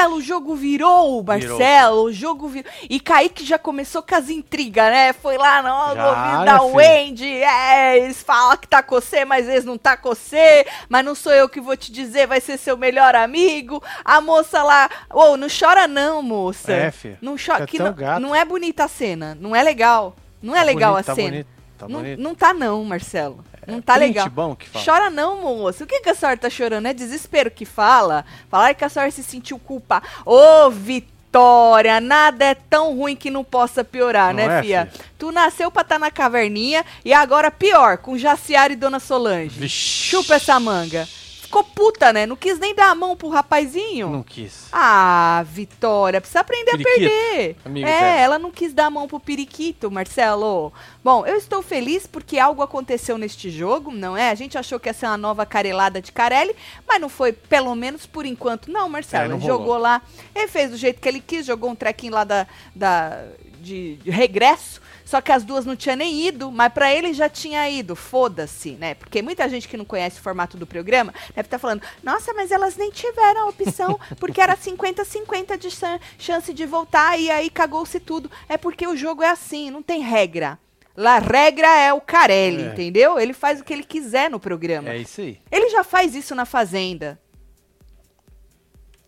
Marcelo, 0.00 0.16
o 0.16 0.20
jogo 0.20 0.54
virou, 0.54 1.22
Marcelo, 1.22 2.04
o 2.04 2.12
jogo 2.12 2.48
virou. 2.48 2.70
E 2.88 2.98
Kaique 2.98 3.44
já 3.44 3.58
começou 3.58 4.02
com 4.02 4.14
as 4.14 4.30
intrigas, 4.30 4.90
né? 4.90 5.12
Foi 5.12 5.36
lá 5.36 5.62
no 5.62 5.90
ouvido 5.90 6.44
da 6.44 6.62
Wendy, 6.62 7.26
é, 7.26 7.98
eles 7.98 8.22
falam 8.22 8.56
que 8.56 8.66
tá 8.66 8.82
com 8.82 8.94
você, 8.94 9.24
mas 9.24 9.48
eles 9.48 9.64
não 9.64 9.76
tá 9.76 9.96
com 9.96 10.08
você, 10.08 10.66
mas 10.88 11.04
não 11.04 11.14
sou 11.14 11.32
eu 11.32 11.48
que 11.48 11.60
vou 11.60 11.76
te 11.76 11.92
dizer, 11.92 12.26
vai 12.26 12.40
ser 12.40 12.56
seu 12.56 12.76
melhor 12.76 13.14
amigo. 13.14 13.82
A 14.04 14.20
moça 14.20 14.62
lá, 14.62 14.88
ô, 15.12 15.32
oh, 15.32 15.36
não 15.36 15.48
chora 15.48 15.86
não, 15.86 16.22
moça. 16.22 16.72
É, 16.72 16.90
filho. 16.90 17.18
Não 17.20 17.36
chora, 17.36 17.66
que 17.66 17.78
não, 17.78 17.94
não 18.20 18.34
é 18.34 18.44
bonita 18.44 18.84
a 18.84 18.88
cena, 18.88 19.36
não 19.38 19.54
é 19.54 19.62
legal. 19.62 20.16
Não 20.42 20.54
é 20.54 20.60
tá 20.60 20.64
legal 20.64 20.92
bonito, 20.92 21.04
a 21.04 21.06
tá 21.06 21.14
cena. 21.14 21.30
Bonito, 21.30 21.48
tá 21.76 21.88
não, 21.88 22.02
não 22.16 22.34
tá 22.34 22.54
não, 22.54 22.84
Marcelo. 22.84 23.44
Não 23.70 23.80
tá 23.80 23.96
legal. 23.96 24.28
bom 24.28 24.54
que 24.54 24.68
fala. 24.68 24.84
Chora 24.84 25.10
não, 25.10 25.40
moço. 25.40 25.84
O 25.84 25.86
que, 25.86 26.00
que 26.00 26.10
a 26.10 26.14
senhora 26.14 26.36
tá 26.36 26.50
chorando? 26.50 26.86
É 26.86 26.92
desespero 26.92 27.50
que 27.50 27.64
fala? 27.64 28.24
Falar 28.50 28.74
que 28.74 28.84
a 28.84 28.88
senhora 28.88 29.10
se 29.10 29.22
sentiu 29.22 29.58
culpa. 29.58 30.02
Ô, 30.24 30.70
Vitória, 30.70 32.00
nada 32.00 32.44
é 32.44 32.54
tão 32.54 32.96
ruim 32.96 33.14
que 33.14 33.30
não 33.30 33.44
possa 33.44 33.84
piorar, 33.84 34.34
não 34.34 34.46
né, 34.46 34.58
é, 34.58 34.62
fia? 34.62 34.86
Filho? 34.86 35.04
Tu 35.18 35.32
nasceu 35.32 35.70
pra 35.70 35.82
estar 35.82 35.94
tá 35.94 35.98
na 35.98 36.10
caverninha 36.10 36.84
e 37.04 37.12
agora 37.12 37.50
pior, 37.50 37.98
com 37.98 38.18
Jaciara 38.18 38.72
e 38.72 38.76
Dona 38.76 38.98
Solange. 38.98 39.60
Vixe. 39.60 40.10
Chupa 40.10 40.34
essa 40.34 40.58
manga 40.58 41.06
ficou 41.50 41.64
puta, 41.64 42.12
né? 42.12 42.26
Não 42.26 42.36
quis 42.36 42.60
nem 42.60 42.72
dar 42.72 42.90
a 42.90 42.94
mão 42.94 43.16
pro 43.16 43.28
rapazinho. 43.28 44.08
Não 44.08 44.22
quis. 44.22 44.68
Ah, 44.70 45.44
Vitória, 45.48 46.20
precisa 46.20 46.40
aprender 46.40 46.70
a 46.70 46.78
perder. 46.78 47.56
Amigo 47.64 47.88
é, 47.88 48.22
ela 48.22 48.38
não 48.38 48.52
quis 48.52 48.72
dar 48.72 48.86
a 48.86 48.90
mão 48.90 49.08
pro 49.08 49.18
periquito, 49.18 49.90
Marcelo. 49.90 50.72
Bom, 51.02 51.26
eu 51.26 51.36
estou 51.36 51.60
feliz 51.60 52.06
porque 52.06 52.38
algo 52.38 52.62
aconteceu 52.62 53.18
neste 53.18 53.50
jogo, 53.50 53.90
não 53.90 54.16
é? 54.16 54.30
A 54.30 54.34
gente 54.36 54.56
achou 54.56 54.78
que 54.78 54.88
ia 54.88 54.92
ser 54.92 55.06
uma 55.06 55.16
nova 55.16 55.44
carelada 55.44 56.00
de 56.00 56.12
Carelli, 56.12 56.54
mas 56.86 57.00
não 57.00 57.08
foi, 57.08 57.32
pelo 57.32 57.74
menos 57.74 58.06
por 58.06 58.24
enquanto. 58.24 58.70
Não, 58.70 58.88
Marcelo, 58.88 59.24
é, 59.24 59.28
não 59.28 59.36
ele 59.38 59.46
jogou 59.46 59.76
lá, 59.76 60.00
ele 60.34 60.46
fez 60.46 60.70
do 60.70 60.76
jeito 60.76 61.00
que 61.00 61.08
ele 61.08 61.20
quis, 61.20 61.44
jogou 61.44 61.70
um 61.70 61.74
trequinho 61.74 62.12
lá 62.12 62.22
da, 62.22 62.46
da 62.74 63.24
de, 63.60 63.96
de 63.96 64.10
regresso 64.10 64.80
só 65.10 65.20
que 65.20 65.32
as 65.32 65.42
duas 65.42 65.66
não 65.66 65.74
tinham 65.74 65.96
nem 65.96 66.24
ido, 66.28 66.52
mas 66.52 66.72
para 66.72 66.94
ele 66.94 67.12
já 67.12 67.28
tinha 67.28 67.68
ido. 67.68 67.96
Foda-se, 67.96 68.72
né? 68.74 68.94
Porque 68.94 69.20
muita 69.20 69.48
gente 69.48 69.66
que 69.66 69.76
não 69.76 69.84
conhece 69.84 70.20
o 70.20 70.22
formato 70.22 70.56
do 70.56 70.68
programa 70.68 71.12
deve 71.34 71.48
estar 71.48 71.56
tá 71.56 71.58
falando: 71.58 71.82
nossa, 72.00 72.32
mas 72.32 72.52
elas 72.52 72.76
nem 72.76 72.92
tiveram 72.92 73.40
a 73.40 73.46
opção, 73.48 73.98
porque 74.20 74.40
era 74.40 74.56
50-50 74.56 75.58
de 75.58 75.68
chance 76.16 76.54
de 76.54 76.64
voltar 76.64 77.18
e 77.18 77.28
aí 77.28 77.50
cagou-se 77.50 77.98
tudo. 77.98 78.30
É 78.48 78.56
porque 78.56 78.86
o 78.86 78.96
jogo 78.96 79.20
é 79.20 79.30
assim, 79.30 79.68
não 79.68 79.82
tem 79.82 80.00
regra. 80.00 80.56
A 80.96 81.18
regra 81.18 81.66
é 81.76 81.92
o 81.92 82.00
Carelli, 82.00 82.62
é. 82.62 82.66
entendeu? 82.66 83.18
Ele 83.18 83.32
faz 83.32 83.60
o 83.60 83.64
que 83.64 83.72
ele 83.72 83.82
quiser 83.82 84.30
no 84.30 84.38
programa. 84.38 84.90
É 84.90 84.98
isso 84.98 85.22
aí. 85.22 85.40
Ele 85.50 85.70
já 85.70 85.82
faz 85.82 86.14
isso 86.14 86.36
na 86.36 86.44
Fazenda 86.44 87.18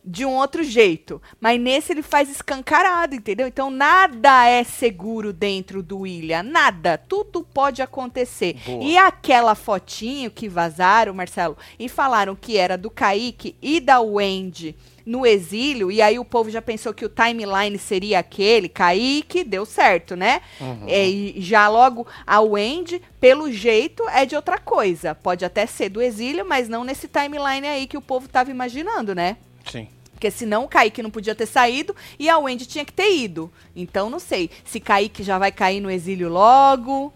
de 0.05 0.25
um 0.25 0.35
outro 0.35 0.63
jeito. 0.65 1.21
Mas 1.41 1.61
nesse 1.61 1.93
ele 1.93 2.03
faz 2.03 2.31
escancarado, 2.31 3.15
entendeu? 3.15 3.47
Então 3.47 3.71
nada 3.71 4.47
é 4.47 4.65
seguro 4.65 5.33
dentro 5.33 5.83
do 5.83 6.01
William. 6.01 6.43
Nada. 6.43 6.99
Tudo 6.99 7.43
pode 7.43 7.83
acontecer. 7.83 8.57
Boa. 8.65 8.83
E 8.83 8.97
aquela 8.97 9.55
fotinho 9.55 10.31
que 10.31 10.49
vazaram, 10.49 11.15
Marcelo, 11.15 11.57
e 11.79 11.89
falaram 11.89 12.35
que 12.35 12.57
era 12.57 12.77
do 12.77 12.91
Kaique 12.91 13.57
e 13.63 13.81
da 13.81 14.01
Wendy 14.01 14.77
no 15.05 15.27
exílio, 15.27 15.91
e 15.91 16.01
aí 16.01 16.19
o 16.19 16.25
povo 16.25 16.49
já 16.49 16.63
pensou 16.63 16.95
que 16.95 17.05
o 17.05 17.09
timeline 17.09 17.77
seria 17.79 18.21
aquele, 18.21 18.69
Kaique, 18.69 19.43
deu 19.43 19.67
certo, 19.67 20.15
né? 20.15 20.41
Uhum. 20.61 20.85
É, 20.87 21.09
e 21.09 21.41
já 21.41 21.69
logo 21.69 22.07
a 22.27 22.41
Wendy, 22.41 23.03
pelo 23.21 23.51
jeito, 23.51 24.09
é 24.11 24.25
de 24.25 24.37
outra 24.37 24.59
coisa. 24.59 25.15
Pode 25.15 25.45
até 25.45 25.67
ser 25.67 25.89
do 25.89 26.01
exílio, 26.01 26.47
mas 26.47 26.69
não 26.69 26.85
nesse 26.85 27.09
timeline 27.09 27.67
aí 27.67 27.87
que 27.87 27.97
o 27.97 28.03
povo 28.03 28.29
tava 28.29 28.51
imaginando, 28.51 29.15
né? 29.15 29.37
Sim. 29.71 29.89
Porque 30.23 30.31
senão 30.31 30.65
o 30.65 30.69
Kaique 30.69 31.03
não 31.03 31.11
podia 31.11 31.35
ter 31.35 31.47
saído 31.47 31.97
e 32.17 32.29
a 32.29 32.39
Wendy 32.39 32.65
tinha 32.65 32.85
que 32.85 32.93
ter 32.93 33.13
ido. 33.13 33.51
Então 33.75 34.09
não 34.09 34.21
sei 34.21 34.51
se 34.65 34.79
Kaique 34.79 35.25
já 35.25 35.37
vai 35.37 35.51
cair 35.51 35.81
no 35.81 35.91
exílio 35.91 36.29
logo. 36.29 37.13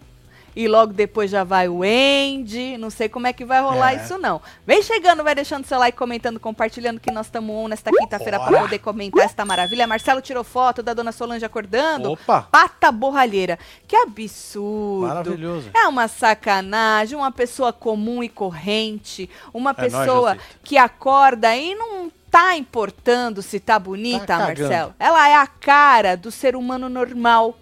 E 0.57 0.67
logo 0.67 0.91
depois 0.91 1.29
já 1.29 1.43
vai 1.43 1.69
o 1.69 1.77
Wendy. 1.77 2.77
Não 2.77 2.89
sei 2.89 3.07
como 3.07 3.27
é 3.27 3.31
que 3.31 3.45
vai 3.45 3.61
rolar 3.61 3.93
é. 3.93 3.97
isso, 3.97 4.17
não. 4.17 4.41
Vem 4.65 4.81
chegando, 4.81 5.23
vai 5.23 5.35
deixando 5.35 5.65
seu 5.65 5.77
like, 5.77 5.95
comentando, 5.95 6.39
compartilhando 6.39 6.99
que 6.99 7.11
nós 7.11 7.27
estamos 7.27 7.55
on 7.55 7.67
nesta 7.67 7.91
quinta-feira 7.91 8.39
para 8.39 8.61
poder 8.61 8.79
comentar 8.79 9.23
esta 9.23 9.45
maravilha. 9.45 9.85
Marcelo 9.85 10.19
tirou 10.19 10.43
foto 10.43 10.81
da 10.81 10.95
dona 10.95 11.11
Solange 11.11 11.45
acordando. 11.45 12.13
Opa! 12.13 12.41
Pata 12.41 12.91
borralheira. 12.91 13.59
Que 13.87 13.95
absurdo. 13.95 15.07
Maravilhoso. 15.07 15.69
É 15.75 15.87
uma 15.87 16.07
sacanagem. 16.07 17.15
Uma 17.15 17.31
pessoa 17.31 17.71
comum 17.71 18.23
e 18.23 18.27
corrente. 18.27 19.29
Uma 19.53 19.69
é 19.69 19.73
pessoa 19.75 20.33
nóis, 20.33 20.41
que 20.63 20.75
acorda 20.75 21.55
e 21.55 21.75
não 21.75 22.11
tá 22.31 22.55
importando 22.55 23.41
se 23.41 23.59
tá 23.59 23.79
bonita, 23.79 24.25
tá 24.25 24.39
Marcelo. 24.39 24.93
Ela 24.99 25.29
é 25.29 25.35
a 25.35 25.47
cara 25.47 26.15
do 26.15 26.31
ser 26.31 26.55
humano 26.55 26.89
normal. 26.89 27.57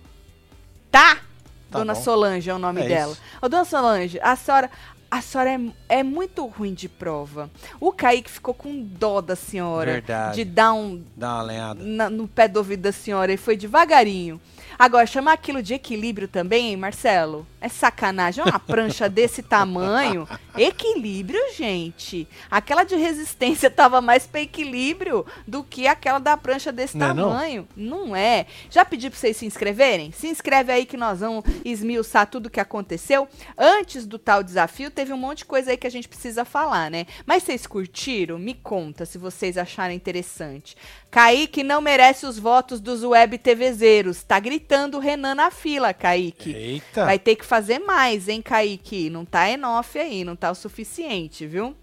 Tá? 0.92 1.16
tá 1.16 1.80
Dona 1.80 1.94
bom. 1.94 2.02
Solange 2.02 2.50
é 2.50 2.54
o 2.54 2.60
nome 2.60 2.82
é 2.82 2.88
dela. 2.88 3.14
Isso. 3.14 3.22
Ô, 3.42 3.50
Dona 3.50 3.66
Solange, 3.66 4.20
a 4.22 4.36
senhora. 4.36 4.70
A 5.10 5.22
senhora 5.22 5.52
é, 5.52 6.00
é, 6.00 6.04
muito 6.04 6.46
ruim 6.46 6.74
de 6.74 6.90
prova. 6.90 7.50
O 7.80 7.92
Kaique 7.92 8.30
ficou 8.30 8.54
com 8.54 8.82
dó 8.82 9.22
da 9.22 9.36
senhora. 9.36 9.94
Verdade. 9.94 10.36
De 10.36 10.44
dar 10.44 10.74
um. 10.74 11.06
Dar 11.16 11.36
uma 11.36 11.44
lenhada. 11.44 11.84
Na, 11.84 12.10
no 12.10 12.28
pé 12.28 12.48
do 12.48 12.58
ouvido 12.58 12.82
da 12.82 12.92
senhora. 12.92 13.32
E 13.32 13.38
foi 13.38 13.56
devagarinho. 13.56 14.42
Agora, 14.78 15.06
chamar 15.06 15.34
aquilo 15.34 15.64
de 15.64 15.74
equilíbrio 15.74 16.28
também, 16.28 16.70
hein, 16.70 16.78
Marcelo? 16.78 17.48
É 17.62 17.70
sacanagem. 17.70 18.44
Uma 18.44 18.60
prancha 18.60 19.08
desse 19.10 19.42
tamanho. 19.42 20.28
Equilíbrio, 20.58 21.40
gente. 21.56 22.28
Aquela 22.52 22.84
de 22.84 22.96
resistência 22.96 23.70
tava 23.72 24.02
mais 24.02 24.28
para 24.28 24.42
equilíbrio 24.42 25.26
do 25.48 25.64
que 25.64 25.88
aquela 25.88 26.20
da 26.20 26.36
prancha 26.36 26.72
desse 26.72 26.98
não 26.98 27.08
tamanho. 27.08 27.68
É 27.76 27.80
não? 27.80 28.08
não? 28.08 28.16
é. 28.16 28.46
Já 28.70 28.84
pedi 28.84 29.10
para 29.10 29.18
vocês 29.18 29.38
se 29.38 29.46
inscreverem? 29.46 30.12
Se 30.12 30.28
inscreve 30.28 30.72
aí 30.72 30.86
que 30.86 30.98
nós 30.98 31.22
vamos 31.22 31.46
esmiuçar 31.64 32.28
tudo 32.28 32.48
o 32.48 32.50
que 32.50 32.60
aconteceu. 32.60 33.28
Antes 33.58 34.06
do 34.06 34.20
tal 34.20 34.44
desafio, 34.44 34.92
teve 34.92 35.14
um 35.14 35.18
monte 35.18 35.40
de 35.40 35.46
coisa 35.46 35.72
aí 35.72 35.78
que 35.78 35.88
a 35.88 35.92
gente 35.92 36.08
precisa 36.08 36.44
falar, 36.44 36.92
né? 36.92 37.06
Mas 37.26 37.44
vocês 37.44 37.66
curtiram? 37.66 38.38
Me 38.38 38.54
conta 38.54 39.06
se 39.06 39.18
vocês 39.18 39.58
acharam 39.58 39.94
interessante. 39.94 40.76
Kaique 41.10 41.64
não 41.64 41.80
merece 41.80 42.26
os 42.26 42.38
votos 42.38 42.82
dos 42.82 43.04
web 43.04 43.38
TVzeiros. 43.38 44.22
Tá 44.22 44.40
gritando 44.40 44.65
o 44.96 45.00
Renan 45.00 45.36
na 45.36 45.52
fila, 45.52 45.94
Kaique. 45.94 46.54
Eita. 46.54 47.06
Vai 47.06 47.20
ter 47.20 47.36
que 47.36 47.46
fazer 47.46 47.80
mais, 47.80 48.28
hein, 48.28 48.42
Kaique? 48.42 49.10
Não 49.10 49.26
tá 49.26 49.50
enough 49.50 49.96
aí, 49.96 50.24
não 50.24 50.36
tá 50.36 50.52
o 50.52 50.56
suficiente, 50.56 51.46
viu? 51.46 51.76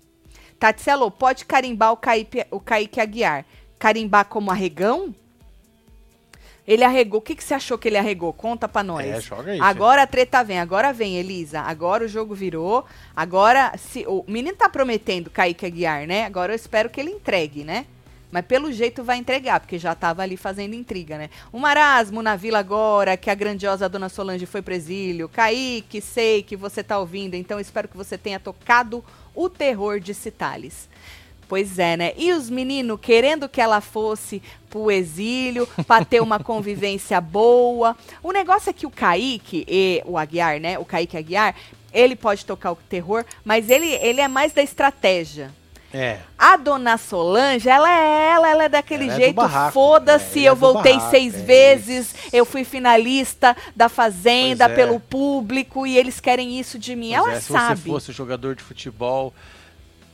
Tatselo, 0.58 1.10
pode 1.10 1.44
carimbar 1.44 1.92
o 1.92 1.96
Kaique, 1.96 2.46
o 2.50 2.60
Kaique 2.60 3.00
Aguiar. 3.00 3.44
Carimbar 3.78 4.26
como 4.26 4.50
arregão? 4.50 5.14
Ele 6.66 6.84
arregou. 6.84 7.18
O 7.18 7.22
que, 7.22 7.34
que 7.34 7.42
você 7.42 7.54
achou 7.54 7.76
que 7.76 7.88
ele 7.88 7.98
arregou? 7.98 8.32
Conta 8.32 8.68
pra 8.68 8.82
nós. 8.82 9.06
É, 9.06 9.20
joga 9.20 9.50
aí. 9.50 9.60
Agora 9.60 10.02
a 10.02 10.06
treta 10.06 10.42
vem, 10.44 10.60
agora 10.60 10.92
vem, 10.92 11.16
Elisa. 11.16 11.60
Agora 11.60 12.04
o 12.04 12.08
jogo 12.08 12.34
virou. 12.34 12.84
Agora, 13.16 13.72
se 13.76 14.04
o 14.06 14.24
menino 14.28 14.56
tá 14.56 14.68
prometendo 14.68 15.30
Kaique 15.30 15.66
Aguiar, 15.66 16.06
né? 16.06 16.24
Agora 16.24 16.52
eu 16.52 16.56
espero 16.56 16.88
que 16.88 17.00
ele 17.00 17.10
entregue, 17.10 17.64
né? 17.64 17.86
Mas 18.32 18.46
pelo 18.46 18.72
jeito 18.72 19.04
vai 19.04 19.18
entregar, 19.18 19.60
porque 19.60 19.78
já 19.78 19.92
estava 19.92 20.22
ali 20.22 20.38
fazendo 20.38 20.74
intriga, 20.74 21.18
né? 21.18 21.28
O 21.52 21.58
marasmo 21.58 22.22
na 22.22 22.34
vila 22.34 22.58
agora, 22.58 23.14
que 23.14 23.28
a 23.28 23.34
grandiosa 23.34 23.90
dona 23.90 24.08
Solange 24.08 24.46
foi 24.46 24.62
pro 24.62 24.72
exílio. 24.72 25.28
Kaique, 25.28 26.00
sei 26.00 26.42
que 26.42 26.56
você 26.56 26.82
tá 26.82 26.98
ouvindo, 26.98 27.34
então 27.34 27.60
espero 27.60 27.86
que 27.86 27.96
você 27.96 28.16
tenha 28.16 28.40
tocado 28.40 29.04
o 29.34 29.50
terror 29.50 30.00
de 30.00 30.14
Citales. 30.14 30.88
Pois 31.46 31.78
é, 31.78 31.94
né? 31.94 32.14
E 32.16 32.32
os 32.32 32.48
meninos 32.48 32.98
querendo 33.02 33.50
que 33.50 33.60
ela 33.60 33.82
fosse 33.82 34.42
pro 34.70 34.90
exílio, 34.90 35.68
para 35.86 36.02
ter 36.02 36.22
uma 36.22 36.38
convivência 36.42 37.20
boa. 37.20 37.94
O 38.22 38.32
negócio 38.32 38.70
é 38.70 38.72
que 38.72 38.86
o 38.86 38.90
Kaique 38.90 39.66
e 39.68 40.02
o 40.06 40.16
Aguiar, 40.16 40.58
né? 40.58 40.78
O 40.78 40.86
Kaique 40.86 41.18
Aguiar, 41.18 41.54
ele 41.92 42.16
pode 42.16 42.46
tocar 42.46 42.72
o 42.72 42.76
terror, 42.76 43.26
mas 43.44 43.68
ele, 43.68 43.88
ele 43.96 44.22
é 44.22 44.28
mais 44.28 44.54
da 44.54 44.62
estratégia. 44.62 45.52
É. 45.92 46.18
A 46.38 46.56
dona 46.56 46.96
Solange, 46.96 47.68
ela 47.68 47.90
é 47.90 48.30
ela, 48.30 48.48
ela 48.48 48.64
é 48.64 48.68
daquele 48.68 49.04
ela 49.04 49.14
é 49.14 49.16
jeito, 49.16 49.40
é 49.40 49.70
foda-se, 49.70 50.46
é, 50.46 50.48
eu 50.48 50.56
voltei 50.56 50.94
barraco, 50.94 51.10
seis 51.10 51.34
é 51.34 51.38
vezes, 51.38 52.14
eu 52.32 52.44
fui 52.44 52.64
finalista 52.64 53.56
da 53.76 53.88
Fazenda 53.88 54.64
é. 54.64 54.68
pelo 54.68 54.98
público 54.98 55.86
e 55.86 55.96
eles 55.96 56.18
querem 56.20 56.58
isso 56.58 56.78
de 56.78 56.96
mim. 56.96 57.12
Pois 57.14 57.26
ela 57.26 57.40
sabe. 57.40 57.80
Se 57.80 57.88
você 57.88 57.92
fosse 57.92 58.12
jogador 58.12 58.54
de 58.54 58.62
futebol, 58.62 59.34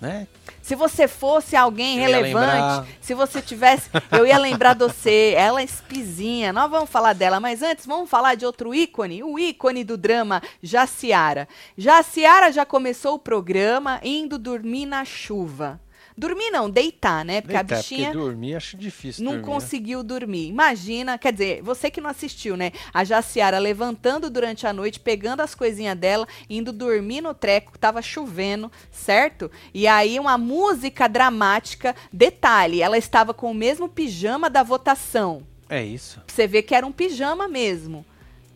né? 0.01 0.27
Se 0.63 0.75
você 0.75 1.09
fosse 1.09 1.57
alguém 1.57 1.99
eu 1.99 2.03
relevante, 2.03 2.89
se 3.01 3.15
você 3.15 3.41
tivesse, 3.41 3.89
eu 4.13 4.27
ia 4.27 4.39
lembrar 4.39 4.75
de 4.75 4.85
você. 4.85 5.35
Ela 5.37 5.61
é 5.61 5.65
espizinha. 5.65 6.53
Nós 6.53 6.71
vamos 6.71 6.91
falar 6.91 7.15
dela, 7.15 7.41
mas 7.41 7.63
antes 7.63 7.87
vamos 7.87 8.09
falar 8.09 8.35
de 8.35 8.45
outro 8.45 8.75
ícone, 8.75 9.23
o 9.23 9.39
ícone 9.39 9.83
do 9.83 9.97
drama 9.97 10.43
Jaciara. 10.63 11.49
Jaciara 11.77 12.53
já 12.53 12.67
começou 12.67 13.15
o 13.15 13.19
programa 13.19 14.01
indo 14.03 14.39
dormir 14.39 14.87
na 14.87 15.05
chuva. 15.05 15.81
Dormir 16.19 16.51
não, 16.51 16.69
deitar, 16.69 17.25
né? 17.25 17.41
Porque 17.41 17.57
deitar, 17.57 17.77
a 17.77 17.79
bichinha. 17.79 18.11
Porque 18.11 18.19
dormir 18.19 18.57
acho 18.57 18.77
difícil. 18.77 19.25
Não 19.25 19.35
dormir, 19.35 19.47
né? 19.47 19.55
conseguiu 19.55 19.99
né? 20.01 20.05
dormir. 20.05 20.49
Imagina, 20.49 21.17
quer 21.17 21.33
dizer, 21.33 21.63
você 21.63 21.93
que 21.93 22.01
não 22.01 22.11
assistiu, 22.11 22.57
né? 22.57 22.73
A 22.93 23.05
Jaciara 23.05 23.57
levantando 23.61 24.29
durante 24.29 24.67
a 24.67 24.73
noite, 24.73 24.99
pegando 24.99 25.43
as 25.43 25.55
coisinhas 25.55 25.97
dela, 25.97 26.27
indo 26.51 26.73
dormir 26.73 27.21
no 27.21 27.33
treco, 27.33 27.79
tava 27.79 28.03
chovendo, 28.03 28.71
certo? 28.91 29.49
E 29.73 29.87
aí 29.87 30.19
uma 30.19 30.37
música 30.37 31.09
dramática. 31.09 31.95
Detalhe, 32.13 32.83
ela 32.83 32.99
estava 32.99 33.33
com 33.33 33.53
o 33.53 33.55
mesmo 33.55 33.89
pijama 33.89 34.51
da 34.51 34.65
votação. 34.65 35.47
É 35.69 35.85
isso. 35.85 36.21
Você 36.27 36.49
vê 36.49 36.63
que 36.63 36.75
era 36.75 36.85
um 36.85 36.91
pijama 36.91 37.47
mesmo. 37.47 38.05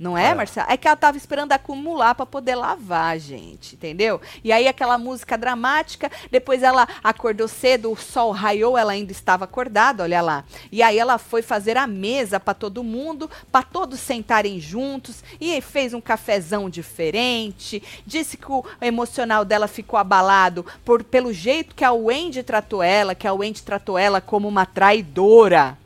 Não 0.03 0.19
é, 0.19 0.31
é, 0.31 0.35
Marcelo? 0.35 0.67
É 0.69 0.77
que 0.77 0.89
ela 0.89 0.97
tava 0.97 1.17
esperando 1.17 1.53
acumular 1.53 2.17
para 2.17 2.27
poder 2.27 2.57
lavar, 2.57 3.21
gente, 3.21 3.77
entendeu? 3.77 4.21
E 4.43 4.51
aí 4.51 4.67
aquela 4.67 4.99
música 4.99 5.39
dramática, 5.39 6.11
depois 6.29 6.65
ela 6.65 6.89
acordou 7.05 7.47
cedo, 7.47 7.93
o 7.93 7.97
sol 7.97 8.33
raiou, 8.33 8.77
ela 8.77 8.91
ainda 8.91 9.13
estava 9.13 9.45
acordada, 9.45 10.03
olha 10.03 10.21
lá. 10.21 10.45
E 10.73 10.83
aí 10.83 10.99
ela 10.99 11.19
foi 11.19 11.41
fazer 11.41 11.77
a 11.77 11.87
mesa 11.87 12.41
para 12.41 12.53
todo 12.53 12.83
mundo, 12.83 13.31
para 13.53 13.63
todos 13.65 14.01
sentarem 14.01 14.59
juntos, 14.59 15.23
e 15.41 15.61
fez 15.61 15.95
um 15.95 16.01
cafezão 16.01 16.69
diferente. 16.69 17.81
Disse 18.05 18.37
que 18.37 18.51
o 18.51 18.65
emocional 18.81 19.45
dela 19.45 19.69
ficou 19.69 20.01
abalado 20.01 20.67
por 20.85 21.05
pelo 21.05 21.33
jeito 21.33 21.77
que 21.77 21.85
a 21.85 21.93
Wendy 21.93 22.43
tratou 22.43 22.83
ela, 22.83 23.15
que 23.15 23.29
a 23.29 23.33
Wendy 23.33 23.63
tratou 23.63 23.97
ela 23.97 24.21
como 24.21 24.49
uma 24.49 24.67
traidora. 24.67 25.79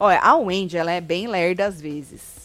Olha, 0.00 0.18
a 0.18 0.34
Wendy, 0.34 0.76
ela 0.76 0.90
é 0.90 1.00
bem 1.00 1.28
lerda 1.28 1.66
às 1.66 1.80
vezes. 1.80 2.43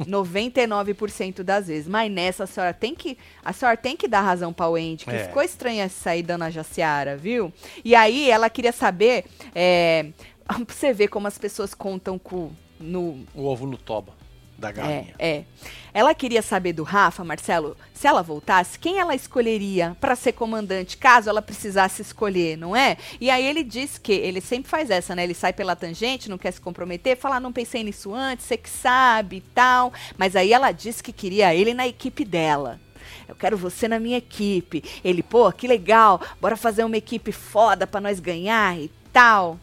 99% 0.00 1.42
das 1.42 1.68
vezes. 1.68 1.88
Mas 1.88 2.10
nessa 2.10 2.44
a 2.44 2.46
senhora 2.46 2.72
tem 2.72 2.94
que, 2.94 3.18
a 3.44 3.52
senhora 3.52 3.76
tem 3.76 3.96
que 3.96 4.08
dar 4.08 4.22
razão 4.22 4.52
para 4.52 4.68
o 4.68 4.72
Wendy, 4.72 5.04
que 5.04 5.10
é. 5.10 5.24
ficou 5.24 5.42
estranha 5.42 5.84
essa 5.84 6.02
saída 6.02 6.36
na 6.36 6.50
Jaciara, 6.50 7.16
viu? 7.16 7.52
E 7.84 7.94
aí 7.94 8.30
ela 8.30 8.50
queria 8.50 8.72
saber, 8.72 9.24
é, 9.54 10.06
pra 10.46 10.58
você 10.66 10.92
ver 10.92 11.08
como 11.08 11.26
as 11.26 11.38
pessoas 11.38 11.74
contam 11.74 12.18
com 12.18 12.50
no 12.80 13.26
o 13.34 13.44
ovo 13.44 13.66
no 13.66 13.76
toba 13.76 14.17
da 14.58 14.72
galinha. 14.72 15.14
É, 15.18 15.36
é. 15.36 15.44
Ela 15.94 16.14
queria 16.14 16.42
saber 16.42 16.72
do 16.72 16.82
Rafa, 16.82 17.24
Marcelo, 17.24 17.76
se 17.94 18.06
ela 18.06 18.22
voltasse, 18.22 18.78
quem 18.78 18.98
ela 18.98 19.14
escolheria 19.14 19.96
para 20.00 20.16
ser 20.16 20.32
comandante, 20.32 20.96
caso 20.96 21.30
ela 21.30 21.40
precisasse 21.40 22.02
escolher, 22.02 22.56
não 22.56 22.74
é? 22.74 22.96
E 23.20 23.30
aí 23.30 23.46
ele 23.46 23.62
diz 23.62 23.96
que 23.98 24.12
ele 24.12 24.40
sempre 24.40 24.68
faz 24.68 24.90
essa, 24.90 25.14
né? 25.14 25.24
Ele 25.24 25.34
sai 25.34 25.52
pela 25.52 25.76
tangente, 25.76 26.28
não 26.28 26.36
quer 26.36 26.52
se 26.52 26.60
comprometer, 26.60 27.16
fala, 27.16 27.36
ah, 27.36 27.40
não 27.40 27.52
pensei 27.52 27.82
nisso 27.84 28.12
antes, 28.12 28.46
você 28.46 28.56
que 28.56 28.68
sabe 28.68 29.36
e 29.36 29.40
tal. 29.40 29.92
Mas 30.16 30.36
aí 30.36 30.52
ela 30.52 30.72
disse 30.72 31.02
que 31.02 31.12
queria 31.12 31.54
ele 31.54 31.72
na 31.72 31.86
equipe 31.86 32.24
dela. 32.24 32.80
Eu 33.26 33.34
quero 33.34 33.56
você 33.56 33.86
na 33.86 34.00
minha 34.00 34.18
equipe. 34.18 34.82
Ele, 35.04 35.22
pô, 35.22 35.50
que 35.52 35.68
legal, 35.68 36.20
bora 36.40 36.56
fazer 36.56 36.84
uma 36.84 36.96
equipe 36.96 37.30
foda 37.30 37.86
para 37.86 38.00
nós 38.00 38.20
ganhar 38.20 38.78
e 38.78 38.90
tal. 39.12 39.58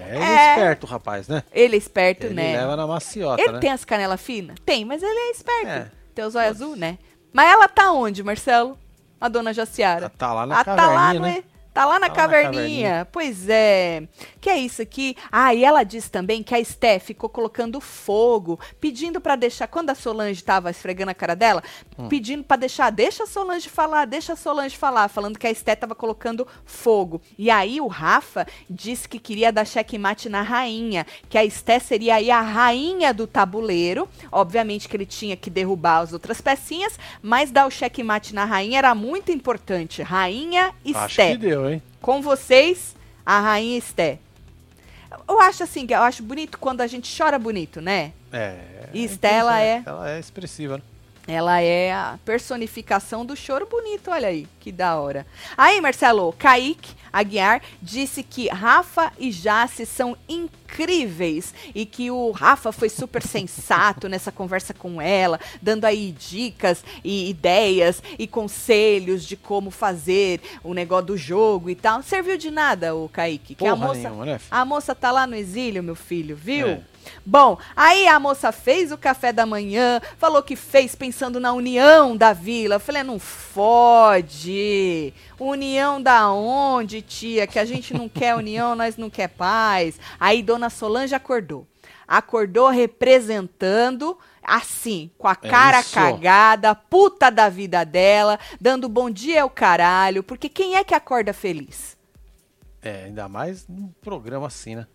É, 0.00 0.14
ele 0.16 0.24
é 0.24 0.50
esperto, 0.50 0.86
rapaz, 0.86 1.28
né? 1.28 1.42
Ele 1.52 1.74
é 1.74 1.78
esperto, 1.78 2.26
ele 2.26 2.34
né? 2.34 2.48
Ele 2.50 2.56
leva 2.58 2.76
na 2.76 2.86
maciota, 2.86 3.42
Ele 3.42 3.52
né? 3.52 3.58
tem 3.58 3.70
as 3.70 3.84
canelas 3.84 4.20
finas? 4.20 4.56
Tem, 4.64 4.84
mas 4.84 5.02
ele 5.02 5.18
é 5.18 5.30
esperto. 5.30 5.68
É. 5.68 5.90
Tem 6.14 6.24
os 6.24 6.34
olhos 6.34 6.50
azul, 6.50 6.76
né? 6.76 6.98
Mas 7.32 7.50
ela 7.50 7.68
tá 7.68 7.92
onde, 7.92 8.22
Marcelo? 8.22 8.78
A 9.20 9.28
dona 9.28 9.52
Jaciara. 9.52 10.06
Ela 10.06 10.10
tá 10.10 10.32
lá 10.32 10.46
na 10.46 10.54
ela 10.56 10.64
caverninha, 10.64 10.96
tá 10.96 11.02
lá, 11.02 11.14
né? 11.14 11.44
Tá 11.78 11.84
lá 11.84 12.00
na, 12.00 12.08
tá 12.08 12.14
caverninha. 12.16 12.48
na 12.48 12.56
caverninha. 12.56 13.08
Pois 13.12 13.48
é. 13.48 14.02
Que 14.40 14.50
é 14.50 14.58
isso 14.58 14.82
aqui? 14.82 15.16
Ah, 15.30 15.54
e 15.54 15.64
ela 15.64 15.84
diz 15.84 16.08
também 16.08 16.42
que 16.42 16.52
a 16.52 16.58
Esté 16.58 16.98
ficou 16.98 17.30
colocando 17.30 17.80
fogo, 17.80 18.58
pedindo 18.80 19.20
para 19.20 19.36
deixar. 19.36 19.68
Quando 19.68 19.90
a 19.90 19.94
Solange 19.94 20.42
tava 20.42 20.72
esfregando 20.72 21.12
a 21.12 21.14
cara 21.14 21.36
dela, 21.36 21.62
hum. 21.96 22.08
pedindo 22.08 22.42
para 22.42 22.56
deixar, 22.56 22.90
deixa 22.90 23.22
a 23.22 23.26
Solange 23.28 23.68
falar, 23.68 24.06
deixa 24.06 24.32
a 24.32 24.36
Solange 24.36 24.76
falar, 24.76 25.06
falando 25.06 25.38
que 25.38 25.46
a 25.46 25.50
Esté 25.52 25.76
tava 25.76 25.94
colocando 25.94 26.48
fogo. 26.64 27.22
E 27.38 27.48
aí 27.48 27.80
o 27.80 27.86
Rafa 27.86 28.44
disse 28.68 29.08
que 29.08 29.20
queria 29.20 29.52
dar 29.52 29.64
checkmate 29.64 30.28
na 30.28 30.42
rainha, 30.42 31.06
que 31.28 31.38
a 31.38 31.44
Esté 31.44 31.78
seria 31.78 32.16
aí 32.16 32.28
a 32.28 32.40
rainha 32.40 33.14
do 33.14 33.24
tabuleiro. 33.24 34.08
Obviamente 34.32 34.88
que 34.88 34.96
ele 34.96 35.06
tinha 35.06 35.36
que 35.36 35.48
derrubar 35.48 35.98
as 35.98 36.12
outras 36.12 36.40
pecinhas, 36.40 36.98
mas 37.22 37.52
dar 37.52 37.66
o 37.66 37.70
checkmate 37.70 38.34
na 38.34 38.44
rainha 38.44 38.78
era 38.78 38.96
muito 38.96 39.30
importante. 39.30 40.02
Rainha 40.02 40.74
Esté. 40.84 40.98
Acho 40.98 41.16
que 41.16 41.36
deu, 41.36 41.67
hein? 41.70 41.82
Com 42.00 42.20
vocês, 42.22 42.94
a 43.24 43.40
Rainha 43.40 43.78
Esté. 43.78 44.18
Eu 45.26 45.40
acho 45.40 45.62
assim, 45.62 45.86
eu 45.88 46.02
acho 46.02 46.22
bonito 46.22 46.58
quando 46.58 46.80
a 46.80 46.86
gente 46.86 47.14
chora 47.16 47.38
bonito, 47.38 47.80
né? 47.80 48.12
É. 48.32 48.58
E 48.92 49.04
Esté, 49.04 49.34
ela 49.34 49.60
é. 49.60 49.82
Ela 49.84 50.10
é 50.10 50.18
expressiva, 50.18 50.76
né? 50.78 50.82
Ela 51.28 51.60
é 51.60 51.92
a 51.92 52.18
personificação 52.24 53.22
do 53.22 53.36
choro 53.36 53.68
bonito, 53.70 54.10
olha 54.10 54.28
aí, 54.28 54.48
que 54.58 54.72
da 54.72 54.98
hora. 54.98 55.26
Aí, 55.58 55.78
Marcelo, 55.78 56.32
Kaique 56.32 56.96
Aguiar 57.12 57.60
disse 57.82 58.22
que 58.22 58.48
Rafa 58.48 59.12
e 59.18 59.30
Jace 59.30 59.84
são 59.84 60.16
incríveis 60.26 61.52
e 61.74 61.84
que 61.84 62.10
o 62.10 62.30
Rafa 62.30 62.72
foi 62.72 62.88
super 62.88 63.22
sensato 63.22 64.08
nessa 64.10 64.32
conversa 64.32 64.72
com 64.72 65.02
ela, 65.02 65.38
dando 65.60 65.84
aí 65.84 66.12
dicas 66.12 66.82
e 67.04 67.28
ideias 67.28 68.02
e 68.18 68.26
conselhos 68.26 69.22
de 69.22 69.36
como 69.36 69.70
fazer 69.70 70.40
o 70.64 70.72
negócio 70.72 71.06
do 71.08 71.16
jogo 71.18 71.68
e 71.68 71.74
tal. 71.74 72.02
Serviu 72.02 72.38
de 72.38 72.50
nada 72.50 72.94
o 72.94 73.06
Kaique, 73.06 73.54
que 73.54 73.56
Porra 73.56 73.72
a 73.72 73.76
moça, 73.76 74.00
nenhuma, 74.00 74.24
né, 74.24 74.40
a 74.50 74.64
moça 74.64 74.94
tá 74.94 75.10
lá 75.10 75.26
no 75.26 75.34
exílio, 75.34 75.82
meu 75.82 75.94
filho, 75.94 76.34
viu? 76.34 76.68
É. 76.68 76.80
Bom, 77.24 77.58
aí 77.76 78.06
a 78.06 78.18
moça 78.18 78.52
fez 78.52 78.92
o 78.92 78.98
café 78.98 79.32
da 79.32 79.44
manhã, 79.44 80.00
falou 80.16 80.42
que 80.42 80.56
fez 80.56 80.94
pensando 80.94 81.40
na 81.40 81.52
união 81.52 82.16
da 82.16 82.32
vila. 82.32 82.76
Eu 82.76 82.80
falei, 82.80 83.02
não 83.02 83.18
fode. 83.18 85.12
União 85.38 86.00
da 86.02 86.30
onde, 86.30 87.02
tia? 87.02 87.46
Que 87.46 87.58
a 87.58 87.64
gente 87.64 87.94
não 87.94 88.08
quer 88.08 88.34
união, 88.34 88.74
nós 88.74 88.96
não 88.96 89.10
quer 89.10 89.28
paz. 89.28 89.98
Aí 90.18 90.42
dona 90.42 90.70
Solange 90.70 91.14
acordou. 91.14 91.66
Acordou 92.06 92.68
representando 92.68 94.16
assim, 94.48 95.10
com 95.18 95.28
a 95.28 95.32
é 95.32 95.48
cara 95.48 95.80
é 95.80 95.82
cagada, 95.82 96.74
puta 96.74 97.30
da 97.30 97.50
vida 97.50 97.84
dela, 97.84 98.38
dando 98.58 98.88
bom 98.88 99.10
dia 99.10 99.42
ao 99.42 99.50
caralho, 99.50 100.22
porque 100.22 100.48
quem 100.48 100.74
é 100.76 100.82
que 100.82 100.94
acorda 100.94 101.34
feliz? 101.34 101.98
É, 102.80 103.04
ainda 103.04 103.28
mais 103.28 103.66
num 103.68 103.92
programa 104.00 104.46
assim, 104.46 104.74
né? 104.76 104.86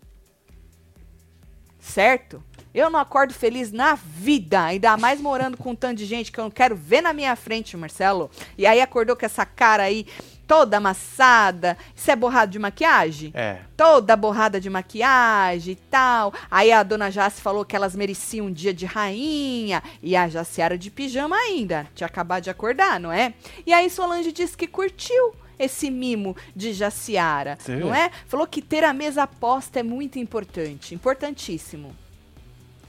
Certo? 1.84 2.42
Eu 2.74 2.90
não 2.90 2.98
acordo 2.98 3.32
feliz 3.32 3.70
na 3.70 3.94
vida, 3.94 4.64
ainda 4.64 4.96
mais 4.96 5.20
morando 5.20 5.56
com 5.56 5.70
um 5.70 5.76
tanto 5.76 5.98
de 5.98 6.06
gente 6.06 6.32
que 6.32 6.40
eu 6.40 6.44
não 6.44 6.50
quero 6.50 6.74
ver 6.74 7.00
na 7.00 7.12
minha 7.12 7.36
frente, 7.36 7.76
Marcelo. 7.76 8.28
E 8.58 8.66
aí 8.66 8.80
acordou 8.80 9.14
com 9.14 9.24
essa 9.24 9.46
cara 9.46 9.84
aí 9.84 10.06
toda 10.44 10.78
amassada. 10.78 11.78
Isso 11.94 12.10
é 12.10 12.16
borrado 12.16 12.50
de 12.50 12.58
maquiagem? 12.58 13.30
É. 13.32 13.58
Toda 13.76 14.16
borrada 14.16 14.60
de 14.60 14.68
maquiagem 14.68 15.74
e 15.74 15.76
tal. 15.76 16.34
Aí 16.50 16.72
a 16.72 16.82
dona 16.82 17.10
Jace 17.10 17.40
falou 17.40 17.64
que 17.64 17.76
elas 17.76 17.94
mereciam 17.94 18.46
um 18.46 18.52
dia 18.52 18.74
de 18.74 18.86
rainha. 18.86 19.80
E 20.02 20.16
a 20.16 20.28
Jaciara 20.28 20.76
de 20.76 20.90
pijama 20.90 21.36
ainda. 21.36 21.86
Tinha 21.94 22.08
acabado 22.08 22.42
de 22.42 22.50
acordar, 22.50 22.98
não 22.98 23.12
é? 23.12 23.34
E 23.64 23.72
aí 23.72 23.88
Solange 23.88 24.32
disse 24.32 24.56
que 24.56 24.66
curtiu 24.66 25.43
esse 25.58 25.90
mimo 25.90 26.36
de 26.54 26.72
Jaciara, 26.72 27.56
Sim. 27.60 27.76
não 27.76 27.94
é? 27.94 28.10
Falou 28.26 28.46
que 28.46 28.60
ter 28.60 28.84
a 28.84 28.92
mesa 28.92 29.26
posta 29.26 29.80
é 29.80 29.82
muito 29.82 30.18
importante, 30.18 30.94
importantíssimo. 30.94 31.94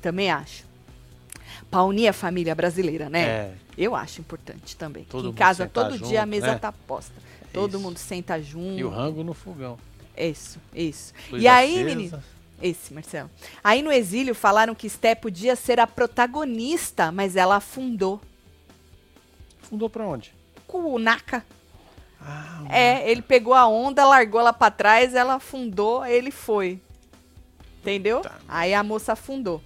Também 0.01 0.29
acho. 0.29 0.65
Pra 1.69 1.83
unir 1.83 2.07
a 2.07 2.13
família 2.13 2.53
brasileira, 2.53 3.09
né? 3.09 3.23
É. 3.23 3.53
Eu 3.77 3.95
acho 3.95 4.21
importante 4.21 4.75
também. 4.75 5.03
Todo 5.05 5.29
em 5.29 5.33
casa, 5.33 5.67
todo 5.67 5.97
junto, 5.97 6.07
dia 6.07 6.21
a 6.21 6.25
mesa 6.25 6.47
né? 6.47 6.57
tá 6.59 6.71
posta. 6.71 7.13
Todo 7.51 7.71
isso. 7.71 7.79
mundo 7.79 7.97
senta 7.97 8.41
junto. 8.41 8.79
E 8.79 8.83
o 8.83 8.89
rango 8.89 9.23
no 9.23 9.33
fogão. 9.33 9.77
Isso, 10.17 10.59
isso. 10.73 11.13
Luz 11.29 11.43
e 11.43 11.47
aí, 11.47 11.83
menino. 11.83 12.21
Esse, 12.61 12.93
Marcelo. 12.93 13.29
Aí 13.63 13.81
no 13.81 13.91
exílio 13.91 14.33
falaram 14.33 14.73
que 14.73 14.89
Sté 14.89 15.13
podia 15.13 15.55
ser 15.55 15.79
a 15.79 15.85
protagonista, 15.85 17.11
mas 17.11 17.35
ela 17.35 17.57
afundou. 17.57 18.21
Fundou 19.61 19.89
pra 19.89 20.07
onde? 20.07 20.33
Com 20.65 20.83
Ah, 22.25 22.63
é, 22.69 23.09
ele 23.09 23.21
pegou 23.21 23.53
a 23.53 23.67
onda, 23.67 24.05
largou 24.05 24.39
ela 24.41 24.53
para 24.53 24.71
trás, 24.71 25.13
ela 25.13 25.35
afundou, 25.35 26.05
ele 26.05 26.31
foi. 26.31 26.81
Entendeu? 27.81 28.21
Tá. 28.21 28.39
Aí 28.47 28.73
a 28.73 28.83
moça 28.83 29.13
afundou. 29.13 29.61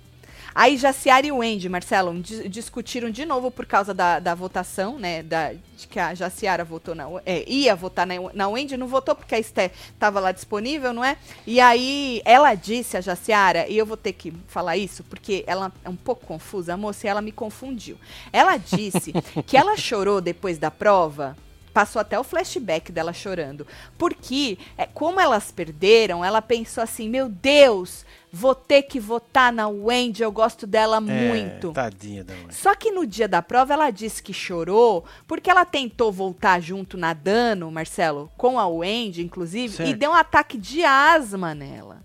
Aí 0.53 0.77
Jaciara 0.77 1.25
e 1.25 1.31
o 1.31 1.37
Wendy, 1.37 1.69
Marcelo, 1.69 2.13
discutiram 2.49 3.09
de 3.09 3.25
novo 3.25 3.51
por 3.51 3.65
causa 3.65 3.93
da, 3.93 4.19
da 4.19 4.35
votação, 4.35 4.97
né? 4.97 5.23
Da, 5.23 5.53
de 5.53 5.87
que 5.87 5.99
a 5.99 6.13
Jaciara 6.13 6.65
votou 6.65 6.95
na. 6.95 7.05
É, 7.25 7.49
ia 7.49 7.75
votar 7.75 8.05
na, 8.05 8.15
na 8.33 8.47
Wendy, 8.49 8.75
não 8.75 8.87
votou 8.87 9.15
porque 9.15 9.35
a 9.35 9.39
Esté 9.39 9.71
estava 9.93 10.19
lá 10.19 10.31
disponível, 10.31 10.91
não 10.91 11.03
é? 11.03 11.17
E 11.45 11.61
aí 11.61 12.21
ela 12.25 12.53
disse 12.55 12.97
a 12.97 13.01
Jaciara, 13.01 13.67
e 13.69 13.77
eu 13.77 13.85
vou 13.85 13.95
ter 13.95 14.13
que 14.13 14.33
falar 14.47 14.75
isso, 14.75 15.03
porque 15.03 15.43
ela 15.47 15.71
é 15.83 15.89
um 15.89 15.95
pouco 15.95 16.25
confusa, 16.25 16.73
a 16.73 16.77
moça, 16.77 17.07
e 17.07 17.09
ela 17.09 17.21
me 17.21 17.31
confundiu. 17.31 17.97
Ela 18.33 18.57
disse 18.57 19.13
que 19.45 19.55
ela 19.55 19.77
chorou 19.77 20.19
depois 20.19 20.57
da 20.57 20.71
prova 20.71 21.37
passou 21.79 22.01
até 22.01 22.19
o 22.19 22.25
flashback 22.25 22.91
dela 22.91 23.13
chorando. 23.13 23.65
Porque, 23.97 24.57
é, 24.77 24.85
como 24.85 25.17
elas 25.17 25.49
perderam, 25.49 26.25
ela 26.25 26.41
pensou 26.41 26.83
assim: 26.83 27.07
meu 27.07 27.29
Deus, 27.29 28.05
vou 28.29 28.53
ter 28.53 28.81
que 28.81 28.99
votar 28.99 29.53
na 29.53 29.69
Wendy, 29.69 30.21
eu 30.21 30.29
gosto 30.29 30.67
dela 30.67 30.97
é, 30.97 30.99
muito. 30.99 31.71
Tadinha 31.71 32.21
da 32.25 32.33
Wendy. 32.33 32.53
Só 32.53 32.75
que 32.75 32.91
no 32.91 33.07
dia 33.07 33.29
da 33.29 33.41
prova 33.41 33.73
ela 33.73 33.91
disse 33.91 34.21
que 34.21 34.33
chorou 34.33 35.05
porque 35.25 35.49
ela 35.49 35.63
tentou 35.63 36.11
voltar 36.11 36.59
junto 36.59 36.97
nadando, 36.97 37.71
Marcelo, 37.71 38.29
com 38.35 38.59
a 38.59 38.67
Wendy, 38.67 39.23
inclusive, 39.23 39.77
certo. 39.77 39.89
e 39.89 39.93
deu 39.93 40.11
um 40.11 40.15
ataque 40.15 40.57
de 40.57 40.83
asma 40.83 41.55
nela. 41.55 42.03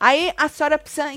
Aí 0.00 0.32
a 0.36 0.48
senhora 0.48 0.78
precisa 0.78 1.12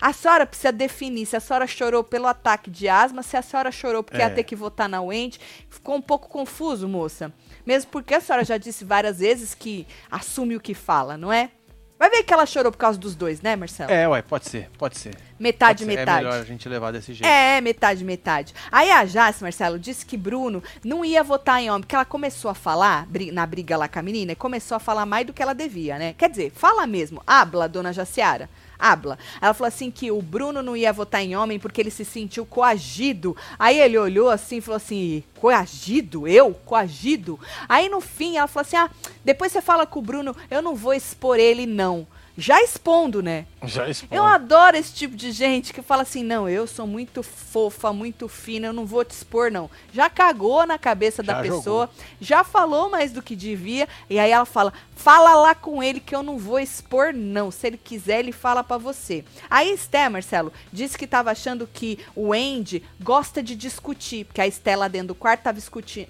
a 0.00 0.12
senhora 0.12 0.46
precisa 0.46 0.72
definir 0.72 1.26
se 1.26 1.36
a 1.36 1.40
senhora 1.40 1.66
chorou 1.66 2.02
pelo 2.02 2.26
ataque 2.26 2.70
de 2.70 2.88
asma, 2.88 3.22
se 3.22 3.36
a 3.36 3.42
senhora 3.42 3.70
chorou 3.70 4.02
porque 4.02 4.20
é. 4.20 4.24
ia 4.24 4.30
ter 4.30 4.44
que 4.44 4.56
votar 4.56 4.88
na 4.88 5.00
Wendy. 5.02 5.38
Ficou 5.68 5.96
um 5.96 6.02
pouco 6.02 6.28
confuso, 6.28 6.88
moça. 6.88 7.32
Mesmo 7.66 7.90
porque 7.90 8.14
a 8.14 8.20
senhora 8.20 8.44
já 8.44 8.56
disse 8.56 8.84
várias 8.84 9.18
vezes 9.18 9.54
que 9.54 9.86
assume 10.10 10.56
o 10.56 10.60
que 10.60 10.74
fala, 10.74 11.16
não 11.16 11.32
é? 11.32 11.50
Vai 11.98 12.08
ver 12.08 12.22
que 12.22 12.32
ela 12.32 12.46
chorou 12.46 12.72
por 12.72 12.78
causa 12.78 12.98
dos 12.98 13.14
dois, 13.14 13.42
né, 13.42 13.54
Marcelo? 13.56 13.92
É, 13.92 14.08
ué, 14.08 14.22
pode 14.22 14.48
ser, 14.48 14.70
pode 14.78 14.98
ser. 14.98 15.14
Metade, 15.40 15.80
ser. 15.80 15.86
metade. 15.86 16.10
É 16.10 16.28
melhor 16.28 16.40
a 16.42 16.44
gente 16.44 16.68
levar 16.68 16.92
desse 16.92 17.14
jeito. 17.14 17.26
É, 17.26 17.62
metade, 17.62 18.04
metade. 18.04 18.54
Aí 18.70 18.90
a 18.90 19.06
Jace, 19.06 19.42
Marcelo, 19.42 19.78
disse 19.78 20.04
que 20.04 20.18
Bruno 20.18 20.62
não 20.84 21.02
ia 21.02 21.24
votar 21.24 21.62
em 21.62 21.70
homem, 21.70 21.80
porque 21.80 21.94
ela 21.94 22.04
começou 22.04 22.50
a 22.50 22.54
falar, 22.54 23.08
na 23.32 23.46
briga 23.46 23.74
lá 23.78 23.88
com 23.88 23.98
a 23.98 24.02
menina, 24.02 24.32
e 24.32 24.36
começou 24.36 24.76
a 24.76 24.78
falar 24.78 25.06
mais 25.06 25.26
do 25.26 25.32
que 25.32 25.42
ela 25.42 25.54
devia, 25.54 25.98
né? 25.98 26.14
Quer 26.18 26.28
dizer, 26.28 26.52
fala 26.54 26.86
mesmo. 26.86 27.22
Habla, 27.26 27.66
dona 27.66 27.90
Jaciara 27.90 28.50
habla. 28.80 29.18
Ela 29.40 29.52
falou 29.52 29.68
assim 29.68 29.90
que 29.90 30.10
o 30.10 30.22
Bruno 30.22 30.62
não 30.62 30.74
ia 30.74 30.92
votar 30.92 31.22
em 31.22 31.36
homem 31.36 31.58
porque 31.58 31.80
ele 31.80 31.90
se 31.90 32.04
sentiu 32.04 32.46
coagido. 32.46 33.36
Aí 33.58 33.78
ele 33.78 33.98
olhou 33.98 34.30
assim 34.30 34.56
e 34.56 34.60
falou 34.60 34.76
assim: 34.76 35.22
coagido? 35.38 36.26
Eu? 36.26 36.54
Coagido? 36.54 37.38
Aí 37.68 37.90
no 37.90 38.00
fim 38.00 38.38
ela 38.38 38.48
falou 38.48 38.62
assim: 38.62 38.76
ah, 38.76 38.90
depois 39.22 39.52
você 39.52 39.60
fala 39.60 39.86
com 39.86 39.98
o 39.98 40.02
Bruno, 40.02 40.34
eu 40.50 40.62
não 40.62 40.74
vou 40.74 40.94
expor 40.94 41.38
ele, 41.38 41.66
não 41.66 42.06
já 42.40 42.62
expondo, 42.62 43.22
né? 43.22 43.44
Já 43.64 43.88
expondo. 43.88 44.14
Eu 44.14 44.24
adoro 44.24 44.74
esse 44.74 44.94
tipo 44.94 45.14
de 45.14 45.30
gente 45.30 45.74
que 45.74 45.82
fala 45.82 46.02
assim: 46.02 46.24
não, 46.24 46.48
eu 46.48 46.66
sou 46.66 46.86
muito 46.86 47.22
fofa, 47.22 47.92
muito 47.92 48.26
fina, 48.28 48.68
eu 48.68 48.72
não 48.72 48.86
vou 48.86 49.04
te 49.04 49.10
expor, 49.10 49.50
não. 49.50 49.70
Já 49.92 50.08
cagou 50.08 50.66
na 50.66 50.78
cabeça 50.78 51.22
já 51.22 51.34
da 51.34 51.42
pessoa, 51.42 51.86
jogou. 51.86 51.90
já 52.18 52.42
falou 52.42 52.88
mais 52.88 53.12
do 53.12 53.20
que 53.20 53.36
devia, 53.36 53.86
e 54.08 54.18
aí 54.18 54.30
ela 54.30 54.46
fala: 54.46 54.72
fala 54.96 55.34
lá 55.34 55.54
com 55.54 55.82
ele 55.82 56.00
que 56.00 56.14
eu 56.14 56.22
não 56.22 56.38
vou 56.38 56.58
expor, 56.58 57.12
não. 57.12 57.50
Se 57.50 57.66
ele 57.66 57.76
quiser, 57.76 58.20
ele 58.20 58.32
fala 58.32 58.64
para 58.64 58.78
você. 58.78 59.22
Aí 59.50 59.70
Esté, 59.70 60.08
Marcelo, 60.08 60.50
disse 60.72 60.96
que 60.96 61.06
tava 61.06 61.30
achando 61.30 61.66
que 61.66 61.98
o 62.16 62.32
Andy 62.32 62.82
gosta 62.98 63.42
de 63.42 63.54
discutir, 63.54 64.24
porque 64.24 64.40
a 64.40 64.46
Esté 64.46 64.74
lá 64.76 64.88
dentro 64.88 65.08
do 65.08 65.14
quarto 65.14 65.42
tava, 65.42 65.60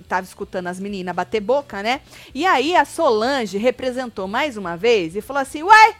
tava 0.08 0.24
escutando 0.24 0.68
as 0.68 0.78
meninas 0.78 1.14
bater 1.14 1.40
boca, 1.40 1.82
né? 1.82 2.02
E 2.32 2.46
aí 2.46 2.76
a 2.76 2.84
Solange 2.84 3.58
representou 3.58 4.28
mais 4.28 4.56
uma 4.56 4.76
vez 4.76 5.16
e 5.16 5.20
falou 5.20 5.42
assim: 5.42 5.64
uai! 5.64 5.96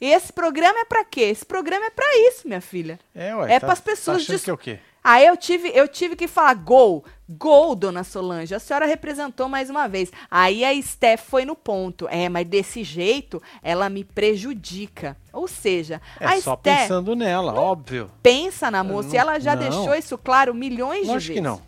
E 0.00 0.06
esse 0.06 0.32
programa 0.32 0.80
é 0.80 0.84
para 0.84 1.04
quê? 1.04 1.22
Esse 1.22 1.44
programa 1.44 1.86
é 1.86 1.90
para 1.90 2.06
isso, 2.28 2.46
minha 2.46 2.60
filha. 2.60 2.98
É, 3.14 3.34
ué. 3.34 3.52
É 3.52 3.60
tá, 3.60 3.66
para 3.66 3.72
as 3.72 3.80
pessoas. 3.80 4.26
Tá 4.26 4.38
que 4.38 4.50
é 4.50 4.52
o 4.52 4.58
quê? 4.58 4.78
Aí 5.02 5.26
eu 5.26 5.36
tive, 5.36 5.70
eu 5.74 5.88
tive 5.88 6.14
que 6.14 6.28
falar 6.28 6.54
gol, 6.54 7.04
gol, 7.28 7.74
dona 7.74 8.04
Solange. 8.04 8.54
A 8.54 8.58
senhora 8.58 8.84
representou 8.84 9.48
mais 9.48 9.70
uma 9.70 9.88
vez. 9.88 10.12
Aí 10.30 10.64
a 10.64 10.82
Steph 10.82 11.22
foi 11.22 11.44
no 11.44 11.56
ponto. 11.56 12.06
É, 12.10 12.28
mas 12.28 12.46
desse 12.46 12.84
jeito 12.84 13.42
ela 13.62 13.88
me 13.88 14.04
prejudica. 14.04 15.16
Ou 15.32 15.48
seja, 15.48 16.00
é 16.20 16.26
a 16.26 16.40
só 16.40 16.56
Steph 16.56 16.80
pensando 16.80 17.16
nela, 17.16 17.54
óbvio. 17.54 18.10
Pensa 18.22 18.70
na 18.70 18.84
moça 18.84 19.08
não, 19.08 19.14
e 19.14 19.18
ela 19.18 19.38
já 19.38 19.56
não. 19.56 19.62
deixou 19.62 19.94
isso 19.94 20.18
claro 20.18 20.54
milhões 20.54 21.06
Lógico 21.06 21.20
de 21.20 21.28
vezes. 21.28 21.34
que 21.34 21.40
não. 21.40 21.67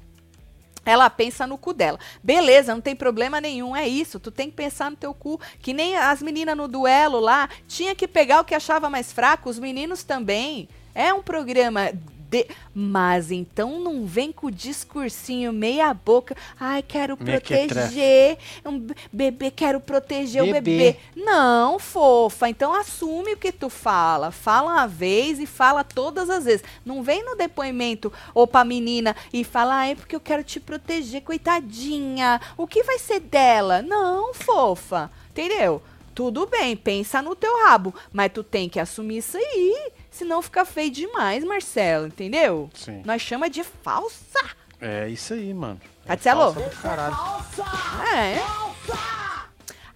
Ela 0.84 1.10
pensa 1.10 1.46
no 1.46 1.58
cu 1.58 1.72
dela. 1.72 1.98
Beleza, 2.22 2.74
não 2.74 2.80
tem 2.80 2.96
problema 2.96 3.40
nenhum, 3.40 3.76
é 3.76 3.86
isso. 3.86 4.18
Tu 4.18 4.30
tem 4.30 4.50
que 4.50 4.56
pensar 4.56 4.90
no 4.90 4.96
teu 4.96 5.12
cu. 5.12 5.40
Que 5.60 5.72
nem 5.72 5.96
as 5.96 6.22
meninas 6.22 6.56
no 6.56 6.66
duelo 6.66 7.20
lá, 7.20 7.48
tinha 7.68 7.94
que 7.94 8.08
pegar 8.08 8.40
o 8.40 8.44
que 8.44 8.54
achava 8.54 8.88
mais 8.88 9.12
fraco, 9.12 9.50
os 9.50 9.58
meninos 9.58 10.02
também. 10.02 10.68
É 10.94 11.12
um 11.12 11.22
programa 11.22 11.92
de... 12.30 12.46
Mas 12.72 13.32
então 13.32 13.80
não 13.80 14.06
vem 14.06 14.30
com 14.30 14.46
o 14.46 14.50
discursinho 14.50 15.52
meia 15.52 15.92
boca. 15.92 16.36
Ai, 16.58 16.82
quero 16.82 17.16
proteger. 17.16 18.38
Um 18.64 18.86
bebê, 19.12 19.50
quero 19.50 19.80
proteger 19.80 20.44
bebê. 20.44 20.58
o 20.58 20.62
bebê. 20.62 20.96
Não, 21.16 21.78
fofa. 21.80 22.48
Então 22.48 22.72
assume 22.72 23.32
o 23.32 23.36
que 23.36 23.50
tu 23.50 23.68
fala. 23.68 24.30
Fala 24.30 24.74
uma 24.74 24.86
vez 24.86 25.40
e 25.40 25.46
fala 25.46 25.82
todas 25.82 26.30
as 26.30 26.44
vezes. 26.44 26.64
Não 26.84 27.02
vem 27.02 27.24
no 27.24 27.34
depoimento 27.34 28.12
ou 28.32 28.46
pra 28.46 28.64
menina 28.64 29.16
e 29.32 29.42
fala, 29.42 29.74
ai, 29.74 29.96
porque 29.96 30.14
eu 30.14 30.20
quero 30.20 30.44
te 30.44 30.60
proteger, 30.60 31.22
coitadinha. 31.22 32.40
O 32.56 32.66
que 32.66 32.84
vai 32.84 32.98
ser 32.98 33.18
dela? 33.18 33.82
Não, 33.82 34.32
fofa. 34.32 35.10
Entendeu? 35.30 35.82
Tudo 36.14 36.46
bem, 36.46 36.76
pensa 36.76 37.22
no 37.22 37.34
teu 37.34 37.64
rabo, 37.64 37.94
mas 38.12 38.32
tu 38.32 38.42
tem 38.42 38.68
que 38.68 38.78
assumir 38.78 39.18
isso 39.18 39.36
aí. 39.36 39.92
Senão 40.20 40.42
fica 40.42 40.66
feio 40.66 40.90
demais, 40.90 41.42
Marcelo, 41.42 42.08
entendeu? 42.08 42.68
Sim. 42.74 43.00
Nós 43.06 43.22
chama 43.22 43.48
de 43.48 43.64
falsa. 43.64 44.38
É 44.78 45.08
isso 45.08 45.32
aí, 45.32 45.54
mano. 45.54 45.80
Marcelo? 46.06 46.54
É 46.60 46.70
falsa 46.70 47.64
É. 48.14 48.36
Falsa! 48.40 49.49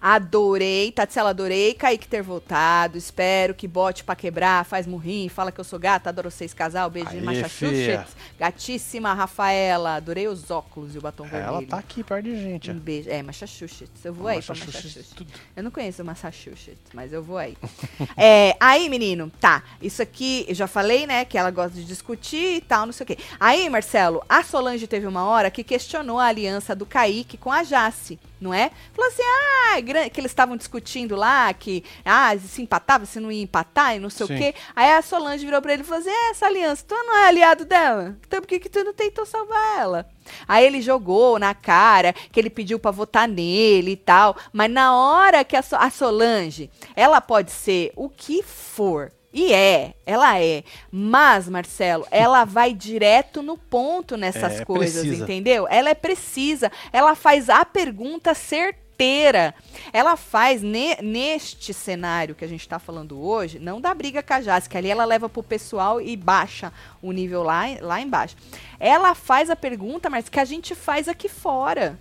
Adorei, 0.07 0.91
Tatsela, 0.91 1.31
adorei. 1.31 1.73
Kaique 1.73 2.07
ter 2.07 2.21
voltado. 2.21 2.95
Espero 2.95 3.55
que 3.55 3.67
bote 3.67 4.03
pra 4.03 4.15
quebrar, 4.15 4.63
faz 4.63 4.85
murrim, 4.85 5.27
fala 5.29 5.51
que 5.51 5.59
eu 5.59 5.63
sou 5.63 5.79
gata, 5.79 6.09
adoro 6.09 6.29
vocês 6.29 6.53
casal. 6.53 6.91
Beijinho, 6.91 7.25
Massachusetts. 7.25 8.15
Gatíssima, 8.37 9.15
Rafaela. 9.15 9.95
Adorei 9.95 10.27
os 10.27 10.51
óculos 10.51 10.93
e 10.93 10.99
o 10.99 11.01
batom 11.01 11.23
vermelho. 11.23 11.47
Ela 11.47 11.61
tá 11.63 11.79
aqui 11.79 12.03
perto 12.03 12.25
de 12.25 12.39
gente. 12.39 12.69
Um 12.69 12.77
beijo. 12.77 13.09
É, 13.09 13.23
Massachusetts. 13.23 14.05
Eu 14.05 14.13
vou 14.13 14.27
aí 14.27 14.43
pra 14.43 14.53
Massachusetts. 14.53 15.09
Tudo. 15.09 15.33
Eu 15.55 15.63
não 15.63 15.71
conheço 15.71 16.05
Massachusetts, 16.05 16.91
mas 16.93 17.11
eu 17.11 17.23
vou 17.23 17.39
aí. 17.39 17.57
é, 18.15 18.55
aí, 18.59 18.87
menino, 18.89 19.31
tá. 19.41 19.63
Isso 19.81 20.03
aqui, 20.03 20.45
eu 20.47 20.53
já 20.53 20.67
falei, 20.67 21.07
né, 21.07 21.25
que 21.25 21.35
ela 21.35 21.49
gosta 21.49 21.79
de 21.79 21.83
discutir 21.83 22.57
e 22.57 22.61
tal, 22.61 22.85
não 22.85 22.93
sei 22.93 23.05
o 23.05 23.07
quê. 23.07 23.17
Aí, 23.39 23.67
Marcelo, 23.71 24.23
a 24.29 24.43
Solange 24.43 24.85
teve 24.85 25.07
uma 25.07 25.25
hora 25.25 25.49
que 25.49 25.63
questionou 25.63 26.19
a 26.19 26.25
aliança 26.25 26.75
do 26.75 26.85
Kaique 26.85 27.39
com 27.39 27.51
a 27.51 27.63
Jace 27.63 28.19
não 28.45 28.53
é? 28.53 28.71
Falou 28.93 29.11
assim, 29.11 29.23
ah, 29.23 30.09
que 30.09 30.19
eles 30.19 30.31
estavam 30.31 30.55
discutindo 30.55 31.15
lá, 31.15 31.51
que 31.53 31.83
ah, 32.05 32.37
se 32.37 32.61
empatava, 32.61 33.05
se 33.05 33.19
não 33.19 33.31
ia 33.31 33.41
empatar 33.41 33.95
e 33.95 33.99
não 33.99 34.09
sei 34.09 34.27
Sim. 34.27 34.33
o 34.33 34.37
quê. 34.37 34.55
Aí 34.75 34.91
a 34.91 35.01
Solange 35.01 35.43
virou 35.43 35.61
pra 35.61 35.73
ele 35.73 35.81
e 35.81 35.85
falou 35.85 35.99
assim, 35.99 36.11
é, 36.11 36.29
essa 36.29 36.45
aliança, 36.45 36.85
tu 36.87 36.95
não 36.95 37.17
é 37.17 37.27
aliado 37.27 37.65
dela? 37.65 38.15
Então 38.25 38.39
por 38.39 38.47
que, 38.47 38.59
que 38.59 38.69
tu 38.69 38.83
não 38.83 38.93
tentou 38.93 39.25
salvar 39.25 39.79
ela? 39.79 40.07
Aí 40.47 40.65
ele 40.65 40.81
jogou 40.81 41.39
na 41.39 41.53
cara 41.53 42.13
que 42.13 42.39
ele 42.39 42.49
pediu 42.49 42.79
para 42.79 42.91
votar 42.91 43.27
nele 43.27 43.91
e 43.91 43.97
tal. 43.97 44.35
Mas 44.53 44.71
na 44.71 44.95
hora 44.95 45.43
que 45.43 45.55
a, 45.55 45.63
a 45.71 45.89
Solange, 45.89 46.69
ela 46.95 47.21
pode 47.21 47.51
ser 47.51 47.91
o 47.95 48.09
que 48.09 48.43
for, 48.43 49.11
e 49.35 49.51
é, 49.51 49.93
ela 50.05 50.39
é. 50.39 50.63
Mas, 50.89 51.49
Marcelo, 51.49 52.07
ela 52.09 52.45
vai 52.45 52.73
direto 52.73 53.43
no 53.43 53.57
ponto 53.57 54.15
nessas 54.15 54.61
é, 54.61 54.65
coisas, 54.65 55.01
precisa. 55.01 55.23
entendeu? 55.25 55.67
Ela 55.69 55.89
é 55.89 55.93
precisa. 55.93 56.71
Ela 56.93 57.15
faz 57.15 57.49
a 57.49 57.65
pergunta 57.65 58.33
certeira. 58.33 59.53
Ela 59.91 60.15
faz 60.15 60.61
ne, 60.61 60.95
neste 61.01 61.73
cenário 61.73 62.33
que 62.33 62.45
a 62.45 62.47
gente 62.47 62.61
está 62.61 62.79
falando 62.79 63.21
hoje, 63.21 63.59
não 63.59 63.81
da 63.81 63.93
briga 63.93 64.23
com 64.23 64.35
a 64.35 64.39
Jazz, 64.39 64.69
que 64.69 64.77
ali 64.77 64.89
ela 64.89 65.03
leva 65.03 65.27
pro 65.27 65.43
pessoal 65.43 65.99
e 65.99 66.15
baixa 66.15 66.71
o 67.01 67.11
nível 67.11 67.43
lá, 67.43 67.65
lá 67.81 67.99
embaixo. 67.99 68.37
Ela 68.79 69.13
faz 69.13 69.49
a 69.49 69.55
pergunta, 69.55 70.09
mas 70.09 70.29
que 70.29 70.39
a 70.39 70.45
gente 70.45 70.73
faz 70.73 71.09
aqui 71.09 71.27
fora. 71.27 71.99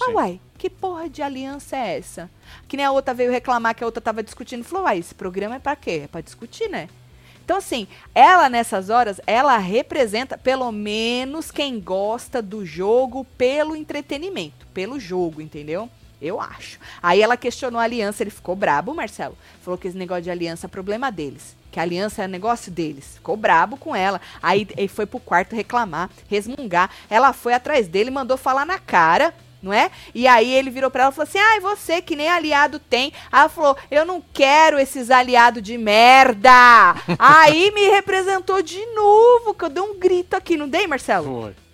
Ah, 0.00 0.10
uai, 0.10 0.40
que 0.56 0.70
porra 0.70 1.08
de 1.08 1.22
aliança 1.22 1.76
é 1.76 1.98
essa? 1.98 2.30
Que 2.66 2.76
nem 2.76 2.86
a 2.86 2.92
outra 2.92 3.14
veio 3.14 3.30
reclamar 3.30 3.74
que 3.74 3.84
a 3.84 3.86
outra 3.86 4.00
tava 4.00 4.22
discutindo. 4.22 4.64
Falou, 4.64 4.84
uai, 4.84 4.98
esse 4.98 5.14
programa 5.14 5.56
é 5.56 5.58
para 5.58 5.76
quê? 5.76 6.02
É 6.04 6.06
pra 6.08 6.20
discutir, 6.20 6.68
né? 6.68 6.88
Então, 7.44 7.58
assim, 7.58 7.86
ela 8.12 8.48
nessas 8.48 8.90
horas, 8.90 9.20
ela 9.24 9.56
representa 9.56 10.36
pelo 10.36 10.72
menos 10.72 11.52
quem 11.52 11.78
gosta 11.78 12.42
do 12.42 12.66
jogo 12.66 13.24
pelo 13.38 13.76
entretenimento, 13.76 14.66
pelo 14.74 14.98
jogo, 14.98 15.40
entendeu? 15.40 15.88
Eu 16.20 16.40
acho. 16.40 16.80
Aí 17.00 17.22
ela 17.22 17.36
questionou 17.36 17.80
a 17.80 17.84
aliança, 17.84 18.22
ele 18.22 18.30
ficou 18.30 18.56
brabo, 18.56 18.92
Marcelo. 18.92 19.38
Falou 19.62 19.78
que 19.78 19.86
esse 19.86 19.96
negócio 19.96 20.24
de 20.24 20.30
aliança 20.30 20.66
é 20.66 20.68
problema 20.68 21.12
deles. 21.12 21.54
Que 21.70 21.78
a 21.78 21.82
aliança 21.82 22.24
é 22.24 22.26
negócio 22.26 22.72
deles. 22.72 23.14
Ficou 23.14 23.36
brabo 23.36 23.76
com 23.76 23.94
ela. 23.94 24.20
Aí 24.42 24.66
ele 24.76 24.88
foi 24.88 25.06
pro 25.06 25.20
quarto 25.20 25.54
reclamar, 25.54 26.10
resmungar. 26.28 26.90
Ela 27.08 27.32
foi 27.32 27.54
atrás 27.54 27.86
dele, 27.86 28.10
mandou 28.10 28.36
falar 28.36 28.66
na 28.66 28.80
cara 28.80 29.32
não 29.62 29.72
é? 29.72 29.90
E 30.14 30.26
aí 30.26 30.52
ele 30.52 30.70
virou 30.70 30.90
para 30.90 31.04
ela 31.04 31.12
e 31.12 31.14
falou 31.14 31.28
assim: 31.28 31.38
ai, 31.38 31.58
ah, 31.58 31.60
você 31.60 32.00
que 32.00 32.16
nem 32.16 32.28
aliado 32.28 32.78
tem. 32.78 33.12
Ela 33.32 33.48
falou: 33.48 33.76
eu 33.90 34.04
não 34.04 34.22
quero 34.32 34.78
esses 34.78 35.10
aliados 35.10 35.62
de 35.62 35.76
merda. 35.76 36.94
aí 37.18 37.70
me 37.72 37.88
representou 37.88 38.62
de 38.62 38.84
novo, 38.94 39.54
que 39.54 39.64
eu 39.64 39.68
dei 39.68 39.82
um 39.82 39.98
grito 39.98 40.34
aqui, 40.34 40.56
não 40.56 40.68
dei, 40.68 40.86
Marcelo? 40.86 41.42
Foi. 41.42 41.65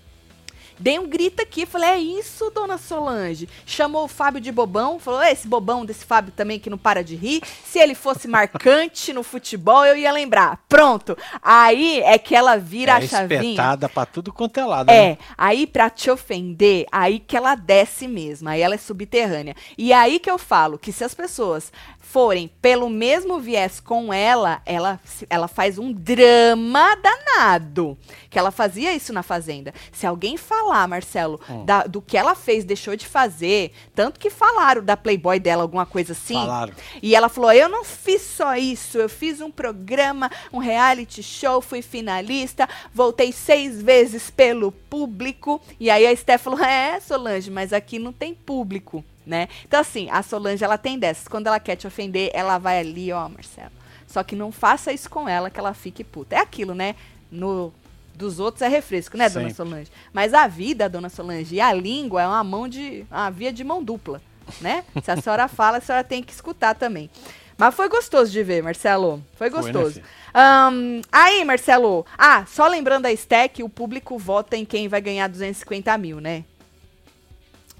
Dei 0.82 0.98
um 0.98 1.06
grito 1.06 1.40
aqui, 1.40 1.64
falei, 1.64 1.90
é 1.90 1.98
isso, 1.98 2.50
dona 2.50 2.76
Solange. 2.76 3.48
Chamou 3.64 4.02
o 4.02 4.08
Fábio 4.08 4.40
de 4.40 4.50
bobão, 4.50 4.98
falou, 4.98 5.22
esse 5.22 5.46
bobão 5.46 5.84
desse 5.84 6.04
Fábio 6.04 6.32
também 6.34 6.58
que 6.58 6.68
não 6.68 6.76
para 6.76 7.04
de 7.04 7.14
rir. 7.14 7.40
Se 7.64 7.78
ele 7.78 7.94
fosse 7.94 8.26
marcante 8.26 9.12
no 9.12 9.22
futebol, 9.22 9.86
eu 9.86 9.96
ia 9.96 10.10
lembrar. 10.10 10.58
Pronto. 10.68 11.16
Aí 11.40 12.00
é 12.00 12.18
que 12.18 12.34
ela 12.34 12.56
vira 12.56 12.94
é 12.94 12.96
a 12.96 13.00
chavinha. 13.06 13.42
espetada 13.42 13.88
pra 13.88 14.04
tudo 14.04 14.32
quanto 14.32 14.58
é 14.58 14.64
lado. 14.64 14.90
É, 14.90 15.10
né? 15.10 15.18
aí 15.38 15.68
pra 15.68 15.88
te 15.88 16.10
ofender, 16.10 16.84
aí 16.90 17.20
que 17.20 17.36
ela 17.36 17.54
desce 17.54 18.08
mesmo, 18.08 18.48
aí 18.48 18.60
ela 18.60 18.74
é 18.74 18.78
subterrânea. 18.78 19.54
E 19.78 19.92
aí 19.92 20.18
que 20.18 20.28
eu 20.28 20.36
falo 20.36 20.80
que 20.80 20.90
se 20.90 21.04
as 21.04 21.14
pessoas 21.14 21.70
forem 22.12 22.50
pelo 22.60 22.90
mesmo 22.90 23.40
viés 23.40 23.80
com 23.80 24.12
ela, 24.12 24.60
ela, 24.66 25.00
ela 25.30 25.48
faz 25.48 25.78
um 25.78 25.90
drama 25.90 26.94
danado. 26.96 27.96
Que 28.28 28.38
ela 28.38 28.50
fazia 28.50 28.92
isso 28.92 29.14
na 29.14 29.22
Fazenda. 29.22 29.72
Se 29.90 30.06
alguém 30.06 30.36
falar, 30.36 30.86
Marcelo, 30.86 31.40
hum. 31.48 31.64
da, 31.64 31.84
do 31.84 32.02
que 32.02 32.18
ela 32.18 32.34
fez, 32.34 32.64
deixou 32.64 32.96
de 32.96 33.06
fazer, 33.06 33.72
tanto 33.94 34.20
que 34.20 34.28
falaram 34.28 34.84
da 34.84 34.94
Playboy 34.94 35.40
dela, 35.40 35.62
alguma 35.62 35.86
coisa 35.86 36.12
assim. 36.12 36.34
Falaram. 36.34 36.74
E 37.02 37.16
ela 37.16 37.30
falou: 37.30 37.50
eu 37.50 37.70
não 37.70 37.82
fiz 37.82 38.20
só 38.20 38.56
isso, 38.56 38.98
eu 38.98 39.08
fiz 39.08 39.40
um 39.40 39.50
programa, 39.50 40.30
um 40.52 40.58
reality 40.58 41.22
show, 41.22 41.62
fui 41.62 41.80
finalista, 41.80 42.68
voltei 42.92 43.32
seis 43.32 43.80
vezes 43.80 44.28
pelo 44.28 44.70
público. 44.70 45.62
E 45.80 45.88
aí 45.88 46.06
a 46.06 46.14
Steph 46.14 46.42
falou: 46.42 46.62
é, 46.62 47.00
Solange, 47.00 47.50
mas 47.50 47.72
aqui 47.72 47.98
não 47.98 48.12
tem 48.12 48.34
público 48.34 49.02
né? 49.26 49.48
Então, 49.64 49.80
assim, 49.80 50.08
a 50.10 50.22
Solange, 50.22 50.64
ela 50.64 50.78
tem 50.78 50.98
dessas. 50.98 51.28
Quando 51.28 51.46
ela 51.46 51.60
quer 51.60 51.76
te 51.76 51.86
ofender, 51.86 52.30
ela 52.34 52.58
vai 52.58 52.80
ali, 52.80 53.12
ó, 53.12 53.28
Marcelo. 53.28 53.72
Só 54.06 54.22
que 54.22 54.36
não 54.36 54.52
faça 54.52 54.92
isso 54.92 55.08
com 55.08 55.28
ela, 55.28 55.50
que 55.50 55.58
ela 55.58 55.72
fique 55.72 56.04
puta. 56.04 56.36
É 56.36 56.38
aquilo, 56.38 56.74
né? 56.74 56.94
No 57.30 57.72
dos 58.14 58.38
outros 58.38 58.62
é 58.62 58.68
refresco, 58.68 59.16
né, 59.16 59.28
Sempre. 59.28 59.44
dona 59.44 59.54
Solange? 59.54 59.90
Mas 60.12 60.34
a 60.34 60.46
vida, 60.46 60.88
dona 60.88 61.08
Solange, 61.08 61.54
e 61.54 61.60
a 61.60 61.72
língua 61.72 62.22
é 62.22 62.26
uma 62.26 62.44
mão 62.44 62.68
de. 62.68 63.06
uma 63.10 63.30
via 63.30 63.52
de 63.52 63.64
mão 63.64 63.82
dupla, 63.82 64.20
né? 64.60 64.84
Se 65.02 65.10
a 65.10 65.16
senhora 65.16 65.48
fala, 65.48 65.78
a 65.78 65.80
senhora 65.80 66.04
tem 66.04 66.22
que 66.22 66.32
escutar 66.32 66.74
também. 66.74 67.10
Mas 67.56 67.74
foi 67.74 67.88
gostoso 67.88 68.30
de 68.30 68.42
ver, 68.42 68.62
Marcelo. 68.62 69.22
Foi 69.34 69.48
gostoso. 69.48 69.94
Foi, 69.94 70.02
né, 70.02 70.70
um, 70.70 71.00
aí, 71.10 71.44
Marcelo. 71.44 72.04
Ah, 72.16 72.44
só 72.46 72.66
lembrando 72.66 73.06
a 73.06 73.12
Stack, 73.12 73.62
o 73.62 73.68
público 73.68 74.18
vota 74.18 74.56
em 74.56 74.64
quem 74.64 74.88
vai 74.88 75.00
ganhar 75.00 75.28
250 75.28 75.96
mil, 75.98 76.20
né? 76.20 76.44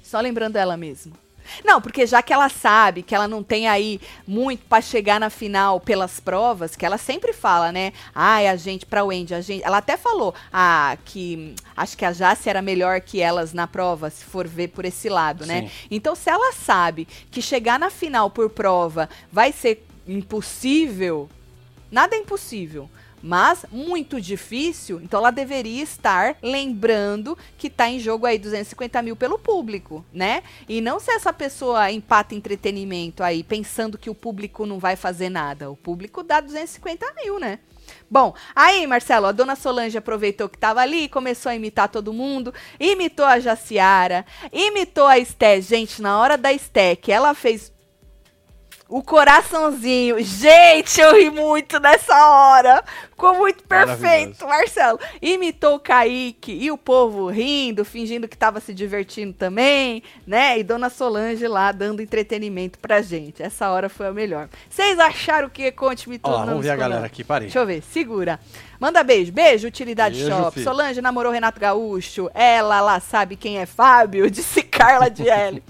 Só 0.02 0.20
lembrando 0.20 0.56
ela 0.56 0.76
mesmo. 0.76 1.12
Não, 1.64 1.80
porque 1.80 2.06
já 2.06 2.22
que 2.22 2.32
ela 2.32 2.48
sabe 2.48 3.02
que 3.02 3.14
ela 3.14 3.28
não 3.28 3.42
tem 3.42 3.68
aí 3.68 4.00
muito 4.26 4.64
para 4.66 4.80
chegar 4.82 5.20
na 5.20 5.30
final 5.30 5.80
pelas 5.80 6.20
provas, 6.20 6.76
que 6.76 6.84
ela 6.84 6.98
sempre 6.98 7.32
fala, 7.32 7.72
né? 7.72 7.92
Ai, 8.14 8.48
a 8.48 8.56
gente 8.56 8.86
para 8.86 9.04
o 9.04 9.08
Wendy, 9.08 9.34
a 9.34 9.40
gente, 9.40 9.64
ela 9.64 9.78
até 9.78 9.96
falou, 9.96 10.34
ah, 10.52 10.96
que 11.04 11.54
acho 11.76 11.96
que 11.96 12.04
a 12.04 12.12
Jace 12.12 12.48
era 12.48 12.62
melhor 12.62 13.00
que 13.00 13.20
elas 13.20 13.52
na 13.52 13.66
prova, 13.66 14.10
se 14.10 14.24
for 14.24 14.46
ver 14.46 14.68
por 14.68 14.84
esse 14.84 15.08
lado, 15.08 15.46
né? 15.46 15.62
Sim. 15.62 15.70
Então, 15.90 16.14
se 16.14 16.30
ela 16.30 16.52
sabe 16.52 17.06
que 17.30 17.42
chegar 17.42 17.78
na 17.78 17.90
final 17.90 18.30
por 18.30 18.50
prova 18.50 19.08
vai 19.30 19.52
ser 19.52 19.86
impossível, 20.06 21.28
nada 21.90 22.16
é 22.16 22.18
impossível 22.18 22.88
mas 23.22 23.64
muito 23.70 24.20
difícil, 24.20 25.00
então 25.00 25.20
ela 25.20 25.30
deveria 25.30 25.82
estar 25.82 26.36
lembrando 26.42 27.38
que 27.56 27.68
está 27.68 27.88
em 27.88 28.00
jogo 28.00 28.26
aí 28.26 28.38
250 28.38 29.00
mil 29.02 29.16
pelo 29.16 29.38
público, 29.38 30.04
né? 30.12 30.42
E 30.68 30.80
não 30.80 30.98
se 30.98 31.10
essa 31.10 31.32
pessoa 31.32 31.90
empata 31.90 32.34
entretenimento 32.34 33.22
aí, 33.22 33.42
pensando 33.42 33.96
que 33.96 34.10
o 34.10 34.14
público 34.14 34.66
não 34.66 34.78
vai 34.78 34.96
fazer 34.96 35.28
nada. 35.28 35.70
O 35.70 35.76
público 35.76 36.22
dá 36.22 36.40
250 36.40 37.06
mil, 37.22 37.38
né? 37.38 37.58
Bom, 38.10 38.34
aí, 38.54 38.86
Marcelo, 38.86 39.26
a 39.26 39.32
dona 39.32 39.56
Solange 39.56 39.96
aproveitou 39.96 40.48
que 40.48 40.56
estava 40.56 40.80
ali, 40.80 41.08
começou 41.08 41.50
a 41.50 41.54
imitar 41.54 41.88
todo 41.88 42.12
mundo, 42.12 42.52
imitou 42.78 43.24
a 43.24 43.40
Jaciara, 43.40 44.26
imitou 44.52 45.06
a 45.06 45.18
Esté. 45.18 45.60
Gente, 45.60 46.02
na 46.02 46.18
hora 46.18 46.36
da 46.36 46.52
Esté, 46.52 46.94
que 46.94 47.10
ela 47.10 47.34
fez 47.34 47.72
o 48.92 49.02
coraçãozinho. 49.02 50.22
Gente, 50.22 51.00
eu 51.00 51.14
ri 51.14 51.30
muito 51.30 51.80
nessa 51.80 52.14
hora. 52.28 52.84
Ficou 53.08 53.34
muito 53.34 53.64
perfeito, 53.64 54.46
Marcelo. 54.46 55.00
Imitou 55.22 55.76
o 55.76 55.80
Kaique 55.80 56.52
e 56.52 56.70
o 56.70 56.76
povo 56.76 57.28
rindo, 57.28 57.86
fingindo 57.86 58.28
que 58.28 58.36
tava 58.36 58.60
se 58.60 58.74
divertindo 58.74 59.32
também, 59.32 60.02
né? 60.26 60.58
E 60.58 60.62
Dona 60.62 60.90
Solange 60.90 61.48
lá 61.48 61.72
dando 61.72 62.02
entretenimento 62.02 62.78
pra 62.78 63.00
gente. 63.00 63.42
Essa 63.42 63.70
hora 63.70 63.88
foi 63.88 64.08
a 64.08 64.12
melhor. 64.12 64.50
Vocês 64.68 64.98
acharam 64.98 65.48
o 65.48 65.50
que? 65.50 65.72
Conte-me 65.72 66.18
tudo. 66.18 66.34
Ó, 66.34 66.44
vamos 66.44 66.62
ver 66.62 66.70
a 66.72 66.76
galera 66.76 67.06
aqui, 67.06 67.24
parei. 67.24 67.46
Deixa 67.46 67.60
eu 67.60 67.66
ver, 67.66 67.82
segura. 67.82 68.38
Manda 68.82 69.04
beijo. 69.04 69.30
Beijo, 69.30 69.68
Utilidade 69.68 70.16
beijo, 70.16 70.28
Shop. 70.28 70.54
Filho. 70.54 70.64
Solange 70.64 71.00
namorou 71.00 71.30
Renato 71.30 71.60
Gaúcho. 71.60 72.28
Ela 72.34 72.80
lá 72.80 72.98
sabe 72.98 73.36
quem 73.36 73.58
é 73.58 73.64
Fábio, 73.64 74.26
disse 74.28 74.60
Carla 74.60 75.08
de 75.08 75.28
L. 75.28 75.62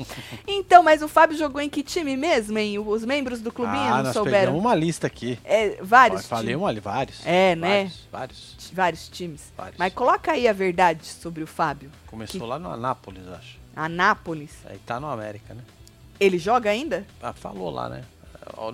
então, 0.48 0.82
mas 0.82 1.02
o 1.02 1.08
Fábio 1.08 1.36
jogou 1.36 1.60
em 1.60 1.68
que 1.68 1.82
time 1.82 2.16
mesmo, 2.16 2.58
hein? 2.58 2.78
Os 2.78 3.04
membros 3.04 3.42
do 3.42 3.52
clubinho 3.52 3.92
ah, 3.92 3.96
não 3.98 4.04
nós 4.04 4.14
souberam? 4.14 4.56
uma 4.56 4.74
lista 4.74 5.08
aqui. 5.08 5.38
É, 5.44 5.76
vários. 5.82 6.24
Falei 6.24 6.54
uma, 6.54 6.72
vários. 6.80 7.20
É, 7.26 7.54
né? 7.54 7.82
Vários, 7.82 8.08
vários. 8.10 8.70
Vários 8.72 9.08
times. 9.10 9.52
Vários. 9.54 9.76
Mas 9.76 9.92
coloca 9.92 10.32
aí 10.32 10.48
a 10.48 10.52
verdade 10.54 11.04
sobre 11.04 11.42
o 11.42 11.46
Fábio. 11.46 11.90
Começou 12.06 12.40
que... 12.40 12.46
lá 12.46 12.58
no 12.58 12.70
Anápolis, 12.70 13.28
acho. 13.28 13.58
Anápolis? 13.76 14.52
Aí 14.64 14.78
tá 14.86 14.98
no 14.98 15.10
América, 15.10 15.52
né? 15.52 15.60
Ele 16.18 16.38
joga 16.38 16.70
ainda? 16.70 17.06
Ah, 17.22 17.34
falou 17.34 17.68
lá, 17.68 17.90
né? 17.90 18.04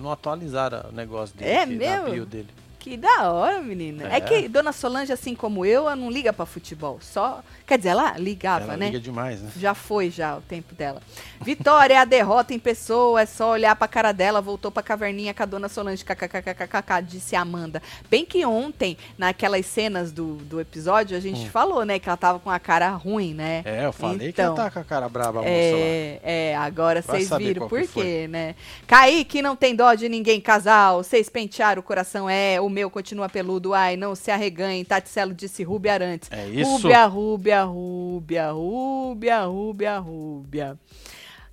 Não 0.01 0.09
atualizaram 0.09 0.91
o 0.91 0.93
negócio 0.93 1.35
dele. 1.35 1.51
É 1.51 1.65
mesmo? 1.65 2.25
dele. 2.25 2.47
Que 2.79 2.95
da 2.95 3.29
hora, 3.29 3.61
menina. 3.61 4.07
É. 4.07 4.17
é. 4.17 4.21
que 4.21 4.47
Dona 4.47 4.71
Solange, 4.71 5.11
assim 5.11 5.35
como 5.35 5.65
eu, 5.65 5.81
ela 5.81 5.95
não 5.97 6.09
liga 6.09 6.31
para 6.31 6.45
futebol. 6.45 6.97
Só. 7.01 7.43
Quer 7.67 7.77
dizer, 7.77 7.89
ela 7.89 8.17
ligava, 8.17 8.63
ela 8.63 8.77
né? 8.77 8.85
Liga 8.87 8.99
demais, 8.99 9.41
né? 9.41 9.51
Já 9.57 9.75
foi 9.75 10.09
já 10.09 10.37
o 10.37 10.41
tempo 10.41 10.73
dela. 10.73 11.01
Vitória 11.41 11.93
é 11.93 11.97
a 11.97 12.05
derrota 12.05 12.53
em 12.53 12.59
pessoa, 12.59 13.21
é 13.21 13.25
só 13.25 13.51
olhar 13.51 13.75
pra 13.75 13.87
cara 13.87 14.11
dela, 14.11 14.41
voltou 14.41 14.71
pra 14.71 14.81
caverninha 14.81 15.33
com 15.33 15.43
a 15.43 15.45
Dona 15.45 15.69
Solange, 15.69 16.03
kkkkkk, 16.03 17.03
disse 17.03 17.35
Amanda. 17.35 17.81
Bem 18.09 18.25
que 18.25 18.45
ontem, 18.45 18.97
naquelas 19.17 19.65
cenas 19.65 20.11
do, 20.11 20.35
do 20.37 20.59
episódio, 20.59 21.17
a 21.17 21.19
gente 21.19 21.41
hum. 21.41 21.49
falou, 21.49 21.85
né, 21.85 21.99
que 21.99 22.07
ela 22.07 22.17
tava 22.17 22.39
com 22.39 22.49
a 22.49 22.59
cara 22.59 22.89
ruim, 22.91 23.33
né? 23.33 23.61
É, 23.65 23.85
eu 23.85 23.93
falei 23.93 24.29
então, 24.29 24.55
que 24.55 24.59
ela 24.59 24.69
tá 24.69 24.71
com 24.71 24.79
a 24.79 24.83
cara 24.83 25.09
braba, 25.09 25.39
a 25.39 25.43
moça 25.43 25.51
é, 25.51 26.19
lá. 26.23 26.29
É, 26.29 26.55
agora 26.55 27.01
vocês 27.01 27.29
viram 27.37 27.67
por 27.67 27.85
quê, 27.87 28.27
né? 28.27 28.55
Kaique 28.87 29.41
não 29.41 29.55
tem 29.55 29.75
dó 29.75 29.93
de 29.93 30.07
ninguém, 30.07 30.39
casal. 30.39 31.03
Vocês 31.03 31.29
pentearam 31.29 31.81
o 31.81 31.83
coração, 31.83 32.29
é. 32.29 32.59
O 32.59 32.68
o 32.69 32.71
meu 32.71 32.89
continua 32.89 33.27
peludo, 33.27 33.73
ai, 33.73 33.97
não 33.97 34.13
se 34.15 34.29
arreganhe. 34.29 34.85
Taticelo 34.85 35.33
disse 35.33 35.63
Rúbia 35.63 35.93
Arantes. 35.93 36.29
É 36.31 36.47
isso. 36.47 36.71
Rúbia, 36.71 37.05
Rúbia, 37.05 37.63
Rúbia, 37.63 38.51
Rúbia, 38.51 39.43
Rúbia, 39.45 39.97
Rúbia. 39.97 40.79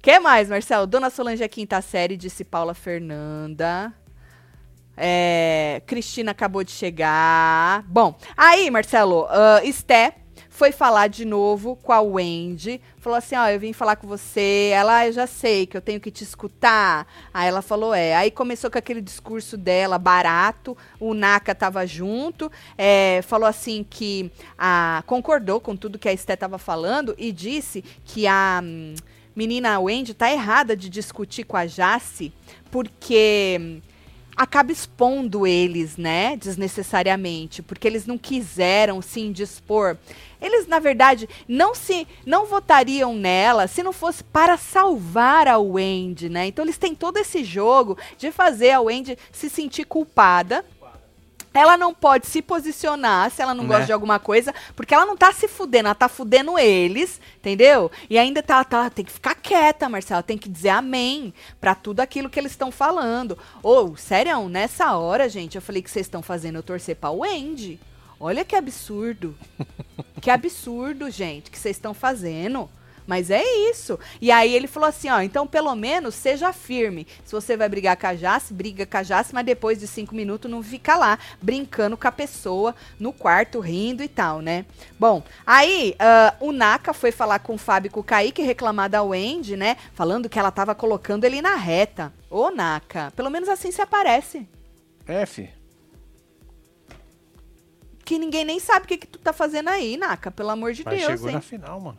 que 0.02 0.20
mais, 0.20 0.48
Marcelo? 0.48 0.87
Dona 0.87 1.09
Solange 1.09 1.42
é 1.42 1.48
quinta 1.48 1.81
série, 1.81 2.16
disse 2.16 2.44
Paula 2.44 2.74
Fernanda. 2.74 3.92
É, 4.96 5.83
Cristina 5.87 6.31
acabou 6.31 6.62
de 6.62 6.70
chegar. 6.70 7.83
Bom, 7.88 8.14
aí, 8.37 8.70
Marcelo, 8.70 9.24
uh, 9.24 9.64
Esté 9.64 10.14
foi 10.57 10.73
falar 10.73 11.09
de 11.09 11.27
novo 11.27 11.77
com 11.77 11.92
a 11.92 12.01
Wendy, 12.01 12.81
falou 12.97 13.19
assim, 13.19 13.37
ó, 13.37 13.45
oh, 13.45 13.49
eu 13.49 13.61
vim 13.61 13.75
falar 13.75 13.95
com 13.97 14.07
você, 14.07 14.71
ela, 14.73 15.01
ah, 15.01 15.07
eu 15.07 15.12
já 15.12 15.27
sei 15.27 15.66
que 15.66 15.77
eu 15.77 15.83
tenho 15.83 16.01
que 16.01 16.11
te 16.11 16.25
escutar, 16.25 17.07
aí 17.33 17.47
ela 17.47 17.61
falou, 17.61 17.92
é, 17.92 18.16
aí 18.16 18.31
começou 18.31 18.71
com 18.71 18.79
aquele 18.79 19.03
discurso 19.03 19.59
dela, 19.59 19.99
barato, 19.99 20.75
o 20.99 21.12
Naka 21.12 21.55
tava 21.55 21.87
junto, 21.87 22.51
é, 22.79 23.21
falou 23.27 23.47
assim 23.47 23.85
que, 23.88 24.33
a, 24.57 25.05
concordou 25.07 25.61
com 25.61 25.77
tudo 25.77 25.99
que 25.99 26.09
a 26.09 26.12
Esté 26.14 26.35
tava 26.35 26.57
falando 26.57 27.14
e 27.19 27.33
disse 27.33 27.85
que 28.03 28.27
a 28.27 28.62
hum, 28.64 28.95
menina 29.37 29.79
Wendy 29.79 30.14
tá 30.14 30.33
errada 30.33 30.75
de 30.75 30.88
discutir 30.88 31.45
com 31.45 31.59
a 31.59 31.66
Jace, 31.66 32.33
porque... 32.71 33.59
Hum, 33.61 33.81
acaba 34.37 34.71
expondo 34.71 35.47
eles, 35.47 35.97
né, 35.97 36.37
desnecessariamente, 36.37 37.62
porque 37.62 37.88
eles 37.88 38.07
não 38.07 38.19
quiseram 38.19 39.01
se 39.01 39.21
indispor. 39.21 39.97
Eles, 40.40 40.66
na 40.66 40.79
verdade, 40.79 41.29
não 41.49 41.75
se 41.75 42.07
não 42.25 42.46
votariam 42.46 43.14
nela 43.14 43.66
se 43.66 43.83
não 43.83 43.92
fosse 43.92 44.22
para 44.25 44.57
salvar 44.57 45.49
a 45.49 45.59
Wendy, 45.59 46.29
né? 46.29 46.46
Então 46.46 46.64
eles 46.64 46.79
têm 46.79 46.94
todo 46.94 47.18
esse 47.18 47.44
jogo 47.44 47.99
de 48.18 48.31
fazer 48.31 48.72
a 48.72 48.81
Wendy 48.81 49.18
se 49.33 49.49
sentir 49.49 49.85
culpada 49.85 50.64
ela 51.57 51.77
não 51.77 51.94
pode 51.94 52.27
se 52.27 52.42
posicionar 52.42 53.31
se 53.31 53.40
ela 53.40 53.55
não 53.55 53.64
né? 53.64 53.70
gosta 53.70 53.87
de 53.87 53.92
alguma 53.92 54.18
coisa, 54.18 54.55
porque 54.75 54.94
ela 54.94 55.07
não 55.07 55.16
tá 55.16 55.33
se 55.33 55.49
fudendo, 55.49 55.87
ela 55.88 55.94
tá 55.94 56.09
fudendo 56.09 56.59
eles, 56.59 57.20
entendeu? 57.38 57.90
E 58.11 58.18
ainda 58.18 58.42
tá, 58.42 58.62
tá 58.62 58.90
tem 58.90 59.05
que 59.05 59.12
ficar 59.12 59.35
quieta, 59.35 59.88
Marcela, 59.88 60.22
tem 60.22 60.37
que 60.37 60.49
dizer 60.49 60.68
amém 60.68 61.33
para 61.61 61.75
tudo 61.75 62.01
aquilo 62.01 62.29
que 62.29 62.38
eles 62.38 62.53
estão 62.53 62.70
falando. 62.70 63.38
Ou, 63.62 63.92
oh, 63.92 63.96
sério, 63.96 64.49
nessa 64.49 64.94
hora, 64.96 65.29
gente, 65.29 65.57
eu 65.57 65.62
falei 65.62 65.81
que 65.81 65.90
vocês 65.90 66.07
estão 66.07 66.22
fazendo 66.22 66.57
eu 66.57 66.62
torcer 66.62 66.96
pra 66.96 67.11
Wendy. 67.11 67.81
Olha 68.18 68.44
que 68.44 68.57
absurdo. 68.57 69.37
que 70.20 70.31
absurdo, 70.31 71.11
gente, 71.11 71.50
que 71.50 71.59
vocês 71.59 71.76
estão 71.76 71.92
fazendo. 71.92 72.68
Mas 73.07 73.31
é 73.31 73.42
isso. 73.70 73.98
E 74.20 74.31
aí 74.31 74.52
ele 74.55 74.66
falou 74.66 74.88
assim, 74.88 75.09
ó, 75.09 75.20
então 75.20 75.46
pelo 75.46 75.74
menos 75.74 76.14
seja 76.14 76.52
firme. 76.52 77.07
Se 77.24 77.33
você 77.33 77.57
vai 77.57 77.68
brigar 77.68 77.96
com 77.96 78.07
a 78.07 78.14
Jace, 78.14 78.52
briga 78.52 78.85
com 78.85 78.96
a 78.96 79.02
Jace, 79.02 79.33
mas 79.33 79.46
depois 79.46 79.79
de 79.79 79.87
cinco 79.87 80.14
minutos 80.14 80.50
não 80.50 80.62
fica 80.62 80.96
lá 80.96 81.18
brincando 81.40 81.96
com 81.96 82.09
a 82.09 82.12
pessoa 82.12 82.74
no 82.98 83.12
quarto, 83.12 83.61
rindo 83.61 84.02
e 84.02 84.09
tal, 84.09 84.40
né? 84.40 84.66
Bom, 84.98 85.22
aí 85.46 85.94
uh, 86.00 86.46
o 86.48 86.52
Naka 86.52 86.92
foi 86.92 87.12
falar 87.12 87.38
com 87.38 87.55
o 87.55 87.59
Fábio 87.59 87.88
e 87.88 87.90
com 87.90 88.00
o 88.00 88.05
Kaique, 88.05 88.42
reclamar 88.42 88.90
da 88.90 89.02
Wendy, 89.02 89.57
né? 89.57 89.76
Falando 89.94 90.29
que 90.29 90.38
ela 90.38 90.50
tava 90.50 90.74
colocando 90.74 91.24
ele 91.24 91.40
na 91.40 91.55
reta. 91.55 92.12
Ô, 92.29 92.50
Naka, 92.50 93.12
pelo 93.14 93.31
menos 93.31 93.48
assim 93.48 93.70
se 93.70 93.81
aparece. 93.81 94.48
F. 95.07 95.56
Que 98.07 98.19
ninguém 98.21 98.45
nem 98.45 98.61
sabe 98.61 98.85
o 98.85 98.88
que, 98.88 98.99
que 98.99 99.07
tu 99.09 99.19
tá 99.19 99.33
fazendo 99.33 99.69
aí, 99.69 99.97
Naka, 99.97 100.31
pelo 100.31 100.51
amor 100.51 100.73
de 100.73 100.85
Mas 100.85 100.95
Deus. 101.01 101.07
chegou 101.11 101.29
hein? 101.29 101.35
na 101.35 101.40
final, 101.42 101.81
mano. 101.81 101.99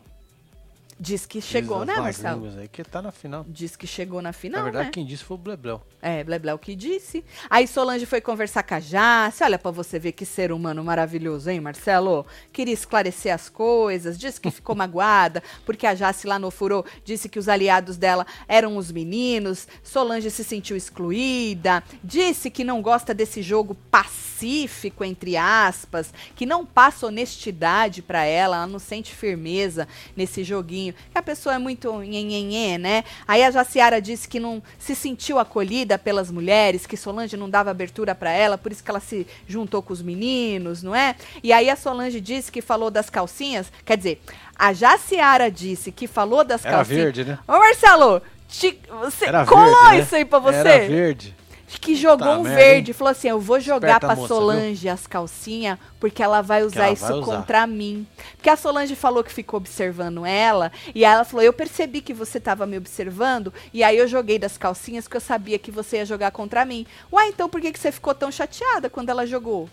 Diz 1.00 1.24
que 1.24 1.40
chegou, 1.40 1.84
né, 1.84 1.94
Marcelo? 1.96 2.48
Aí 2.58 2.66
que 2.66 2.82
tá 2.82 3.00
na 3.00 3.12
final. 3.12 3.46
Diz 3.48 3.76
que 3.76 3.86
chegou 3.86 4.20
na 4.20 4.32
final, 4.32 4.58
Na 4.58 4.64
verdade, 4.64 4.86
né? 4.86 4.90
quem 4.92 5.06
disse 5.06 5.22
foi 5.22 5.36
o 5.36 5.38
Blebleu. 5.38 5.80
É, 6.02 6.24
Blebleu 6.24 6.58
que 6.58 6.74
disse. 6.74 7.24
Aí 7.48 7.68
Solange 7.68 8.04
foi 8.04 8.20
conversar 8.20 8.64
com 8.64 8.74
a 8.74 8.80
Jace. 8.80 9.44
Olha 9.44 9.58
para 9.58 9.70
você 9.70 9.96
ver 9.98 10.10
que 10.10 10.26
ser 10.26 10.50
humano 10.50 10.82
maravilhoso, 10.82 11.50
hein, 11.50 11.60
Marcelo? 11.60 12.26
Queria 12.52 12.74
esclarecer 12.74 13.32
as 13.32 13.48
coisas. 13.48 14.18
Disse 14.18 14.40
que 14.40 14.50
ficou 14.50 14.74
magoada 14.76 15.40
porque 15.64 15.86
a 15.86 15.94
Jace 15.94 16.26
lá 16.26 16.36
no 16.36 16.50
furô 16.50 16.84
disse 17.04 17.28
que 17.28 17.38
os 17.38 17.48
aliados 17.48 17.96
dela 17.96 18.26
eram 18.48 18.76
os 18.76 18.90
meninos. 18.90 19.68
Solange 19.84 20.30
se 20.30 20.42
sentiu 20.42 20.76
excluída. 20.76 21.82
Disse 22.02 22.50
que 22.50 22.64
não 22.64 22.82
gosta 22.82 23.14
desse 23.14 23.40
jogo 23.40 23.76
pacífico, 23.88 25.04
entre 25.04 25.36
aspas, 25.36 26.12
que 26.34 26.44
não 26.44 26.66
passa 26.66 27.06
honestidade 27.06 28.02
para 28.02 28.24
ela. 28.24 28.56
Ela 28.56 28.66
não 28.66 28.78
sente 28.80 29.14
firmeza 29.14 29.86
nesse 30.16 30.42
joguinho 30.42 30.87
que 30.92 31.18
a 31.18 31.22
pessoa 31.22 31.54
é 31.54 31.58
muito 31.58 31.92
nhenhenhê, 32.00 32.78
né? 32.78 33.04
Aí 33.26 33.42
a 33.42 33.50
Jaciara 33.50 34.00
disse 34.00 34.28
que 34.28 34.38
não 34.40 34.62
se 34.78 34.94
sentiu 34.94 35.38
acolhida 35.38 35.98
pelas 35.98 36.30
mulheres, 36.30 36.86
que 36.86 36.96
Solange 36.96 37.36
não 37.36 37.48
dava 37.48 37.70
abertura 37.70 38.14
para 38.14 38.30
ela, 38.30 38.58
por 38.58 38.72
isso 38.72 38.82
que 38.82 38.90
ela 38.90 39.00
se 39.00 39.26
juntou 39.46 39.82
com 39.82 39.92
os 39.92 40.02
meninos, 40.02 40.82
não 40.82 40.94
é? 40.94 41.14
E 41.42 41.52
aí 41.52 41.70
a 41.70 41.76
Solange 41.76 42.20
disse 42.20 42.50
que 42.52 42.60
falou 42.60 42.90
das 42.90 43.08
calcinhas, 43.10 43.70
quer 43.84 43.96
dizer, 43.96 44.20
a 44.56 44.72
Jaciara 44.72 45.50
disse 45.50 45.92
que 45.92 46.06
falou 46.06 46.44
das 46.44 46.64
Era 46.64 46.76
calcinhas. 46.76 47.02
verde, 47.04 47.24
né? 47.24 47.38
Ô 47.46 47.52
Marcelo, 47.52 48.20
te, 48.48 48.78
você 49.02 49.26
Era 49.26 49.44
colou 49.46 49.64
verde, 49.64 49.96
né? 49.96 50.00
isso 50.00 50.16
aí 50.16 50.24
pra 50.24 50.38
você? 50.38 50.56
Era 50.56 50.88
verde 50.88 51.37
que 51.76 51.94
jogou 51.94 52.26
tá, 52.26 52.38
um 52.38 52.42
verde, 52.44 52.90
hein? 52.90 52.94
falou 52.94 53.10
assim: 53.10 53.28
eu 53.28 53.38
vou 53.40 53.60
jogar 53.60 53.88
Esperta 53.96 54.06
pra 54.06 54.16
moça, 54.16 54.28
Solange 54.28 54.82
viu? 54.82 54.92
as 54.92 55.06
calcinhas, 55.06 55.78
porque 56.00 56.22
ela 56.22 56.40
vai 56.40 56.62
usar 56.62 56.84
ela 56.84 56.92
isso 56.92 57.06
vai 57.06 57.12
usar. 57.12 57.36
contra 57.36 57.66
mim. 57.66 58.06
Porque 58.36 58.48
a 58.48 58.56
Solange 58.56 58.96
falou 58.96 59.22
que 59.22 59.32
ficou 59.32 59.58
observando 59.58 60.24
ela, 60.24 60.72
e 60.94 61.04
ela 61.04 61.24
falou: 61.24 61.44
eu 61.44 61.52
percebi 61.52 62.00
que 62.00 62.14
você 62.14 62.40
tava 62.40 62.66
me 62.66 62.78
observando, 62.78 63.52
e 63.72 63.82
aí 63.82 63.98
eu 63.98 64.08
joguei 64.08 64.38
das 64.38 64.56
calcinhas 64.56 65.04
porque 65.04 65.18
eu 65.18 65.20
sabia 65.20 65.58
que 65.58 65.70
você 65.70 65.98
ia 65.98 66.06
jogar 66.06 66.30
contra 66.30 66.64
mim. 66.64 66.86
Ué, 67.12 67.28
então 67.28 67.48
por 67.48 67.60
que, 67.60 67.72
que 67.72 67.78
você 67.78 67.92
ficou 67.92 68.14
tão 68.14 68.32
chateada 68.32 68.88
quando 68.88 69.10
ela 69.10 69.26
jogou? 69.26 69.68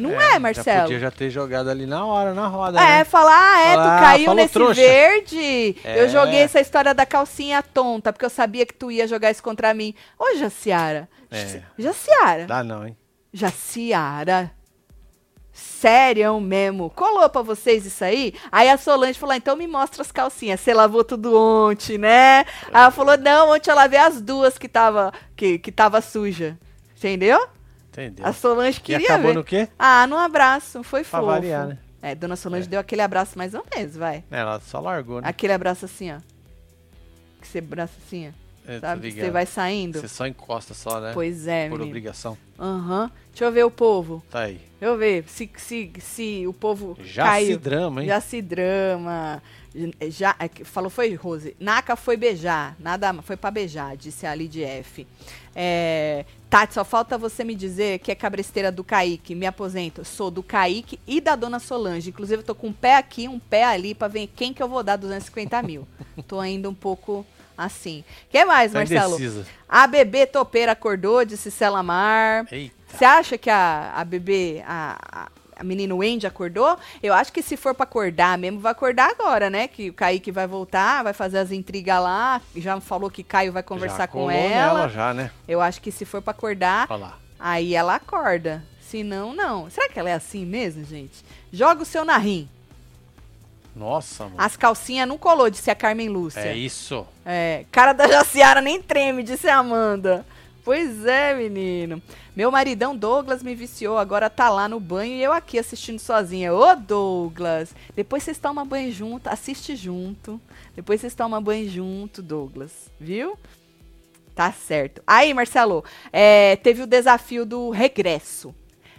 Não 0.00 0.20
é, 0.20 0.34
é, 0.34 0.38
Marcelo? 0.38 0.76
Já 0.76 0.82
podia 0.82 0.98
já 0.98 1.10
ter 1.10 1.30
jogado 1.30 1.68
ali 1.68 1.86
na 1.86 2.04
hora, 2.04 2.32
na 2.32 2.46
roda. 2.46 2.80
É, 2.80 2.98
né? 2.98 3.04
falar, 3.04 3.54
ah, 3.54 3.60
é, 3.60 3.74
falar, 3.74 3.98
tu 3.98 4.04
caiu 4.04 4.34
nesse 4.34 4.52
trouxa. 4.54 4.80
verde. 4.80 5.76
É. 5.84 6.02
Eu 6.02 6.08
joguei 6.08 6.40
essa 6.40 6.60
história 6.60 6.94
da 6.94 7.04
calcinha 7.04 7.62
tonta, 7.62 8.12
porque 8.12 8.24
eu 8.24 8.30
sabia 8.30 8.64
que 8.64 8.74
tu 8.74 8.90
ia 8.90 9.06
jogar 9.06 9.30
isso 9.30 9.42
contra 9.42 9.74
mim. 9.74 9.94
Ô, 10.18 10.36
Jaciara. 10.36 11.08
É. 11.30 11.62
Jaciara. 11.78 12.46
Dá 12.46 12.64
não, 12.64 12.86
hein? 12.86 12.96
Jaciara. 13.32 14.50
Sério 15.52 16.40
mesmo. 16.40 16.90
Colou 16.90 17.28
pra 17.28 17.42
vocês 17.42 17.84
isso 17.84 18.02
aí? 18.04 18.34
Aí 18.50 18.68
a 18.68 18.78
Solange 18.78 19.18
falou: 19.18 19.34
ah, 19.34 19.36
então 19.36 19.56
me 19.56 19.66
mostra 19.66 20.02
as 20.02 20.10
calcinhas. 20.10 20.60
Você 20.60 20.72
lavou 20.72 21.04
tudo 21.04 21.36
ontem, 21.36 21.98
né? 21.98 22.40
Aí 22.68 22.82
ela 22.82 22.90
falou: 22.90 23.16
não, 23.18 23.50
ontem 23.50 23.70
eu 23.70 23.74
lavei 23.74 23.98
as 23.98 24.20
duas 24.20 24.56
que 24.56 24.68
tava, 24.68 25.12
que, 25.36 25.58
que 25.58 25.70
tava 25.70 26.00
suja. 26.00 26.58
Entendeu? 26.96 27.46
Entendeu. 27.90 28.24
A 28.26 28.32
Solange 28.32 28.80
queria 28.80 29.02
e 29.02 29.04
acabou 29.04 29.28
ver. 29.28 29.34
no 29.34 29.44
quê? 29.44 29.68
Ah, 29.78 30.06
num 30.06 30.16
abraço. 30.16 30.82
Foi 30.82 31.02
pra 31.02 31.18
fofo. 31.20 31.26
variar, 31.32 31.66
né? 31.66 31.78
É, 32.02 32.14
Dona 32.14 32.36
Solange 32.36 32.66
é. 32.66 32.70
deu 32.70 32.80
aquele 32.80 33.02
abraço 33.02 33.36
mais 33.36 33.52
ou 33.52 33.64
menos, 33.76 33.96
vai. 33.96 34.24
É, 34.30 34.38
ela 34.40 34.58
só 34.60 34.80
largou, 34.80 35.20
né? 35.20 35.28
Aquele 35.28 35.52
abraço 35.52 35.84
assim, 35.84 36.12
ó. 36.12 36.18
Que 37.40 37.46
você 37.48 37.58
abraça 37.58 37.92
assim, 38.06 38.28
ó. 38.28 38.50
É, 38.70 38.78
sabe? 38.78 39.10
Você 39.10 39.30
vai 39.30 39.46
saindo. 39.46 40.00
Você 40.00 40.06
só 40.08 40.26
encosta 40.26 40.72
só, 40.74 41.00
né? 41.00 41.10
Pois 41.12 41.46
é, 41.46 41.64
Por 41.68 41.72
menino. 41.78 41.88
obrigação. 41.88 42.38
Aham. 42.58 43.02
Uhum. 43.04 43.10
Deixa 43.30 43.44
eu 43.44 43.52
ver 43.52 43.64
o 43.64 43.70
povo. 43.70 44.22
Tá 44.30 44.40
aí. 44.42 44.60
Deixa 44.78 44.94
eu 44.94 44.96
ver 44.96 45.24
se, 45.26 45.50
se, 45.56 45.92
se 45.98 46.46
o 46.46 46.52
povo 46.52 46.96
Já 47.02 47.24
caiu. 47.24 47.46
se 47.52 47.56
drama, 47.56 48.02
hein? 48.02 48.08
Já 48.08 48.20
se 48.20 48.40
drama. 48.40 49.42
Já, 50.08 50.34
é 50.38 50.48
falou, 50.64 50.90
foi 50.90 51.14
Rose. 51.14 51.56
Naka 51.60 51.94
foi 51.94 52.16
beijar. 52.16 52.76
Nada, 52.78 53.14
foi 53.22 53.36
para 53.36 53.50
beijar, 53.50 53.96
disse 53.96 54.26
a 54.26 54.34
Lid 54.34 54.62
F. 54.62 55.06
É, 55.54 56.24
Tati, 56.48 56.74
só 56.74 56.84
falta 56.84 57.16
você 57.16 57.44
me 57.44 57.54
dizer 57.54 58.00
que 58.00 58.10
é 58.10 58.14
cabresteira 58.14 58.72
do 58.72 58.82
Kaique. 58.82 59.34
Me 59.34 59.46
aposento. 59.46 60.04
Sou 60.04 60.30
do 60.30 60.42
Kaique 60.42 60.98
e 61.06 61.20
da 61.20 61.36
dona 61.36 61.60
Solange. 61.60 62.10
Inclusive, 62.10 62.42
eu 62.42 62.46
tô 62.46 62.54
com 62.54 62.68
um 62.68 62.72
pé 62.72 62.96
aqui, 62.96 63.28
um 63.28 63.38
pé 63.38 63.64
ali, 63.64 63.94
pra 63.94 64.08
ver 64.08 64.28
quem 64.34 64.52
que 64.52 64.62
eu 64.62 64.68
vou 64.68 64.82
dar 64.82 64.96
250 64.96 65.62
mil. 65.62 65.86
tô 66.26 66.40
ainda 66.40 66.68
um 66.68 66.74
pouco 66.74 67.24
assim. 67.56 68.02
que 68.28 68.44
mais, 68.44 68.72
tá 68.72 68.78
Marcelo? 68.78 69.14
Indecisa. 69.16 69.46
A 69.68 69.86
bebê 69.86 70.26
topeira 70.26 70.72
acordou, 70.72 71.24
disse 71.24 71.50
Selamar. 71.50 72.46
Você 72.88 73.04
acha 73.04 73.38
que 73.38 73.48
a, 73.48 73.92
a 73.94 74.04
bebê, 74.04 74.64
a, 74.66 74.98
a 75.12 75.39
menina 75.64 75.94
Wendy 75.94 76.26
acordou? 76.26 76.78
Eu 77.02 77.12
acho 77.14 77.32
que 77.32 77.42
se 77.42 77.56
for 77.56 77.74
para 77.74 77.84
acordar 77.84 78.38
mesmo, 78.38 78.60
vai 78.60 78.72
acordar 78.72 79.10
agora, 79.10 79.50
né? 79.50 79.68
Que 79.68 79.90
o 79.90 79.94
Kaique 79.94 80.30
vai 80.30 80.46
voltar, 80.46 81.02
vai 81.02 81.12
fazer 81.12 81.38
as 81.38 81.50
intrigas 81.50 82.02
lá. 82.02 82.40
Já 82.56 82.80
falou 82.80 83.10
que 83.10 83.22
Caio 83.22 83.52
vai 83.52 83.62
conversar 83.62 84.08
com 84.08 84.30
ela. 84.30 84.88
já, 84.88 85.12
né? 85.14 85.30
Eu 85.46 85.60
acho 85.60 85.80
que 85.80 85.90
se 85.90 86.04
for 86.04 86.22
para 86.22 86.32
acordar, 86.32 86.88
aí 87.38 87.74
ela 87.74 87.94
acorda. 87.94 88.64
Se 88.80 89.04
não, 89.04 89.32
não. 89.32 89.70
Será 89.70 89.88
que 89.88 89.98
ela 89.98 90.10
é 90.10 90.14
assim 90.14 90.44
mesmo, 90.44 90.84
gente? 90.84 91.24
Joga 91.52 91.82
o 91.82 91.86
seu 91.86 92.04
narrim. 92.04 92.48
Nossa, 93.74 94.24
mano. 94.24 94.36
As 94.36 94.56
calcinhas 94.56 95.06
não 95.08 95.16
colou, 95.16 95.48
disse 95.48 95.70
a 95.70 95.74
Carmen 95.74 96.08
Lúcia. 96.08 96.40
É 96.40 96.56
isso. 96.56 97.06
É. 97.24 97.64
Cara 97.70 97.92
da 97.92 98.08
Jaciara 98.08 98.60
nem 98.60 98.82
treme, 98.82 99.22
disse 99.22 99.48
a 99.48 99.58
Amanda. 99.58 100.26
Pois 100.64 101.04
é, 101.06 101.34
menino. 101.34 102.02
Meu 102.36 102.50
maridão 102.50 102.96
Douglas 102.96 103.42
me 103.42 103.54
viciou, 103.54 103.98
agora 103.98 104.28
tá 104.28 104.48
lá 104.48 104.68
no 104.68 104.78
banho 104.78 105.14
e 105.14 105.22
eu 105.22 105.32
aqui 105.32 105.58
assistindo 105.58 105.98
sozinha. 105.98 106.52
Ô, 106.52 106.74
Douglas! 106.76 107.74
Depois 107.94 108.22
vocês 108.22 108.38
tomam 108.38 108.66
banho 108.66 108.92
junto, 108.92 109.28
assiste 109.28 109.74
junto. 109.74 110.40
Depois 110.76 111.00
vocês 111.00 111.14
tomam 111.14 111.42
banho 111.42 111.68
junto, 111.68 112.22
Douglas. 112.22 112.90
Viu? 113.00 113.38
Tá 114.34 114.52
certo. 114.52 115.02
Aí, 115.06 115.34
Marcelo, 115.34 115.84
é, 116.12 116.56
teve 116.56 116.82
o 116.82 116.86
desafio 116.86 117.44
do 117.44 117.70
regresso. 117.70 118.54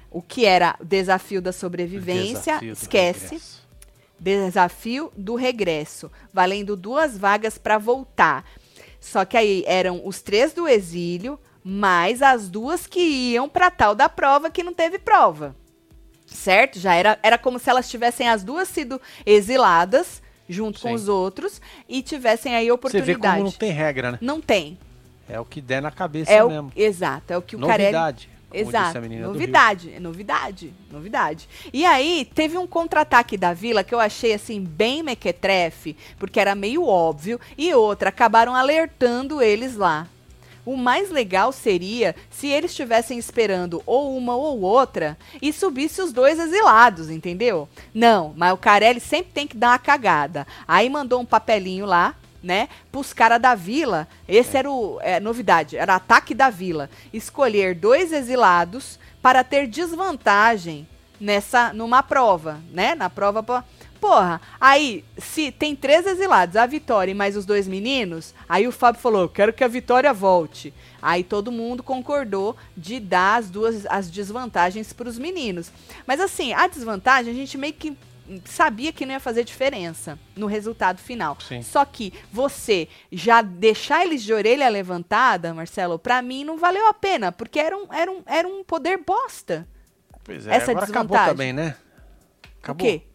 O 0.09 0.21
que 0.21 0.45
era 0.45 0.75
o 0.79 0.85
desafio 0.85 1.41
da 1.41 1.53
sobrevivência? 1.53 2.59
Desafio 2.59 2.73
Esquece. 2.73 3.23
Regresso. 3.23 3.61
Desafio 4.19 5.11
do 5.17 5.33
regresso, 5.33 6.11
valendo 6.31 6.75
duas 6.75 7.17
vagas 7.17 7.57
para 7.57 7.79
voltar. 7.79 8.45
Só 8.99 9.25
que 9.25 9.35
aí 9.35 9.63
eram 9.65 10.01
os 10.05 10.21
três 10.21 10.53
do 10.53 10.67
exílio, 10.67 11.39
mais 11.63 12.21
as 12.21 12.49
duas 12.49 12.87
que 12.87 12.99
iam 12.99 13.47
para 13.47 13.69
tal 13.69 13.95
da 13.95 14.09
prova 14.09 14.49
que 14.49 14.63
não 14.63 14.73
teve 14.73 14.99
prova. 14.99 15.55
Certo? 16.25 16.79
Já 16.79 16.95
era, 16.95 17.19
era 17.21 17.37
como 17.37 17.59
se 17.59 17.69
elas 17.69 17.89
tivessem 17.89 18.29
as 18.29 18.43
duas 18.43 18.67
sido 18.67 19.01
exiladas 19.25 20.21
junto 20.47 20.79
Sim. 20.79 20.89
com 20.89 20.93
os 20.93 21.07
outros 21.07 21.61
e 21.87 22.01
tivessem 22.01 22.55
aí 22.55 22.71
oportunidade. 22.71 23.11
Você 23.11 23.19
vê 23.19 23.27
como 23.35 23.43
não 23.43 23.51
tem 23.51 23.71
regra, 23.71 24.11
né? 24.13 24.17
Não 24.21 24.41
tem. 24.41 24.77
É 25.27 25.39
o 25.39 25.45
que 25.45 25.61
der 25.61 25.81
na 25.81 25.91
cabeça 25.91 26.31
é 26.31 26.43
mesmo. 26.43 26.71
O, 26.75 26.79
exato, 26.79 27.33
é 27.33 27.37
o 27.37 27.41
que 27.41 27.55
o 27.55 27.59
Novidade. 27.59 28.27
Carelli... 28.27 28.41
Exato. 28.53 28.99
Novidade, 28.99 29.99
novidade, 29.99 30.73
novidade. 30.91 31.47
E 31.71 31.85
aí, 31.85 32.29
teve 32.35 32.57
um 32.57 32.67
contra-ataque 32.67 33.37
da 33.37 33.53
Vila 33.53 33.81
que 33.81 33.95
eu 33.95 33.99
achei 33.99 34.33
assim 34.33 34.61
bem 34.61 35.01
mequetrefe, 35.01 35.95
porque 36.19 36.37
era 36.37 36.53
meio 36.53 36.85
óbvio, 36.85 37.39
e 37.57 37.73
outra, 37.73 38.09
acabaram 38.09 38.53
alertando 38.53 39.41
eles 39.41 39.77
lá. 39.77 40.05
O 40.65 40.77
mais 40.77 41.09
legal 41.09 41.51
seria 41.51 42.15
se 42.29 42.47
eles 42.47 42.71
estivessem 42.71 43.17
esperando 43.17 43.81
ou 43.85 44.15
uma 44.15 44.35
ou 44.35 44.61
outra 44.61 45.17
e 45.41 45.51
subisse 45.51 46.01
os 46.01 46.13
dois 46.13 46.39
exilados, 46.39 47.09
entendeu? 47.09 47.67
Não, 47.93 48.33
mas 48.35 48.53
o 48.53 48.57
Carelli 48.57 48.99
sempre 48.99 49.31
tem 49.33 49.47
que 49.47 49.57
dar 49.57 49.69
uma 49.69 49.79
cagada. 49.79 50.45
Aí 50.67 50.89
mandou 50.89 51.19
um 51.19 51.25
papelinho 51.25 51.85
lá, 51.85 52.15
né, 52.43 52.69
pros 52.91 53.13
caras 53.13 53.41
da 53.41 53.55
vila. 53.55 54.07
Esse 54.27 54.57
era 54.57 54.69
o 54.69 54.99
é, 55.01 55.19
novidade, 55.19 55.77
era 55.77 55.95
ataque 55.95 56.33
da 56.33 56.49
vila. 56.49 56.89
Escolher 57.13 57.75
dois 57.75 58.11
exilados 58.11 58.99
para 59.21 59.43
ter 59.43 59.67
desvantagem 59.67 60.87
nessa 61.19 61.71
numa 61.71 62.01
prova, 62.01 62.59
né? 62.71 62.95
Na 62.95 63.09
prova 63.09 63.43
pra, 63.43 63.63
Porra, 64.01 64.41
aí, 64.59 65.05
se 65.15 65.51
tem 65.51 65.75
três 65.75 66.07
exilados, 66.07 66.55
a 66.55 66.65
Vitória 66.65 67.11
e 67.11 67.13
mais 67.13 67.37
os 67.37 67.45
dois 67.45 67.67
meninos, 67.67 68.33
aí 68.49 68.67
o 68.67 68.71
Fábio 68.71 68.99
falou: 68.99 69.29
quero 69.29 69.53
que 69.53 69.63
a 69.63 69.67
Vitória 69.67 70.11
volte. 70.11 70.73
Aí 70.99 71.23
todo 71.23 71.51
mundo 71.51 71.83
concordou 71.83 72.57
de 72.75 72.99
dar 72.99 73.35
as 73.35 73.51
duas 73.51 73.85
as 73.85 74.09
desvantagens 74.09 74.91
para 74.91 75.07
os 75.07 75.19
meninos. 75.19 75.71
Mas 76.07 76.19
assim, 76.19 76.51
a 76.51 76.65
desvantagem 76.67 77.31
a 77.31 77.35
gente 77.35 77.55
meio 77.59 77.73
que 77.73 77.95
sabia 78.43 78.91
que 78.91 79.05
não 79.05 79.13
ia 79.13 79.19
fazer 79.19 79.43
diferença 79.43 80.17
no 80.35 80.47
resultado 80.47 80.97
final. 80.97 81.37
Sim. 81.47 81.61
Só 81.61 81.85
que 81.85 82.11
você 82.31 82.87
já 83.11 83.43
deixar 83.43 84.03
eles 84.03 84.23
de 84.23 84.33
orelha 84.33 84.67
levantada, 84.67 85.53
Marcelo, 85.53 85.99
para 85.99 86.23
mim 86.23 86.43
não 86.43 86.57
valeu 86.57 86.87
a 86.87 86.93
pena, 86.93 87.31
porque 87.31 87.59
era 87.59 87.77
um, 87.77 87.93
era 87.93 88.11
um, 88.11 88.23
era 88.25 88.47
um 88.47 88.63
poder 88.63 88.97
bosta. 88.97 89.67
Pois 90.23 90.47
é, 90.47 90.55
essa 90.55 90.71
agora 90.71 90.85
desvantagem. 90.87 91.17
acabou 91.17 91.33
também, 91.35 91.53
né? 91.53 91.75
Acabou. 92.61 92.87
O 92.87 92.89
quê? 92.89 93.10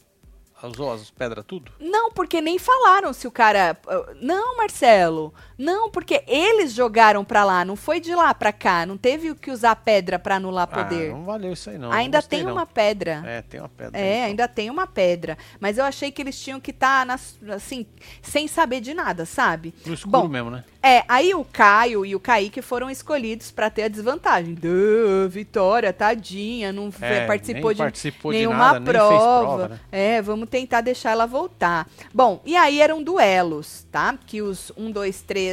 As 0.62 1.10
pedras 1.10 1.44
tudo? 1.46 1.70
Não, 1.78 2.10
porque 2.10 2.40
nem 2.40 2.58
falaram 2.58 3.12
se 3.12 3.26
o 3.26 3.30
cara. 3.30 3.78
Não, 4.20 4.56
Marcelo. 4.56 5.32
Não, 5.58 5.90
porque 5.90 6.22
eles 6.26 6.72
jogaram 6.72 7.24
pra 7.24 7.44
lá, 7.44 7.64
não 7.64 7.76
foi 7.76 7.98
de 7.98 8.14
lá 8.14 8.34
pra 8.34 8.52
cá. 8.52 8.84
Não 8.84 8.96
teve 8.96 9.34
que 9.34 9.50
usar 9.50 9.74
pedra 9.76 10.18
pra 10.18 10.36
anular 10.36 10.68
ah, 10.70 10.84
poder. 10.84 11.10
Ah, 11.10 11.14
não 11.14 11.24
valeu 11.24 11.52
isso 11.52 11.70
aí, 11.70 11.78
não. 11.78 11.90
Ainda 11.90 12.20
não 12.20 12.28
tem 12.28 12.42
não. 12.42 12.52
uma 12.52 12.66
pedra. 12.66 13.22
É, 13.24 13.42
tem 13.42 13.60
uma 13.60 13.68
pedra. 13.68 13.98
É, 13.98 14.02
aí, 14.02 14.16
então. 14.16 14.26
ainda 14.26 14.48
tem 14.48 14.70
uma 14.70 14.86
pedra. 14.86 15.38
Mas 15.58 15.78
eu 15.78 15.84
achei 15.84 16.10
que 16.10 16.20
eles 16.20 16.38
tinham 16.38 16.60
que 16.60 16.70
estar, 16.70 17.06
tá 17.06 17.18
assim, 17.54 17.86
sem 18.20 18.46
saber 18.46 18.80
de 18.80 18.92
nada, 18.92 19.24
sabe? 19.24 19.74
No 19.84 19.94
escuro 19.94 20.22
Bom, 20.22 20.28
mesmo, 20.28 20.50
né? 20.50 20.64
É, 20.82 21.02
aí 21.08 21.34
o 21.34 21.44
Caio 21.44 22.06
e 22.06 22.14
o 22.14 22.20
Kaique 22.20 22.62
foram 22.62 22.88
escolhidos 22.88 23.50
para 23.50 23.68
ter 23.68 23.82
a 23.82 23.88
desvantagem. 23.88 24.54
Duh, 24.54 25.28
Vitória, 25.28 25.92
tadinha, 25.92 26.72
não 26.72 26.92
é, 27.00 27.26
participou, 27.26 27.72
de, 27.72 27.78
participou 27.78 28.30
nenhuma 28.30 28.54
de 28.54 28.60
nada, 28.60 28.92
prova. 28.92 29.40
prova 29.40 29.68
né? 29.68 29.80
É, 29.90 30.22
vamos 30.22 30.48
tentar 30.48 30.82
deixar 30.82 31.10
ela 31.10 31.26
voltar. 31.26 31.88
Bom, 32.14 32.40
e 32.44 32.54
aí 32.54 32.80
eram 32.80 33.02
duelos, 33.02 33.84
tá? 33.90 34.16
Que 34.26 34.40
os 34.40 34.70
1, 34.76 34.92
2, 34.92 35.22
3, 35.22 35.45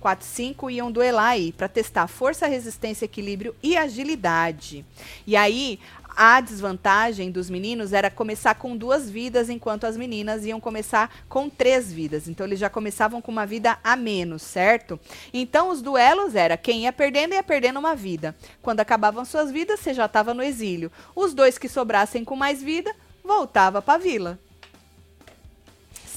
4, 0.00 0.26
5 0.26 0.70
iam 0.70 0.90
duelar 0.90 1.30
aí 1.30 1.52
para 1.52 1.68
testar 1.68 2.06
força, 2.06 2.46
resistência, 2.46 3.04
equilíbrio 3.04 3.54
e 3.62 3.76
agilidade. 3.76 4.84
E 5.26 5.36
aí 5.36 5.78
a 6.16 6.40
desvantagem 6.40 7.30
dos 7.30 7.48
meninos 7.48 7.92
era 7.92 8.10
começar 8.10 8.54
com 8.54 8.76
duas 8.76 9.08
vidas, 9.08 9.48
enquanto 9.48 9.84
as 9.84 9.96
meninas 9.96 10.44
iam 10.44 10.60
começar 10.60 11.10
com 11.28 11.48
três 11.48 11.92
vidas. 11.92 12.28
Então 12.28 12.46
eles 12.46 12.58
já 12.58 12.68
começavam 12.68 13.22
com 13.22 13.30
uma 13.30 13.46
vida 13.46 13.78
a 13.82 13.96
menos, 13.96 14.42
certo? 14.42 14.98
Então 15.32 15.70
os 15.70 15.80
duelos 15.80 16.34
era 16.34 16.56
quem 16.56 16.82
ia 16.82 16.92
perdendo 16.92 17.34
ia 17.34 17.42
perdendo 17.42 17.78
uma 17.78 17.94
vida. 17.94 18.34
Quando 18.62 18.80
acabavam 18.80 19.24
suas 19.24 19.50
vidas, 19.50 19.80
você 19.80 19.94
já 19.94 20.06
estava 20.06 20.34
no 20.34 20.42
exílio. 20.42 20.90
Os 21.14 21.32
dois 21.32 21.58
que 21.58 21.68
sobrassem 21.68 22.24
com 22.24 22.36
mais 22.36 22.62
vida 22.62 22.94
voltava 23.24 23.80
para 23.80 23.94
a 23.94 23.98
vila 23.98 24.38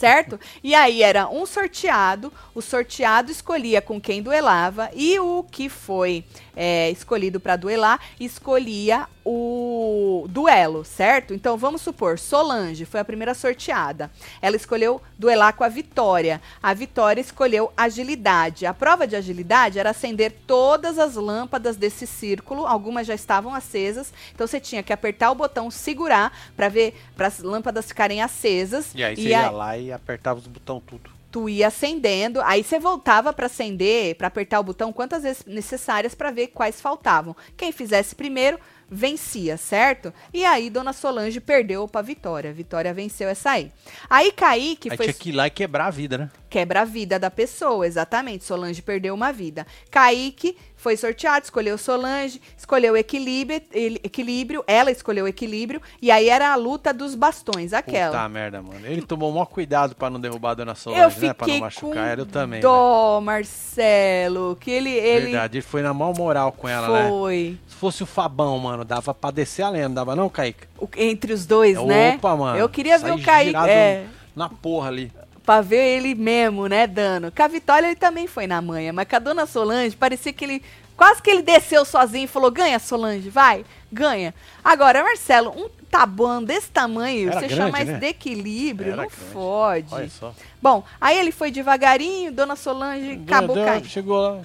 certo? 0.03 0.37
E 0.61 0.75
aí 0.75 1.01
era 1.01 1.29
um 1.29 1.45
sorteado, 1.45 2.29
o 2.53 2.61
sorteado 2.61 3.31
escolhia 3.31 3.81
com 3.81 4.01
quem 4.01 4.21
duelava 4.21 4.89
e 4.93 5.17
o 5.17 5.45
que 5.49 5.69
foi 5.69 6.25
é, 6.55 6.89
escolhido 6.91 7.39
para 7.39 7.55
duelar 7.55 7.99
escolhia 8.19 9.07
o 9.25 10.25
duelo, 10.29 10.83
certo? 10.83 11.33
Então 11.33 11.57
vamos 11.57 11.81
supor, 11.81 12.19
Solange 12.19 12.85
foi 12.85 12.99
a 12.99 13.05
primeira 13.05 13.33
sorteada. 13.33 14.11
Ela 14.41 14.55
escolheu 14.55 15.01
duelar 15.17 15.55
com 15.55 15.63
a 15.63 15.69
Vitória. 15.69 16.41
A 16.61 16.73
Vitória 16.73 17.21
escolheu 17.21 17.71
agilidade. 17.75 18.65
A 18.65 18.73
prova 18.73 19.07
de 19.07 19.15
agilidade 19.15 19.79
era 19.79 19.91
acender 19.91 20.33
todas 20.45 20.99
as 20.99 21.15
lâmpadas 21.15 21.77
desse 21.77 22.05
círculo. 22.05 22.65
Algumas 22.65 23.07
já 23.07 23.15
estavam 23.15 23.53
acesas, 23.53 24.13
então 24.33 24.45
você 24.45 24.59
tinha 24.59 24.83
que 24.83 24.91
apertar 24.91 25.31
o 25.31 25.35
botão 25.35 25.71
segurar 25.71 26.37
para 26.55 26.67
ver 26.67 26.93
para 27.15 27.27
as 27.27 27.39
lâmpadas 27.39 27.85
ficarem 27.85 28.21
acesas. 28.21 28.91
E 28.93 29.03
aí 29.03 29.15
você 29.15 29.29
ia 29.29 29.49
lá 29.49 29.77
e 29.77 29.91
apertava 29.91 30.39
os 30.39 30.47
botões 30.47 30.83
tudo 30.85 31.22
tu 31.33 31.49
ia 31.49 31.69
acendendo, 31.69 32.39
aí 32.43 32.63
você 32.63 32.77
voltava 32.77 33.33
para 33.33 33.47
acender, 33.47 34.13
para 34.13 34.27
apertar 34.27 34.59
o 34.59 34.63
botão 34.63 34.93
quantas 34.93 35.23
vezes 35.23 35.43
necessárias 35.47 36.13
para 36.13 36.29
ver 36.29 36.49
quais 36.49 36.79
faltavam. 36.79 37.35
Quem 37.57 37.71
fizesse 37.71 38.13
primeiro 38.13 38.59
vencia, 38.89 39.57
certo? 39.57 40.13
E 40.33 40.45
aí 40.45 40.69
Dona 40.69 40.93
Solange 40.93 41.39
perdeu 41.39 41.87
para 41.87 42.01
Vitória. 42.01 42.53
Vitória 42.53 42.93
venceu 42.93 43.29
essa 43.29 43.51
aí. 43.51 43.71
Aí 44.09 44.31
Kaique 44.31 44.89
aí 44.91 44.97
foi 44.97 45.05
tinha 45.05 45.13
que 45.13 45.29
ir 45.29 45.33
lá 45.33 45.47
e 45.47 45.49
quebrar 45.49 45.87
a 45.87 45.91
vida, 45.91 46.17
né? 46.17 46.31
Quebra 46.49 46.81
a 46.81 46.85
vida 46.85 47.17
da 47.17 47.31
pessoa, 47.31 47.85
exatamente. 47.87 48.43
Solange 48.43 48.81
perdeu 48.81 49.13
uma 49.13 49.31
vida. 49.31 49.65
Kaique 49.89 50.55
foi 50.83 50.97
sorteado, 50.97 51.45
escolheu 51.45 51.77
Solange, 51.77 52.41
escolheu 52.57 52.97
equilíbrio, 52.97 53.61
equilíbrio, 53.73 54.65
ela 54.67 54.91
escolheu 54.91 55.25
equilíbrio, 55.25 55.81
e 56.01 56.11
aí 56.11 56.27
era 56.27 56.51
a 56.51 56.55
luta 56.57 56.93
dos 56.93 57.15
bastões, 57.15 57.71
aquela. 57.71 58.11
Puta 58.17 58.27
merda, 58.27 58.61
mano. 58.61 58.85
Ele 58.85 59.01
tomou 59.01 59.29
o 59.29 59.33
maior 59.33 59.45
cuidado 59.45 59.95
para 59.95 60.09
não 60.09 60.19
derrubar 60.19 60.51
a 60.51 60.55
dona 60.55 60.75
Solange, 60.75 61.01
eu 61.01 61.09
fiquei 61.09 61.29
né? 61.29 61.33
Pra 61.33 61.47
não 61.47 61.59
machucar 61.59 62.11
ela, 62.11 62.21
eu 62.21 62.25
também. 62.25 62.59
Dó, 62.59 63.21
né? 63.21 63.25
Marcelo, 63.25 64.57
que 64.59 64.69
ele, 64.69 64.89
ele... 64.89 65.25
Verdade, 65.27 65.57
ele 65.59 65.65
foi 65.65 65.81
na 65.81 65.93
maior 65.93 66.13
moral 66.17 66.51
com 66.51 66.67
ela, 66.67 66.87
foi. 66.87 66.99
né? 66.99 67.09
Foi. 67.09 67.57
Se 67.65 67.75
fosse 67.75 68.03
o 68.03 68.05
Fabão, 68.05 68.59
mano, 68.59 68.72
dava 68.83 69.13
pra 69.13 69.31
descer 69.31 69.63
a 69.63 69.69
lenda, 69.69 69.95
dava 69.95 70.15
não, 70.15 70.29
Kaique? 70.29 70.67
O, 70.79 70.87
entre 70.97 71.33
os 71.33 71.45
dois, 71.45 71.77
Opa, 71.77 71.87
né? 71.87 72.15
Opa, 72.15 72.35
mano. 72.35 72.57
Eu 72.57 72.67
queria 72.67 72.97
ver 72.97 73.11
o 73.11 73.21
Kaique, 73.21 73.55
é... 73.55 74.05
Na 74.35 74.49
porra 74.49 74.87
ali 74.87 75.11
pra 75.45 75.59
ver 75.59 75.97
ele 75.97 76.15
mesmo, 76.15 76.67
né, 76.67 76.87
dando. 76.87 77.29
Com 77.29 77.43
a 77.43 77.47
Vitória 77.49 77.87
ele 77.87 77.97
também 77.97 78.27
foi 78.27 78.47
na 78.47 78.61
manha, 78.61 78.93
mas 78.93 79.05
com 79.05 79.17
a 79.17 79.19
dona 79.19 79.45
Solange 79.45 79.93
parecia 79.93 80.31
que 80.31 80.45
ele 80.45 80.63
Quase 80.95 81.21
que 81.21 81.29
ele 81.29 81.41
desceu 81.41 81.83
sozinho 81.85 82.25
e 82.25 82.27
falou: 82.27 82.51
ganha, 82.51 82.77
Solange, 82.79 83.29
vai, 83.29 83.65
ganha. 83.91 84.33
Agora, 84.63 85.03
Marcelo, 85.03 85.51
um 85.51 85.69
tabuão 85.89 86.43
desse 86.43 86.69
tamanho, 86.69 87.29
Era 87.29 87.39
você 87.39 87.47
grande, 87.47 87.71
chama 87.71 87.83
né? 87.83 87.99
de 87.99 88.05
equilíbrio, 88.05 88.93
Era 88.93 89.01
não 89.01 89.07
grande. 89.07 89.23
fode. 89.33 89.87
Olha 89.91 90.09
só. 90.09 90.33
Bom, 90.61 90.83
aí 91.01 91.17
ele 91.17 91.31
foi 91.31 91.51
devagarinho, 91.51 92.31
Dona 92.31 92.55
Solange 92.55 93.21
acabou 93.27 93.55
caindo. 93.55 93.87
Chegou 93.87 94.19
lá, 94.19 94.41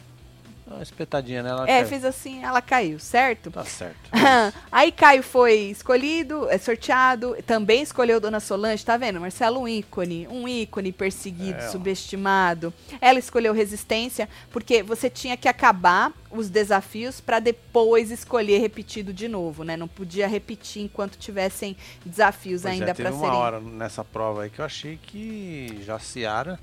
uma 0.75 0.83
espetadinha 0.83 1.43
nela. 1.43 1.65
É, 1.65 1.79
caiu. 1.79 1.89
fez 1.89 2.05
assim, 2.05 2.43
ela 2.43 2.61
caiu, 2.61 2.99
certo? 2.99 3.51
Tá 3.51 3.65
certo. 3.65 4.11
Aí 4.71 4.93
Caio 4.93 5.23
foi 5.23 5.55
escolhido, 5.71 6.49
é 6.51 6.59
sorteado, 6.59 7.37
também 7.47 7.83
escolheu 7.83 8.21
Dona 8.21 8.41
Solange, 8.41 8.85
tá 8.85 8.97
vendo? 8.97 9.21
Marcelo, 9.21 9.61
um 9.61 9.69
ícone, 9.69 10.27
um 10.29 10.47
ícone 10.47 10.93
perseguido, 10.93 11.59
é, 11.59 11.69
subestimado. 11.69 12.73
Ela 13.01 13.19
escolheu 13.19 13.53
resistência, 13.53 14.29
porque 14.51 14.83
você 14.83 15.09
tinha 15.09 15.37
que 15.37 15.49
acabar 15.49 16.13
os 16.31 16.51
desafios 16.51 17.21
para 17.21 17.41
depois 17.41 18.11
escolher 18.11 18.59
repetido 18.59 19.13
de 19.13 19.29
novo, 19.29 19.65
né? 19.65 19.77
Não 19.77 19.89
podia 19.89 20.29
repetir 20.29 20.83
enquanto 20.83 21.17
tivessem 21.17 21.77
desafios 22.05 22.63
pois 22.63 22.75
ainda 22.75 22.91
é, 22.91 22.95
para 22.95 23.11
serem. 23.11 23.19
uma 23.19 23.37
hora 23.37 23.61
nessa 23.61 24.05
prova 24.05 24.43
aí 24.43 24.51
que 24.51 24.61
eu 24.61 24.65
achei 24.65 24.99
que 25.01 25.81
Jaciara 25.85 26.59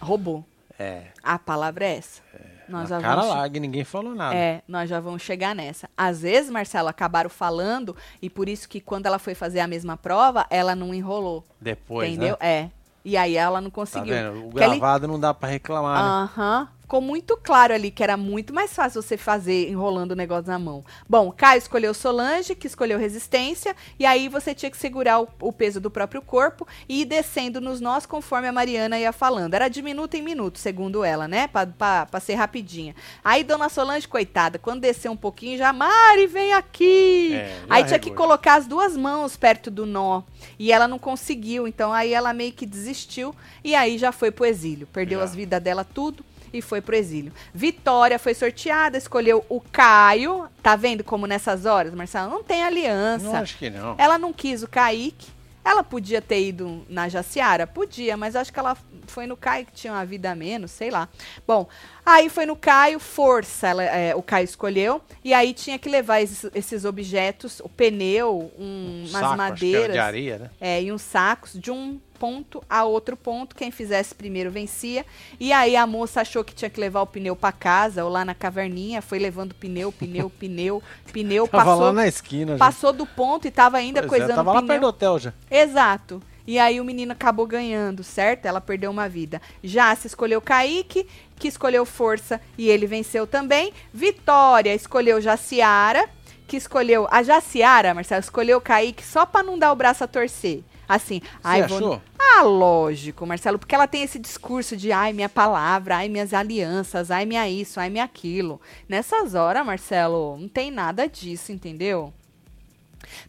roubou. 0.00 0.44
É. 0.78 1.04
A 1.22 1.38
palavra 1.38 1.84
é 1.84 1.96
essa. 1.96 2.22
É. 2.34 2.58
Nós 2.68 2.88
já 2.88 3.00
cara 3.00 3.22
vamos... 3.22 3.34
larga 3.34 3.60
ninguém 3.60 3.82
falou 3.82 4.14
nada. 4.14 4.34
É, 4.34 4.62
nós 4.68 4.88
já 4.88 5.00
vamos 5.00 5.22
chegar 5.22 5.54
nessa. 5.54 5.88
Às 5.96 6.20
vezes, 6.20 6.50
Marcelo, 6.50 6.88
acabaram 6.88 7.30
falando 7.30 7.96
e 8.20 8.28
por 8.28 8.48
isso 8.48 8.68
que 8.68 8.80
quando 8.80 9.06
ela 9.06 9.18
foi 9.18 9.34
fazer 9.34 9.60
a 9.60 9.66
mesma 9.66 9.96
prova, 9.96 10.46
ela 10.50 10.74
não 10.74 10.94
enrolou. 10.94 11.44
Depois, 11.60 12.10
Entendeu? 12.10 12.36
Né? 12.40 12.46
É. 12.48 12.70
E 13.04 13.16
aí 13.16 13.36
ela 13.36 13.60
não 13.60 13.70
conseguiu. 13.70 14.14
Tá 14.14 14.30
vendo? 14.30 14.46
O 14.46 14.50
gravado 14.50 15.00
Kelly... 15.00 15.12
não 15.12 15.18
dá 15.18 15.32
para 15.32 15.48
reclamar, 15.48 15.96
né? 15.96 16.08
Aham. 16.08 16.60
Né? 16.60 16.68
Ficou 16.88 17.02
muito 17.02 17.36
claro 17.36 17.74
ali 17.74 17.90
que 17.90 18.02
era 18.02 18.16
muito 18.16 18.54
mais 18.54 18.72
fácil 18.72 19.02
você 19.02 19.18
fazer 19.18 19.68
enrolando 19.68 20.12
o 20.12 20.16
negócio 20.16 20.50
na 20.50 20.58
mão. 20.58 20.82
Bom, 21.06 21.30
Caio 21.30 21.58
escolheu 21.58 21.92
Solange, 21.92 22.54
que 22.54 22.66
escolheu 22.66 22.98
resistência, 22.98 23.76
e 23.98 24.06
aí 24.06 24.26
você 24.26 24.54
tinha 24.54 24.70
que 24.70 24.76
segurar 24.78 25.20
o, 25.20 25.28
o 25.38 25.52
peso 25.52 25.82
do 25.82 25.90
próprio 25.90 26.22
corpo 26.22 26.66
e 26.88 27.02
ir 27.02 27.04
descendo 27.04 27.60
nos 27.60 27.78
nós 27.78 28.06
conforme 28.06 28.48
a 28.48 28.52
Mariana 28.52 28.98
ia 28.98 29.12
falando. 29.12 29.52
Era 29.52 29.68
de 29.68 29.82
minuto 29.82 30.14
em 30.14 30.22
minuto, 30.22 30.58
segundo 30.58 31.04
ela, 31.04 31.28
né? 31.28 31.46
Pra, 31.48 31.66
pra, 31.66 32.06
pra 32.06 32.20
ser 32.20 32.36
rapidinha. 32.36 32.96
Aí 33.22 33.44
Dona 33.44 33.68
Solange, 33.68 34.08
coitada, 34.08 34.58
quando 34.58 34.80
desceu 34.80 35.12
um 35.12 35.16
pouquinho, 35.16 35.58
já, 35.58 35.74
Mari, 35.74 36.26
vem 36.26 36.54
aqui! 36.54 37.34
É, 37.34 37.64
aí 37.68 37.84
tinha 37.84 37.98
que 37.98 38.12
colocar 38.12 38.54
as 38.54 38.66
duas 38.66 38.96
mãos 38.96 39.36
perto 39.36 39.70
do 39.70 39.84
nó. 39.84 40.22
E 40.58 40.72
ela 40.72 40.88
não 40.88 40.98
conseguiu, 40.98 41.68
então 41.68 41.92
aí 41.92 42.14
ela 42.14 42.32
meio 42.32 42.52
que 42.52 42.64
desistiu 42.64 43.34
e 43.62 43.74
aí 43.74 43.98
já 43.98 44.10
foi 44.10 44.30
pro 44.30 44.46
exílio. 44.46 44.86
Perdeu 44.86 45.18
já. 45.18 45.26
as 45.26 45.34
vidas 45.34 45.62
dela 45.62 45.84
tudo 45.84 46.24
e 46.52 46.62
foi 46.62 46.80
pro 46.80 46.96
exílio. 46.96 47.32
Vitória 47.52 48.18
foi 48.18 48.34
sorteada, 48.34 48.96
escolheu 48.96 49.44
o 49.48 49.60
Caio. 49.60 50.48
Tá 50.62 50.76
vendo 50.76 51.04
como 51.04 51.26
nessas 51.26 51.66
horas, 51.66 51.94
Marcelo? 51.94 52.30
Não 52.30 52.42
tem 52.42 52.62
aliança. 52.62 53.24
Não, 53.24 53.36
acho 53.36 53.56
que 53.58 53.70
não. 53.70 53.94
Ela 53.98 54.18
não 54.18 54.32
quis 54.32 54.62
o 54.62 54.68
Kaique. 54.68 55.28
Ela 55.64 55.84
podia 55.84 56.22
ter 56.22 56.48
ido 56.48 56.82
na 56.88 57.08
Jaciara? 57.08 57.66
Podia, 57.66 58.16
mas 58.16 58.34
acho 58.34 58.50
que 58.50 58.58
ela 58.58 58.76
foi 59.06 59.26
no 59.26 59.36
Caio 59.36 59.66
que 59.66 59.72
tinha 59.72 59.92
uma 59.92 60.04
vida 60.04 60.30
a 60.30 60.34
menos, 60.34 60.70
sei 60.70 60.90
lá. 60.90 61.08
Bom, 61.46 61.68
aí 62.14 62.28
foi 62.28 62.46
no 62.46 62.56
Caio, 62.56 62.98
força, 62.98 63.68
ela, 63.68 63.84
é, 63.84 64.14
o 64.14 64.22
Caio 64.22 64.44
escolheu. 64.44 65.00
E 65.24 65.34
aí 65.34 65.52
tinha 65.52 65.78
que 65.78 65.88
levar 65.88 66.20
esses, 66.20 66.50
esses 66.54 66.84
objetos, 66.84 67.60
o 67.60 67.68
pneu, 67.68 68.50
um, 68.58 68.64
um 68.64 69.00
umas 69.08 69.10
saco, 69.10 69.36
madeiras. 69.36 69.92
de 69.92 69.98
areia, 69.98 70.38
né? 70.38 70.50
É, 70.60 70.82
e 70.82 70.92
uns 70.92 71.02
sacos 71.02 71.52
de 71.54 71.70
um 71.70 72.00
ponto 72.18 72.62
a 72.68 72.84
outro 72.84 73.16
ponto. 73.16 73.54
Quem 73.54 73.70
fizesse 73.70 74.14
primeiro 74.14 74.50
vencia. 74.50 75.06
E 75.38 75.52
aí 75.52 75.76
a 75.76 75.86
moça 75.86 76.20
achou 76.20 76.42
que 76.42 76.54
tinha 76.54 76.68
que 76.68 76.80
levar 76.80 77.02
o 77.02 77.06
pneu 77.06 77.36
para 77.36 77.52
casa 77.52 78.04
ou 78.04 78.10
lá 78.10 78.24
na 78.24 78.34
caverninha, 78.34 79.00
foi 79.00 79.18
levando 79.18 79.54
pneu, 79.54 79.92
pneu, 79.92 80.28
pneu, 80.38 80.82
pneu, 81.12 81.46
tava 81.46 81.64
passou 81.64 81.84
lá 81.84 81.92
na 81.92 82.06
esquina. 82.06 82.56
Passou 82.56 82.92
já. 82.92 82.98
do 82.98 83.06
ponto 83.06 83.46
e 83.46 83.50
tava 83.50 83.78
ainda 83.78 84.00
pois 84.00 84.06
é, 84.06 84.08
coisando 84.10 84.32
é, 84.32 84.36
tava 84.36 84.50
pneu. 84.50 84.62
lá 84.62 84.66
perto 84.66 84.80
do 84.80 84.86
hotel 84.88 85.18
já. 85.18 85.32
Exato. 85.50 86.22
E 86.48 86.58
aí 86.58 86.80
o 86.80 86.84
menino 86.84 87.12
acabou 87.12 87.46
ganhando, 87.46 88.02
certo? 88.02 88.46
Ela 88.46 88.58
perdeu 88.58 88.90
uma 88.90 89.06
vida. 89.06 89.38
Já 89.62 89.94
se 89.94 90.06
escolheu 90.06 90.40
Kaique, 90.40 91.06
que 91.36 91.46
escolheu 91.46 91.84
Força 91.84 92.40
e 92.56 92.70
ele 92.70 92.86
venceu 92.86 93.26
também. 93.26 93.70
Vitória 93.92 94.74
escolheu 94.74 95.20
Jaciara, 95.20 96.08
que 96.46 96.56
escolheu 96.56 97.06
a 97.10 97.22
Jaciara, 97.22 97.92
Marcelo, 97.92 98.22
escolheu 98.22 98.62
Kaique 98.62 99.04
só 99.04 99.26
para 99.26 99.44
não 99.44 99.58
dar 99.58 99.70
o 99.70 99.76
braço 99.76 100.02
a 100.02 100.06
torcer. 100.06 100.62
Assim, 100.88 101.20
Você 101.20 101.28
ai, 101.44 101.60
achou? 101.60 101.80
vou... 101.80 102.02
Ah, 102.18 102.40
lógico, 102.44 103.26
Marcelo, 103.26 103.58
porque 103.58 103.74
ela 103.74 103.86
tem 103.86 104.02
esse 104.02 104.18
discurso 104.18 104.74
de 104.74 104.90
ai, 104.90 105.12
minha 105.12 105.28
palavra, 105.28 105.96
ai, 105.96 106.08
minhas 106.08 106.32
alianças, 106.32 107.10
ai, 107.10 107.26
minha 107.26 107.46
isso, 107.46 107.78
ai, 107.78 107.90
minha 107.90 108.04
aquilo. 108.04 108.58
Nessas 108.88 109.34
horas, 109.34 109.66
Marcelo, 109.66 110.38
não 110.38 110.48
tem 110.48 110.70
nada 110.70 111.06
disso, 111.06 111.52
entendeu? 111.52 112.10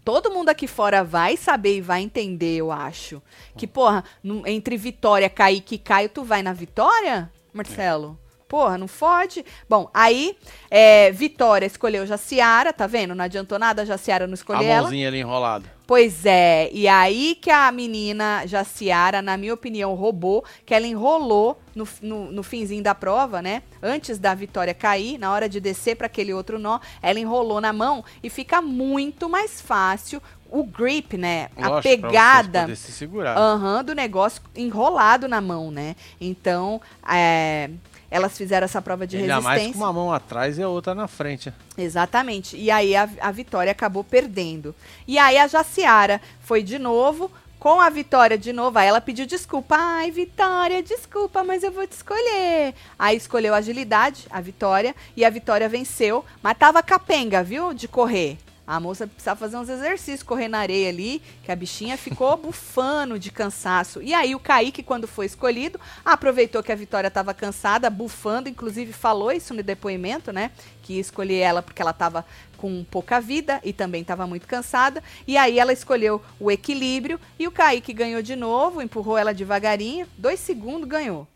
Todo 0.03 0.31
mundo 0.31 0.49
aqui 0.49 0.67
fora 0.67 1.03
vai 1.03 1.35
saber 1.37 1.77
e 1.77 1.81
vai 1.81 2.01
entender, 2.01 2.55
eu 2.57 2.71
acho. 2.71 3.21
Que, 3.57 3.65
porra, 3.67 4.03
no- 4.23 4.47
entre 4.47 4.77
Vitória, 4.77 5.29
Kaique 5.29 5.75
e 5.75 5.79
Caio, 5.79 6.09
tu 6.09 6.23
vai 6.23 6.41
na 6.43 6.53
Vitória, 6.53 7.31
Marcelo? 7.53 8.17
Porra, 8.47 8.77
não 8.79 8.87
fode. 8.87 9.45
Bom, 9.69 9.89
aí, 9.93 10.35
é, 10.71 11.11
Vitória 11.11 11.65
escolheu 11.67 12.05
Jaciara, 12.05 12.73
tá 12.73 12.87
vendo? 12.87 13.13
Não 13.13 13.23
adiantou 13.25 13.59
nada, 13.59 13.83
a 13.83 13.85
Jaciara 13.85 14.25
não 14.25 14.33
A 14.33 14.35
escolheu 14.35 14.63
ela. 14.63 14.81
mãozinha 14.81 15.07
ali 15.07 15.19
enrolada. 15.19 15.78
Pois 15.89 16.23
é, 16.23 16.69
e 16.71 16.87
aí 16.87 17.33
que 17.33 17.49
a 17.49 17.71
menina 17.71 18.45
Jaciara, 18.45 19.23
na 19.23 19.35
minha 19.35 19.55
opinião, 19.55 19.95
roubou, 19.95 20.45
que 20.63 20.75
ela 20.75 20.85
enrolou 20.85 21.59
no, 21.73 21.87
no, 21.99 22.31
no 22.31 22.43
finzinho 22.43 22.83
da 22.83 22.93
prova, 22.93 23.41
né? 23.41 23.63
Antes 23.81 24.19
da 24.19 24.35
Vitória 24.35 24.71
cair, 24.71 25.17
na 25.17 25.31
hora 25.31 25.49
de 25.49 25.59
descer 25.59 25.95
para 25.95 26.05
aquele 26.05 26.31
outro 26.31 26.59
nó, 26.59 26.79
ela 27.01 27.19
enrolou 27.19 27.59
na 27.59 27.73
mão 27.73 28.05
e 28.21 28.29
fica 28.29 28.61
muito 28.61 29.27
mais 29.27 29.59
fácil 29.59 30.21
o 30.51 30.63
grip, 30.63 31.17
né? 31.17 31.49
a 31.57 31.69
Lógico, 31.69 31.71
pra 31.71 31.81
pegada 31.81 32.75
se 32.75 32.91
segurar. 32.91 33.35
aham, 33.35 33.83
do 33.83 33.95
negócio 33.95 34.43
enrolado 34.55 35.27
na 35.27 35.41
mão, 35.41 35.71
né? 35.71 35.95
Então, 36.21 36.79
é, 37.07 37.67
elas 38.11 38.37
fizeram 38.37 38.65
essa 38.65 38.81
prova 38.81 39.05
de 39.05 39.17
Ainda 39.17 39.39
mais 39.41 39.61
resistência. 39.61 39.73
com 39.79 39.85
uma 39.85 39.93
mão 39.93 40.11
atrás 40.13 40.57
e 40.57 40.63
a 40.63 40.67
outra 40.69 40.95
na 40.95 41.07
frente. 41.07 41.53
Exatamente. 41.77 42.57
E 42.57 42.69
aí 42.71 42.95
a, 42.95 43.07
a 43.21 43.31
Vitória 43.31 43.71
acabou 43.71 44.03
perdendo. 44.03 44.73
E 45.07 45.17
aí 45.17 45.37
a 45.37 45.47
Jaciara 45.47 46.21
foi 46.41 46.63
de 46.63 46.79
novo. 46.79 47.31
Com 47.59 47.81
a 47.81 47.89
Vitória 47.89 48.37
de 48.37 48.53
novo, 48.53 48.79
aí 48.79 48.87
ela 48.87 49.01
pediu 49.01 49.25
desculpa. 49.25 49.75
Ai, 49.77 50.09
Vitória, 50.11 50.81
desculpa, 50.81 51.43
mas 51.43 51.61
eu 51.61 51.73
vou 51.73 51.85
te 51.85 51.91
escolher. 51.91 52.73
Aí 52.97 53.17
escolheu 53.17 53.53
a 53.53 53.57
agilidade, 53.57 54.25
a 54.29 54.39
Vitória, 54.39 54.95
e 55.13 55.25
a 55.25 55.29
Vitória 55.29 55.67
venceu. 55.67 56.23
Mas 56.41 56.57
tava 56.57 56.81
capenga, 56.81 57.43
viu? 57.43 57.73
De 57.73 57.85
correr. 57.85 58.37
A 58.69 58.79
moça 58.79 59.07
precisava 59.07 59.39
fazer 59.39 59.57
uns 59.57 59.67
exercícios, 59.67 60.21
correr 60.21 60.47
na 60.47 60.59
areia 60.59 60.89
ali, 60.89 61.23
que 61.43 61.51
a 61.51 61.55
bichinha 61.55 61.97
ficou 61.97 62.37
bufando 62.37 63.17
de 63.17 63.31
cansaço. 63.31 63.99
E 63.99 64.13
aí 64.13 64.35
o 64.35 64.39
Kaique, 64.39 64.83
quando 64.83 65.07
foi 65.07 65.25
escolhido, 65.25 65.79
aproveitou 66.05 66.61
que 66.61 66.71
a 66.71 66.75
Vitória 66.75 67.07
estava 67.07 67.33
cansada, 67.33 67.89
bufando, 67.89 68.47
inclusive 68.47 68.93
falou 68.93 69.31
isso 69.31 69.55
no 69.55 69.63
depoimento, 69.63 70.31
né? 70.31 70.51
Que 70.83 70.93
ia 70.93 71.01
escolher 71.01 71.39
ela 71.39 71.63
porque 71.63 71.81
ela 71.81 71.89
estava 71.89 72.23
com 72.57 72.83
pouca 72.83 73.19
vida 73.19 73.59
e 73.63 73.73
também 73.73 74.03
estava 74.03 74.27
muito 74.27 74.45
cansada. 74.45 75.03
E 75.25 75.35
aí 75.35 75.57
ela 75.57 75.73
escolheu 75.73 76.21
o 76.39 76.51
equilíbrio 76.51 77.19
e 77.39 77.47
o 77.47 77.51
Kaique 77.51 77.91
ganhou 77.91 78.21
de 78.21 78.35
novo, 78.35 78.83
empurrou 78.83 79.17
ela 79.17 79.33
devagarinho, 79.33 80.05
dois 80.15 80.39
segundos 80.39 80.87
ganhou. 80.87 81.27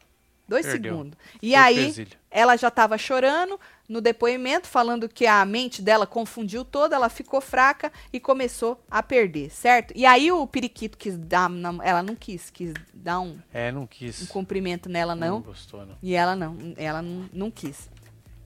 Dois 0.48 0.66
Perdeu. 0.66 0.92
segundos. 0.94 1.18
E 1.42 1.52
Foi 1.52 1.56
aí 1.60 2.08
ela 2.30 2.56
já 2.58 2.68
estava 2.68 2.98
chorando 2.98 3.60
no 3.88 4.02
depoimento, 4.02 4.68
falando 4.68 5.08
que 5.08 5.26
a 5.28 5.44
mente 5.46 5.82
dela 5.82 6.06
confundiu 6.08 6.66
toda, 6.66 6.96
ela 6.96 7.10
ficou 7.10 7.40
fraca 7.40 7.92
e 8.12 8.20
começou 8.20 8.84
a 8.90 9.02
perder, 9.04 9.52
certo? 9.52 9.94
E 9.96 10.06
aí 10.06 10.32
o 10.32 10.46
periquito 10.48 10.98
quis 10.98 11.18
dar, 11.18 11.50
ela 11.84 12.02
não 12.02 12.16
quis, 12.16 12.50
quis 12.50 12.74
dar 12.94 13.20
um, 13.20 13.38
É, 13.54 13.72
não 13.72 13.86
quis. 13.86 14.22
um 14.24 14.26
cumprimento 14.26 14.90
nela, 14.90 15.16
Não 15.16 15.28
não. 15.28 15.42
gostou, 15.42 15.86
não. 15.86 15.96
E 16.02 16.14
ela 16.16 16.36
não, 16.36 16.58
ela 16.76 17.02
não, 17.02 17.30
não 17.32 17.52
quis. 17.52 17.90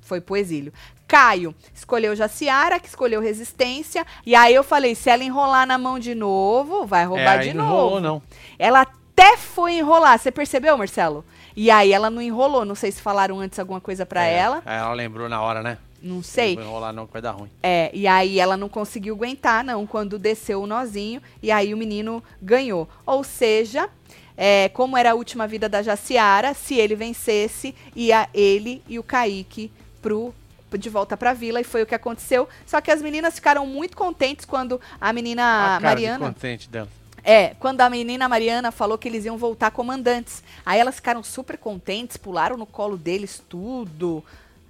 Foi 0.01 0.21
pro 0.21 0.38
exílio. 0.38 0.71
Caio 1.07 1.53
escolheu 1.73 2.15
Jaciara, 2.15 2.79
que 2.79 2.88
escolheu 2.88 3.19
resistência. 3.21 4.05
E 4.25 4.36
aí 4.36 4.53
eu 4.53 4.63
falei, 4.63 4.95
se 4.95 5.10
ela 5.10 5.23
enrolar 5.23 5.65
na 5.67 5.77
mão 5.77 5.99
de 5.99 6.13
novo, 6.15 6.86
vai 6.86 7.05
roubar 7.05 7.39
é, 7.39 7.49
de 7.49 7.53
novo. 7.53 7.69
não 7.69 7.77
rolou, 7.77 7.99
não. 8.01 8.21
Ela 8.57 8.81
até 8.81 9.36
foi 9.36 9.73
enrolar, 9.75 10.17
você 10.17 10.31
percebeu, 10.31 10.77
Marcelo? 10.77 11.25
E 11.60 11.72
aí 11.72 11.91
ela 11.91 12.12
não 12.12 12.22
enrolou, 12.22 12.63
não 12.63 12.76
sei 12.76 12.91
se 12.91 13.02
falaram 13.02 13.39
antes 13.39 13.58
alguma 13.58 13.82
coisa 13.82 14.06
pra 14.06 14.24
É, 14.24 14.36
ela, 14.36 14.62
Aí 14.63 14.78
ela 14.78 14.93
lembrou 14.93 15.28
na 15.28 15.41
hora, 15.41 15.63
né? 15.63 15.80
não 16.00 16.22
sei. 16.22 16.56
Não 16.56 16.62
vou 16.62 16.72
enrolar 16.72 16.93
não, 16.93 17.08
que 17.08 17.13
vai 17.13 17.22
dar 17.22 17.32
ruim. 17.32 17.50
É, 17.63 17.89
e 17.91 18.06
aí 18.06 18.39
ela 18.39 18.56
não 18.56 18.70
conseguiu 18.70 19.15
aguentar, 19.15 19.63
não, 19.63 19.88
quando 19.88 20.20
desceu 20.20 20.62
o 20.62 20.67
nozinho, 20.67 21.20
e 21.41 21.52
aí 21.52 21.74
o 21.74 21.78
menino 21.78 22.24
ganhou. 22.39 22.88
Ou 23.04 23.24
seja, 23.24 23.89
é, 24.38 24.70
como 24.70 24.96
era 24.96 25.12
a 25.12 25.15
última 25.15 25.48
vida 25.48 25.67
da 25.67 25.82
Jaciara, 25.82 26.54
se 26.54 26.76
ele 26.76 26.93
vencesse, 26.96 27.74
ia 27.96 28.30
ele 28.36 28.84
e 28.88 29.00
o 29.00 29.04
Kaique 29.04 29.72
pro 30.00 30.32
de 30.78 30.89
volta 30.89 31.15
pra 31.15 31.34
vila 31.34 31.62
e 31.62 31.63
foi 31.63 31.82
o 31.82 31.86
que 31.86 31.96
aconteceu. 31.96 32.48
Só 32.65 32.82
que 32.82 32.91
as 32.91 33.02
meninas 33.02 33.36
ficaram 33.36 33.65
muito 33.65 33.96
contentes 33.96 34.46
quando 34.46 34.80
a 35.00 35.13
menina 35.13 35.78
a 35.78 35.80
Mariana 35.80 36.28
contente 36.28 36.70
dela. 36.70 36.89
É, 37.29 37.55
quando 37.59 37.81
a 37.81 37.89
menina 37.89 38.29
Mariana 38.29 38.71
falou 38.71 38.97
que 38.97 39.05
eles 39.05 39.25
iam 39.25 39.37
voltar 39.37 39.69
comandantes. 39.71 40.41
Aí 40.65 40.79
elas 40.79 40.95
ficaram 40.95 41.21
super 41.21 41.57
contentes, 41.57 42.15
pularam 42.15 42.55
no 42.55 42.65
colo 42.65 42.95
deles 42.95 43.43
tudo. 43.49 44.23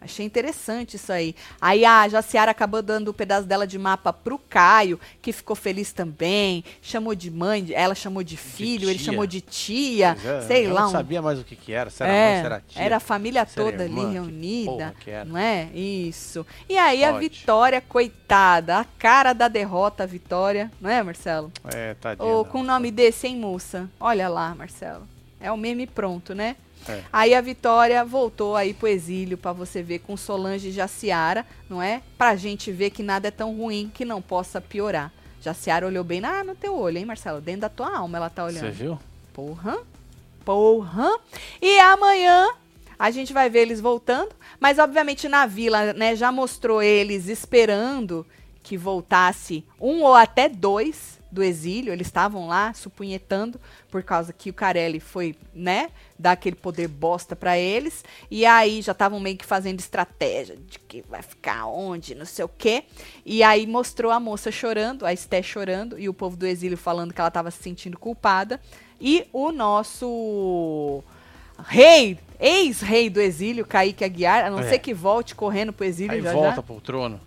Achei 0.07 0.25
interessante 0.25 0.95
isso 0.95 1.11
aí. 1.11 1.35
Aí 1.61 1.83
a 1.85 2.07
Jaciara 2.07 2.51
acabou 2.51 2.81
dando 2.81 3.09
o 3.09 3.13
pedaço 3.13 3.45
dela 3.47 3.67
de 3.67 3.77
mapa 3.77 4.11
pro 4.11 4.39
Caio, 4.39 4.99
que 5.21 5.31
ficou 5.33 5.55
feliz 5.55 5.91
também. 5.91 6.63
Chamou 6.81 7.13
de 7.13 7.29
mãe, 7.29 7.67
ela 7.73 7.93
chamou 7.93 8.23
de 8.23 8.37
filho, 8.37 8.89
ele 8.89 8.97
tia. 8.97 9.05
chamou 9.11 9.27
de 9.27 9.41
tia, 9.41 10.17
é, 10.25 10.41
sei 10.47 10.65
eu 10.67 10.73
lá. 10.73 10.81
não 10.81 10.87
um- 10.89 10.91
sabia 10.91 11.21
mais 11.21 11.39
o 11.39 11.43
que 11.43 11.55
que 11.55 11.71
era, 11.73 11.89
se 11.89 12.01
era 12.03 12.11
é, 12.13 12.31
mãe, 12.31 12.39
se 12.39 12.45
era 12.45 12.63
tia. 12.67 12.81
era 12.83 12.97
a 12.97 12.99
família 12.99 13.45
toda 13.45 13.83
irmã, 13.83 14.01
ali 14.01 14.07
que 14.07 14.13
reunida, 14.13 14.95
que 15.01 15.11
era. 15.11 15.25
não 15.25 15.37
é? 15.37 15.65
Isso. 15.73 16.45
E 16.69 16.77
aí 16.77 17.03
a 17.03 17.11
Pode. 17.13 17.27
Vitória, 17.29 17.81
coitada, 17.81 18.77
a 18.79 18.85
cara 18.97 19.33
da 19.33 19.47
derrota, 19.47 20.03
a 20.03 20.05
Vitória, 20.05 20.71
não 20.79 20.89
é, 20.89 21.03
Marcelo? 21.03 21.51
É, 21.73 21.93
tadinha. 21.95 22.25
Ou 22.27 22.43
da- 22.43 22.49
com 22.49 22.61
o 22.61 22.63
nome 22.63 22.89
desse, 22.91 23.27
hein, 23.27 23.35
moça? 23.37 23.89
Olha 23.99 24.29
lá, 24.29 24.55
Marcelo. 24.55 25.07
É 25.39 25.51
o 25.51 25.57
meme 25.57 25.85
pronto, 25.85 26.33
né? 26.33 26.55
É. 26.87 27.03
Aí 27.11 27.33
a 27.35 27.41
Vitória 27.41 28.03
voltou 28.05 28.55
aí 28.55 28.73
pro 28.73 28.87
exílio 28.87 29.37
pra 29.37 29.51
você 29.53 29.81
ver 29.83 29.99
com 29.99 30.15
Solange 30.17 30.69
e 30.69 30.71
Jaciara, 30.71 31.45
não 31.69 31.81
é? 31.81 32.01
Pra 32.17 32.35
gente 32.35 32.71
ver 32.71 32.89
que 32.91 33.03
nada 33.03 33.27
é 33.27 33.31
tão 33.31 33.55
ruim 33.55 33.91
que 33.93 34.05
não 34.05 34.21
possa 34.21 34.59
piorar. 34.61 35.11
Jaciara 35.41 35.85
olhou 35.85 36.03
bem 36.03 36.19
na, 36.21 36.43
no 36.43 36.55
teu 36.55 36.75
olho, 36.77 36.97
hein, 36.97 37.05
Marcelo? 37.05 37.39
Dentro 37.41 37.61
da 37.61 37.69
tua 37.69 37.97
alma 37.97 38.17
ela 38.17 38.29
tá 38.29 38.43
Você 38.49 38.59
olhando. 38.59 38.73
viu? 38.73 38.99
Porra. 39.33 39.77
Porra. 40.43 41.19
E 41.61 41.79
amanhã 41.79 42.49
a 42.97 43.11
gente 43.11 43.33
vai 43.33 43.49
ver 43.49 43.59
eles 43.59 43.79
voltando. 43.79 44.29
Mas, 44.59 44.79
obviamente, 44.79 45.27
na 45.27 45.45
vila, 45.45 45.93
né, 45.93 46.15
já 46.15 46.31
mostrou 46.31 46.81
eles 46.81 47.27
esperando 47.27 48.25
que 48.63 48.77
voltasse 48.77 49.63
um 49.79 50.01
ou 50.03 50.15
até 50.15 50.49
dois 50.49 51.16
do 51.37 51.43
exílio. 51.43 51.93
Eles 51.93 52.07
estavam 52.07 52.47
lá 52.47 52.73
supunhetando 52.73 53.61
por 53.91 54.01
causa 54.01 54.33
que 54.33 54.49
o 54.49 54.53
Carelli 54.53 54.99
foi, 54.99 55.35
né, 55.53 55.89
dar 56.17 56.31
aquele 56.31 56.55
poder 56.55 56.87
bosta 56.87 57.35
pra 57.35 57.57
eles. 57.57 58.03
E 58.31 58.43
aí 58.45 58.81
já 58.81 58.91
estavam 58.91 59.19
meio 59.19 59.37
que 59.37 59.45
fazendo 59.45 59.79
estratégia 59.79 60.57
de 60.57 60.79
que 60.79 61.03
vai 61.07 61.21
ficar 61.21 61.67
onde, 61.67 62.15
não 62.15 62.25
sei 62.25 62.43
o 62.43 62.49
quê. 62.49 62.83
E 63.23 63.43
aí 63.43 63.67
mostrou 63.67 64.11
a 64.11 64.19
moça 64.19 64.51
chorando, 64.51 65.05
a 65.05 65.13
Esté 65.13 65.43
chorando, 65.43 65.99
e 65.99 66.09
o 66.09 66.13
povo 66.13 66.35
do 66.35 66.47
exílio 66.47 66.77
falando 66.77 67.13
que 67.13 67.21
ela 67.21 67.27
estava 67.27 67.51
se 67.51 67.61
sentindo 67.61 67.97
culpada. 67.99 68.59
E 68.99 69.27
o 69.31 69.51
nosso 69.51 71.03
rei, 71.67 72.17
ex-rei 72.39 73.09
do 73.11 73.21
exílio, 73.21 73.63
Kaique 73.65 74.03
Aguiar, 74.03 74.45
a 74.45 74.49
não 74.49 74.59
É. 74.59 74.69
ser 74.69 74.79
que 74.79 74.91
volte 74.93 75.35
correndo 75.35 75.71
pro 75.71 75.85
exílio 75.85 76.13
Aí 76.13 76.21
já 76.21 76.33
volta 76.33 76.55
já. 76.55 76.63
pro 76.63 76.81
trono. 76.81 77.19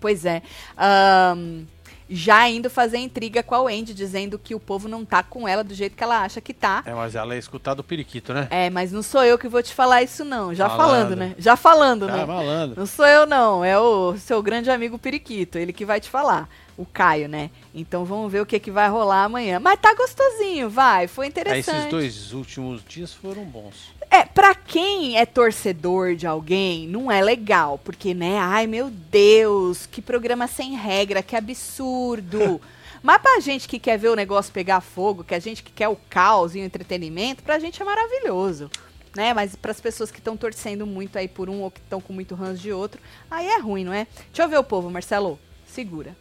Pois 0.00 0.24
é. 0.24 0.40
Ahn, 0.78 1.64
já 2.10 2.48
indo 2.48 2.68
fazer 2.68 2.98
intriga 2.98 3.42
com 3.42 3.54
a 3.54 3.62
Wendy, 3.62 3.94
dizendo 3.94 4.38
que 4.38 4.54
o 4.54 4.60
povo 4.60 4.88
não 4.88 5.04
tá 5.04 5.22
com 5.22 5.46
ela 5.46 5.62
do 5.62 5.72
jeito 5.74 5.96
que 5.96 6.02
ela 6.02 6.22
acha 6.22 6.40
que 6.40 6.52
tá. 6.52 6.82
É, 6.84 6.92
mas 6.92 7.14
ela 7.14 7.34
é 7.34 7.38
escutar 7.38 7.74
do 7.74 7.84
periquito, 7.84 8.34
né? 8.34 8.48
É, 8.50 8.68
mas 8.68 8.90
não 8.90 9.02
sou 9.02 9.22
eu 9.24 9.38
que 9.38 9.48
vou 9.48 9.62
te 9.62 9.72
falar 9.72 10.02
isso, 10.02 10.24
não. 10.24 10.52
Já 10.54 10.68
falando, 10.68 11.14
né? 11.14 11.34
Já 11.38 11.56
falando, 11.56 12.06
Tá 12.06 12.16
né? 12.16 12.24
malandro. 12.26 12.80
Não 12.80 12.86
sou 12.86 13.06
eu, 13.06 13.26
não. 13.26 13.64
É 13.64 13.78
o 13.78 14.16
seu 14.18 14.42
grande 14.42 14.70
amigo 14.70 14.98
Periquito. 14.98 15.56
Ele 15.58 15.72
que 15.72 15.84
vai 15.84 16.00
te 16.00 16.08
falar. 16.10 16.48
O 16.76 16.86
Caio, 16.86 17.28
né? 17.28 17.50
Então 17.74 18.06
vamos 18.06 18.32
ver 18.32 18.40
o 18.40 18.46
que, 18.46 18.58
que 18.58 18.70
vai 18.70 18.88
rolar 18.88 19.24
amanhã. 19.24 19.60
Mas 19.60 19.78
tá 19.78 19.94
gostosinho, 19.94 20.70
vai. 20.70 21.06
Foi 21.06 21.26
interessante. 21.26 21.76
esses 21.76 21.90
dois 21.90 22.32
últimos 22.32 22.82
dias 22.88 23.12
foram 23.12 23.44
bons. 23.44 23.92
É, 24.10 24.24
pra 24.24 24.56
quem 24.56 25.16
é 25.16 25.24
torcedor 25.24 26.16
de 26.16 26.26
alguém, 26.26 26.88
não 26.88 27.10
é 27.10 27.22
legal. 27.22 27.78
Porque, 27.78 28.12
né? 28.12 28.38
Ai, 28.38 28.66
meu 28.66 28.90
Deus, 28.90 29.86
que 29.86 30.02
programa 30.02 30.48
sem 30.48 30.74
regra, 30.74 31.22
que 31.22 31.36
absurdo. 31.36 32.60
Mas 33.02 33.22
pra 33.22 33.40
gente 33.40 33.68
que 33.68 33.78
quer 33.78 33.98
ver 33.98 34.08
o 34.08 34.16
negócio 34.16 34.52
pegar 34.52 34.80
fogo, 34.80 35.24
que 35.24 35.34
a 35.34 35.38
gente 35.38 35.62
que 35.62 35.70
quer 35.70 35.88
o 35.88 35.96
caos 36.08 36.54
e 36.54 36.58
o 36.58 36.64
entretenimento, 36.64 37.42
pra 37.42 37.58
gente 37.58 37.80
é 37.80 37.84
maravilhoso. 37.84 38.68
Né? 39.16 39.32
Mas 39.32 39.56
para 39.56 39.70
as 39.70 39.80
pessoas 39.80 40.10
que 40.10 40.18
estão 40.18 40.36
torcendo 40.36 40.86
muito 40.86 41.16
aí 41.16 41.28
por 41.28 41.48
um 41.48 41.62
ou 41.62 41.70
que 41.70 41.80
estão 41.80 42.00
com 42.00 42.12
muito 42.12 42.34
ranço 42.34 42.60
de 42.60 42.72
outro, 42.72 43.00
aí 43.30 43.46
é 43.46 43.58
ruim, 43.58 43.84
não 43.84 43.92
é? 43.92 44.06
Deixa 44.26 44.42
eu 44.42 44.48
ver 44.48 44.58
o 44.58 44.64
povo, 44.64 44.90
Marcelo. 44.90 45.38
Segura. 45.66 46.16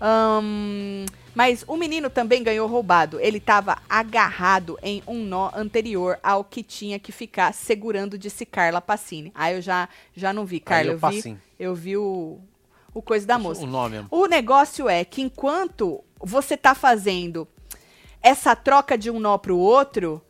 Ahn, 0.00 1.06
mas 1.34 1.64
o 1.66 1.76
menino 1.76 2.10
também 2.10 2.42
ganhou 2.42 2.68
roubado. 2.68 3.20
Ele 3.20 3.38
estava 3.38 3.78
agarrado 3.88 4.78
em 4.82 5.02
um 5.06 5.24
nó 5.24 5.50
anterior 5.54 6.18
ao 6.22 6.42
que 6.42 6.62
tinha 6.62 6.98
que 6.98 7.12
ficar 7.12 7.52
segurando, 7.54 8.18
disse 8.18 8.44
Carla 8.44 8.80
Passini. 8.80 9.32
Aí 9.34 9.54
eu 9.54 9.62
já, 9.62 9.88
já 10.16 10.32
não 10.32 10.44
vi, 10.44 10.60
Carla. 10.60 10.92
Aí 10.92 10.96
Eu 10.96 10.98
eu 11.00 11.10
vi, 11.10 11.38
eu 11.58 11.74
vi 11.74 11.96
o, 11.96 12.38
o 12.94 13.02
coisa 13.02 13.26
da 13.26 13.38
moça. 13.38 13.62
O 13.62 13.66
nome. 13.66 14.04
O 14.10 14.26
negócio 14.26 14.88
é 14.88 15.04
que 15.04 15.22
enquanto 15.22 16.02
você 16.20 16.56
tá 16.56 16.74
fazendo 16.74 17.46
essa 18.22 18.56
troca 18.56 18.98
de 18.98 19.10
um 19.10 19.20
nó 19.20 19.38
pro 19.38 19.56
outro, 19.56 20.20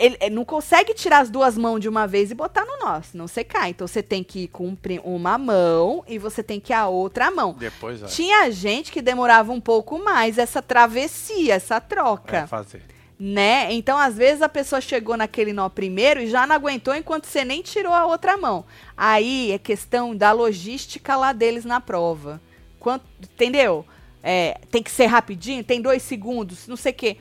ele, 0.00 0.16
ele, 0.20 0.34
não 0.34 0.44
consegue 0.44 0.94
tirar 0.94 1.18
as 1.18 1.30
duas 1.30 1.56
mãos 1.58 1.78
de 1.78 1.88
uma 1.88 2.06
vez 2.06 2.30
e 2.30 2.34
botar 2.34 2.64
no 2.64 2.78
nó, 2.78 3.00
senão 3.02 3.28
você 3.28 3.44
cai. 3.44 3.70
Então 3.70 3.86
você 3.86 4.02
tem 4.02 4.24
que 4.24 4.44
ir 4.44 4.48
com 4.48 4.74
uma 5.04 5.36
mão 5.36 6.02
e 6.08 6.18
você 6.18 6.42
tem 6.42 6.58
que 6.58 6.72
ir 6.72 6.74
a 6.74 6.88
outra 6.88 7.30
mão. 7.30 7.52
Depois, 7.52 8.02
é. 8.02 8.06
Tinha 8.06 8.50
gente 8.50 8.90
que 8.90 9.02
demorava 9.02 9.52
um 9.52 9.60
pouco 9.60 10.02
mais 10.02 10.38
essa 10.38 10.62
travessia, 10.62 11.54
essa 11.54 11.80
troca. 11.80 12.38
É 12.38 12.46
fazer. 12.46 12.82
Né? 13.18 13.70
Então, 13.74 13.98
às 13.98 14.16
vezes, 14.16 14.40
a 14.40 14.48
pessoa 14.48 14.80
chegou 14.80 15.14
naquele 15.14 15.52
nó 15.52 15.68
primeiro 15.68 16.20
e 16.20 16.26
já 16.26 16.46
não 16.46 16.56
aguentou 16.56 16.94
enquanto 16.94 17.26
você 17.26 17.44
nem 17.44 17.60
tirou 17.60 17.92
a 17.92 18.06
outra 18.06 18.34
mão. 18.38 18.64
Aí 18.96 19.52
é 19.52 19.58
questão 19.58 20.16
da 20.16 20.32
logística 20.32 21.14
lá 21.16 21.34
deles 21.34 21.66
na 21.66 21.82
prova. 21.82 22.40
Quanto, 22.78 23.04
entendeu? 23.22 23.84
É, 24.22 24.58
tem 24.70 24.82
que 24.82 24.90
ser 24.90 25.04
rapidinho, 25.04 25.62
tem 25.62 25.82
dois 25.82 26.02
segundos, 26.02 26.66
não 26.66 26.76
sei 26.76 26.92
o 26.92 26.94
quê. 26.94 27.16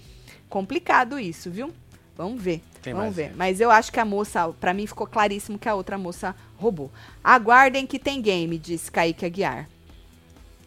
Complicado 0.48 1.20
isso, 1.20 1.52
viu? 1.52 1.74
Vamos 2.16 2.42
ver. 2.42 2.62
Vamos 2.86 3.16
ver. 3.16 3.34
Mas 3.36 3.60
eu 3.60 3.70
acho 3.70 3.92
que 3.92 4.00
a 4.00 4.06
moça, 4.06 4.50
para 4.60 4.74
mim 4.74 4.88
ficou 4.88 5.06
claríssimo 5.06 5.60
que 5.60 5.68
a 5.68 5.76
outra 5.76 5.98
moça 5.98 6.36
roubou. 6.58 6.92
Aguardem 7.24 7.86
que 7.86 8.00
tem 8.00 8.22
game, 8.22 8.58
disse 8.58 8.92
Kaique 8.92 9.26
Aguiar. 9.26 9.68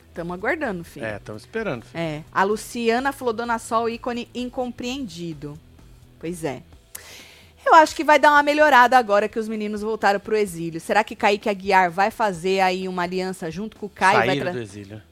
Estamos 0.08 0.34
aguardando, 0.34 0.84
filho. 0.84 1.06
É, 1.06 1.16
estamos 1.16 1.42
esperando. 1.42 1.84
Filho. 1.84 2.00
É. 2.00 2.22
A 2.30 2.42
Luciana 2.44 3.12
falou 3.12 3.32
Dona 3.32 3.58
Sol, 3.58 3.88
ícone 3.88 4.28
incompreendido. 4.34 5.58
Pois 6.20 6.44
é. 6.44 6.62
Eu 7.64 7.74
acho 7.74 7.94
que 7.94 8.04
vai 8.04 8.18
dar 8.18 8.30
uma 8.32 8.42
melhorada 8.42 8.98
agora 8.98 9.28
que 9.28 9.38
os 9.38 9.48
meninos 9.48 9.80
voltaram 9.80 10.20
pro 10.20 10.36
exílio. 10.36 10.80
Será 10.80 11.02
que 11.02 11.16
Kaique 11.16 11.48
Aguiar 11.48 11.90
vai 11.90 12.10
fazer 12.10 12.60
aí 12.60 12.88
uma 12.88 13.04
aliança 13.04 13.50
junto 13.50 13.76
com 13.76 13.86
o 13.86 13.88
Caio? 13.88 14.18
Saíram 14.18 14.44
vai 14.44 14.52
do 14.52 14.60
exílio. 14.60 15.02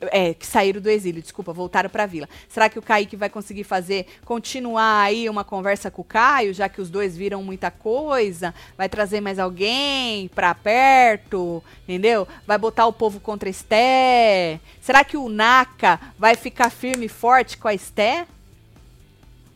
É, 0.00 0.32
que 0.32 0.46
saíram 0.46 0.80
do 0.80 0.88
exílio, 0.88 1.20
desculpa, 1.20 1.52
voltaram 1.52 1.90
para 1.90 2.04
a 2.04 2.06
vila. 2.06 2.28
Será 2.48 2.70
que 2.70 2.78
o 2.78 2.82
Kaique 2.82 3.16
vai 3.16 3.28
conseguir 3.28 3.64
fazer, 3.64 4.06
continuar 4.24 5.02
aí 5.02 5.28
uma 5.28 5.44
conversa 5.44 5.90
com 5.90 6.00
o 6.00 6.04
Caio, 6.04 6.54
já 6.54 6.70
que 6.70 6.80
os 6.80 6.88
dois 6.88 7.14
viram 7.16 7.42
muita 7.42 7.70
coisa? 7.70 8.54
Vai 8.78 8.88
trazer 8.88 9.20
mais 9.20 9.38
alguém 9.38 10.28
pra 10.28 10.54
perto, 10.54 11.62
entendeu? 11.82 12.26
Vai 12.46 12.56
botar 12.56 12.86
o 12.86 12.92
povo 12.92 13.20
contra 13.20 13.48
a 13.48 13.50
Esté? 13.50 14.58
Será 14.80 15.04
que 15.04 15.18
o 15.18 15.28
Naka 15.28 16.00
vai 16.18 16.34
ficar 16.34 16.70
firme 16.70 17.06
e 17.06 17.08
forte 17.08 17.58
com 17.58 17.68
a 17.68 17.74
Esté? 17.74 18.26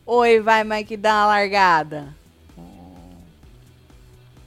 Oi, 0.05 0.39
vai 0.39 0.63
Mike 0.63 0.95
dar 0.95 1.23
uma 1.23 1.27
largada? 1.27 2.24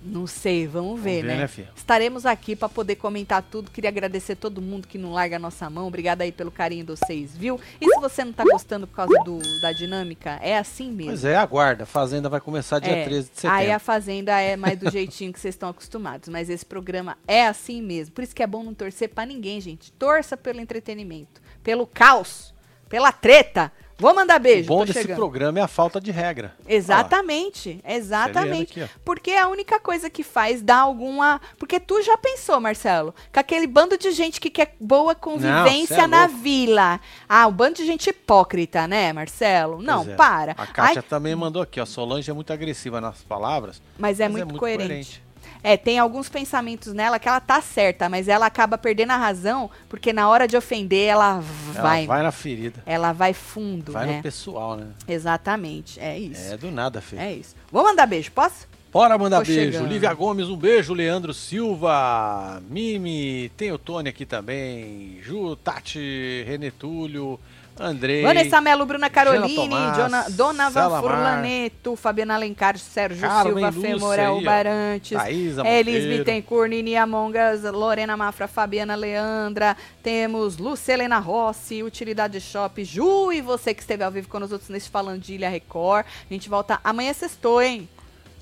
Não 0.03 0.27
sei, 0.27 0.67
vamos 0.67 1.01
ver, 1.01 1.23
vamos 1.23 1.47
ver 1.49 1.59
né? 1.59 1.65
né 1.65 1.69
Estaremos 1.75 2.25
aqui 2.25 2.55
para 2.55 2.69
poder 2.69 2.97
comentar 2.97 3.43
tudo. 3.43 3.71
Queria 3.71 3.91
agradecer 3.91 4.37
todo 4.37 4.63
mundo 4.63 4.87
que 4.87 4.97
não 4.97 5.13
larga 5.13 5.37
a 5.37 5.39
nossa 5.39 5.69
mão. 5.69 5.89
Obrigada 5.89 6.23
aí 6.25 6.31
pelo 6.31 6.51
carinho 6.51 6.85
de 6.85 6.93
vocês, 6.93 7.37
viu? 7.37 7.61
E 7.81 7.87
se 7.87 8.01
você 8.01 8.25
não 8.25 8.33
tá 8.33 8.45
gostando 8.45 8.87
por 8.87 8.95
causa 8.95 9.19
do, 9.25 9.39
da 9.61 9.73
dinâmica, 9.73 10.39
é 10.43 10.57
assim 10.57 10.91
mesmo. 10.91 11.13
Pois 11.13 11.25
é, 11.25 11.37
aguarda. 11.37 11.83
A 11.83 11.87
Fazenda 11.87 12.29
vai 12.29 12.41
começar 12.41 12.79
dia 12.79 12.93
é, 12.93 13.05
13 13.05 13.31
de 13.31 13.35
setembro. 13.35 13.57
Aí 13.57 13.73
a 13.73 13.79
Fazenda 13.79 14.39
é 14.41 14.57
mais 14.57 14.79
do 14.79 14.91
jeitinho 14.91 15.33
que 15.33 15.41
vocês 15.41 15.55
estão 15.55 15.69
acostumados. 15.69 16.29
Mas 16.29 16.49
esse 16.49 16.65
programa 16.65 17.19
é 17.27 17.47
assim 17.47 17.83
mesmo. 17.83 18.15
Por 18.15 18.23
isso 18.23 18.35
que 18.35 18.43
é 18.43 18.47
bom 18.47 18.63
não 18.63 18.75
torcer 18.75 19.09
para 19.09 19.27
ninguém, 19.27 19.61
gente. 19.61 19.93
Torça 19.93 20.37
pelo 20.37 20.61
entretenimento, 20.61 21.41
pelo 21.63 21.87
caos, 21.87 22.55
pela 22.89 23.11
treta. 23.11 23.73
Vou 23.99 24.15
mandar 24.15 24.39
beijo. 24.39 24.73
O 24.73 24.77
bom 24.77 24.85
desse 24.85 25.01
chegando. 25.01 25.17
programa 25.17 25.59
é 25.59 25.63
a 25.63 25.69
falta 25.69 26.01
de 26.01 26.13
regra. 26.13 26.55
Exatamente, 26.69 27.81
exatamente. 27.85 28.81
Aqui, 28.81 28.93
porque 29.05 29.33
é 29.33 29.41
a 29.41 29.49
única 29.49 29.81
coisa 29.81 30.09
que 30.09 30.23
faz 30.23 30.63
dar 30.63 30.79
alguma. 30.79 31.41
Porque 31.59 31.81
tu 31.81 32.01
já 32.03 32.17
pensou, 32.17 32.61
Marcelo, 32.61 33.13
com 33.33 33.41
aquele 33.41 33.67
bando 33.67 33.99
de 33.99 34.13
gente 34.13 34.41
que 34.41 34.51
quer 34.51 34.77
boa 34.79 35.17
convivência 35.17 35.97
Não, 35.97 36.05
é 36.05 36.07
na 36.07 36.27
vila. 36.29 37.01
Ah, 37.29 37.49
um 37.49 37.53
bando 37.53 37.75
de 37.75 37.87
gente 37.87 38.09
hipócrita, 38.11 38.87
né, 38.87 39.13
Marcelo? 39.13 39.83
Não, 39.83 40.03
é. 40.03 40.15
para. 40.15 40.53
A 40.53 40.67
Kátia 40.67 41.01
Ai... 41.01 41.09
também 41.09 41.35
mandou 41.35 41.61
aqui, 41.61 41.81
ó. 41.81 41.85
Solange 41.85 42.31
é 42.31 42.35
muito 42.35 42.53
agressiva 42.53 43.01
nas 43.01 43.23
palavras. 43.23 43.83
Mas 43.99 44.21
é, 44.21 44.29
mas 44.29 44.33
muito, 44.33 44.43
é 44.43 44.45
muito 44.45 44.61
coerente. 44.61 44.89
coerente. 44.89 45.28
É, 45.63 45.77
tem 45.77 45.99
alguns 45.99 46.29
pensamentos 46.29 46.93
nela 46.93 47.19
que 47.19 47.29
ela 47.29 47.41
tá 47.41 47.61
certa, 47.61 48.09
mas 48.09 48.29
ela 48.29 48.47
acaba 48.47 48.79
perdendo 48.79 49.11
a 49.11 49.17
razão, 49.17 49.71
porque 49.89 50.13
na 50.13 50.29
hora 50.29 50.47
de 50.47 50.57
ofender 50.57 51.09
ela 51.09 51.41
vai. 51.41 52.05
Ela 52.05 52.07
vai 52.07 52.23
na 52.23 52.33
ferida. 52.33 52.83
Ela 52.87 53.13
vai 53.13 53.33
fundo, 53.33 53.93
vai 53.93 54.07
né? 54.07 54.17
no 54.17 54.23
pessoal, 54.23 54.77
né? 54.77 54.89
Exatamente, 55.07 55.99
é 56.01 56.19
isso. 56.19 56.53
É 56.53 56.57
do 56.57 56.71
nada, 56.71 57.01
Fê. 57.01 57.17
É 57.17 57.33
isso. 57.33 57.55
Vou 57.71 57.83
mandar 57.83 58.07
beijo, 58.07 58.31
posso? 58.33 58.67
Bora 58.93 59.19
mandar 59.19 59.39
Tô 59.39 59.45
beijo. 59.45 59.73
Chegando. 59.73 59.89
Lívia 59.89 60.13
Gomes, 60.15 60.49
um 60.49 60.57
beijo. 60.57 60.95
Leandro 60.95 61.35
Silva, 61.35 62.63
Mimi, 62.69 63.51
tem 63.57 63.71
o 63.71 63.79
Tony 63.79 64.09
aqui 64.09 64.25
também. 64.25 65.21
Ju, 65.23 65.57
Tati, 65.57 66.45
Renetúlio. 66.47 67.39
Andrei. 67.81 68.23
Vanessa 68.23 68.61
Melo, 68.61 68.85
Bruna 68.85 69.09
Caroline, 69.09 69.69
Dona, 69.97 70.27
Dona 70.31 70.71
Van 70.71 71.01
Furlaneto, 71.01 71.97
Fabiana 71.97 72.35
Alencar, 72.35 72.77
Sérgio 72.79 73.21
Carmen 73.21 73.73
Silva, 73.73 73.73
Femorel 73.73 74.43
Barantes, 74.43 75.19
Elis 75.65 76.05
Bittencourt, 76.05 76.71
Nini 76.71 76.97
Amongas, 76.97 77.63
Lorena 77.63 78.17
Mafra, 78.17 78.49
Fabiana 78.49 78.95
Leandra, 78.95 79.77
temos 80.03 80.59
Lucelena 80.59 81.19
Rossi, 81.19 81.83
Utilidade 81.83 82.41
Shop, 82.41 82.85
Ju 82.85 83.33
e 83.33 83.41
você 83.41 83.73
que 83.73 83.81
esteve 83.81 84.03
ao 84.03 84.11
vivo 84.11 84.29
com 84.29 84.39
nós 84.39 84.53
outros 84.53 84.71
nesse 84.71 84.89
Falando 84.89 85.21
de 85.21 85.35
Ilha 85.35 85.49
Record. 85.49 86.07
A 86.29 86.33
gente 86.33 86.49
volta 86.49 86.81
amanhã 86.83 87.13
sextou, 87.13 87.63
hein? 87.63 87.89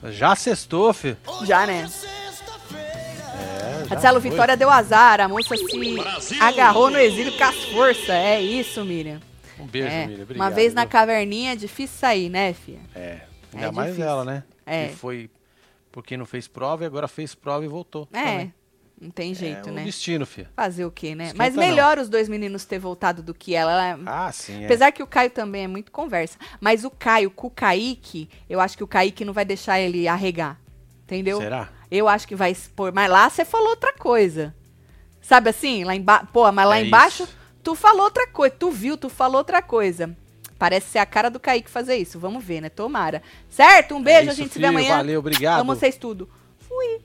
Já 0.04 0.34
sextou, 0.36 0.92
fi. 0.92 1.16
Já, 1.44 1.66
né? 1.66 1.88
É, 3.86 3.94
Marcelo 3.94 4.20
Vitória 4.20 4.56
deu 4.56 4.70
azar, 4.70 5.20
a 5.20 5.28
moça 5.28 5.56
se 5.56 5.94
Brasil. 5.96 6.42
agarrou 6.42 6.90
no 6.90 6.98
exílio 6.98 7.36
com 7.36 7.44
as 7.44 7.64
forças. 7.64 8.10
É 8.10 8.40
isso, 8.40 8.84
Miriam. 8.84 9.20
Um 9.58 9.66
beijo, 9.66 9.88
é. 9.88 10.06
Miriam. 10.06 10.22
Obrigado, 10.22 10.36
Uma 10.44 10.50
vez 10.50 10.74
na 10.74 10.86
caverninha 10.86 11.52
é 11.52 11.56
difícil 11.56 11.98
sair, 11.98 12.28
né, 12.28 12.52
filha? 12.52 12.80
É. 12.94 13.20
Ainda 13.54 13.66
é 13.66 13.70
mais 13.70 13.90
difícil. 13.90 14.10
ela, 14.10 14.24
né? 14.24 14.44
É. 14.64 14.88
Que 14.88 14.96
foi 14.96 15.30
porque 15.90 16.16
não 16.16 16.26
fez 16.26 16.46
prova 16.46 16.84
e 16.84 16.86
agora 16.86 17.08
fez 17.08 17.34
prova 17.34 17.64
e 17.64 17.68
voltou. 17.68 18.06
É. 18.12 18.22
Também. 18.22 18.54
Não 19.00 19.10
tem 19.10 19.34
jeito, 19.34 19.68
é 19.68 19.72
né? 19.72 19.84
destino, 19.84 20.24
filha. 20.24 20.50
Fazer 20.56 20.84
o 20.86 20.90
quê, 20.90 21.14
né? 21.14 21.26
Esquenta 21.26 21.42
Mas 21.42 21.54
melhor 21.54 21.96
não. 21.96 22.02
os 22.02 22.08
dois 22.08 22.28
meninos 22.28 22.64
ter 22.64 22.78
voltado 22.78 23.22
do 23.22 23.34
que 23.34 23.54
ela. 23.54 23.98
Ah, 24.06 24.32
sim. 24.32 24.62
É. 24.62 24.64
Apesar 24.64 24.90
que 24.90 25.02
o 25.02 25.06
Caio 25.06 25.30
também 25.30 25.64
é 25.64 25.68
muito 25.68 25.92
conversa. 25.92 26.38
Mas 26.60 26.82
o 26.82 26.90
Caio 26.90 27.30
com 27.30 27.48
o 27.48 27.50
Kaique, 27.50 28.28
eu 28.48 28.58
acho 28.58 28.76
que 28.76 28.82
o 28.82 28.86
Kaique 28.86 29.24
não 29.24 29.34
vai 29.34 29.44
deixar 29.44 29.78
ele 29.78 30.08
arregar. 30.08 30.58
Entendeu? 31.04 31.38
Será? 31.38 31.68
Eu 31.96 32.08
acho 32.08 32.26
que 32.26 32.34
vai 32.34 32.50
expor. 32.50 32.92
Mas 32.94 33.10
lá 33.10 33.28
você 33.28 33.44
falou 33.44 33.70
outra 33.70 33.92
coisa. 33.92 34.54
Sabe 35.20 35.50
assim? 35.50 35.84
Lá 35.84 35.94
embaixo. 35.94 36.28
Pô, 36.32 36.50
mas 36.52 36.68
lá 36.68 36.78
é 36.78 36.84
embaixo 36.84 37.24
isso. 37.24 37.36
tu 37.62 37.74
falou 37.74 38.04
outra 38.04 38.26
coisa. 38.28 38.54
Tu 38.58 38.70
viu, 38.70 38.96
tu 38.96 39.08
falou 39.08 39.38
outra 39.38 39.60
coisa. 39.60 40.16
Parece 40.58 40.88
ser 40.90 40.98
a 40.98 41.06
cara 41.06 41.28
do 41.28 41.38
Kaique 41.38 41.70
fazer 41.70 41.96
isso. 41.96 42.18
Vamos 42.18 42.42
ver, 42.42 42.60
né? 42.60 42.68
Tomara. 42.68 43.22
Certo? 43.50 43.94
Um 43.94 44.02
beijo, 44.02 44.18
é 44.18 44.22
isso, 44.22 44.30
a 44.30 44.34
gente 44.34 44.52
filho, 44.52 44.52
se 44.52 44.58
vê 44.60 44.66
amanhã. 44.66 44.96
Valeu, 44.96 45.18
obrigado. 45.20 45.60
Amo 45.60 45.74
vocês 45.74 45.96
tudo. 45.96 46.28
Fui. 46.60 47.00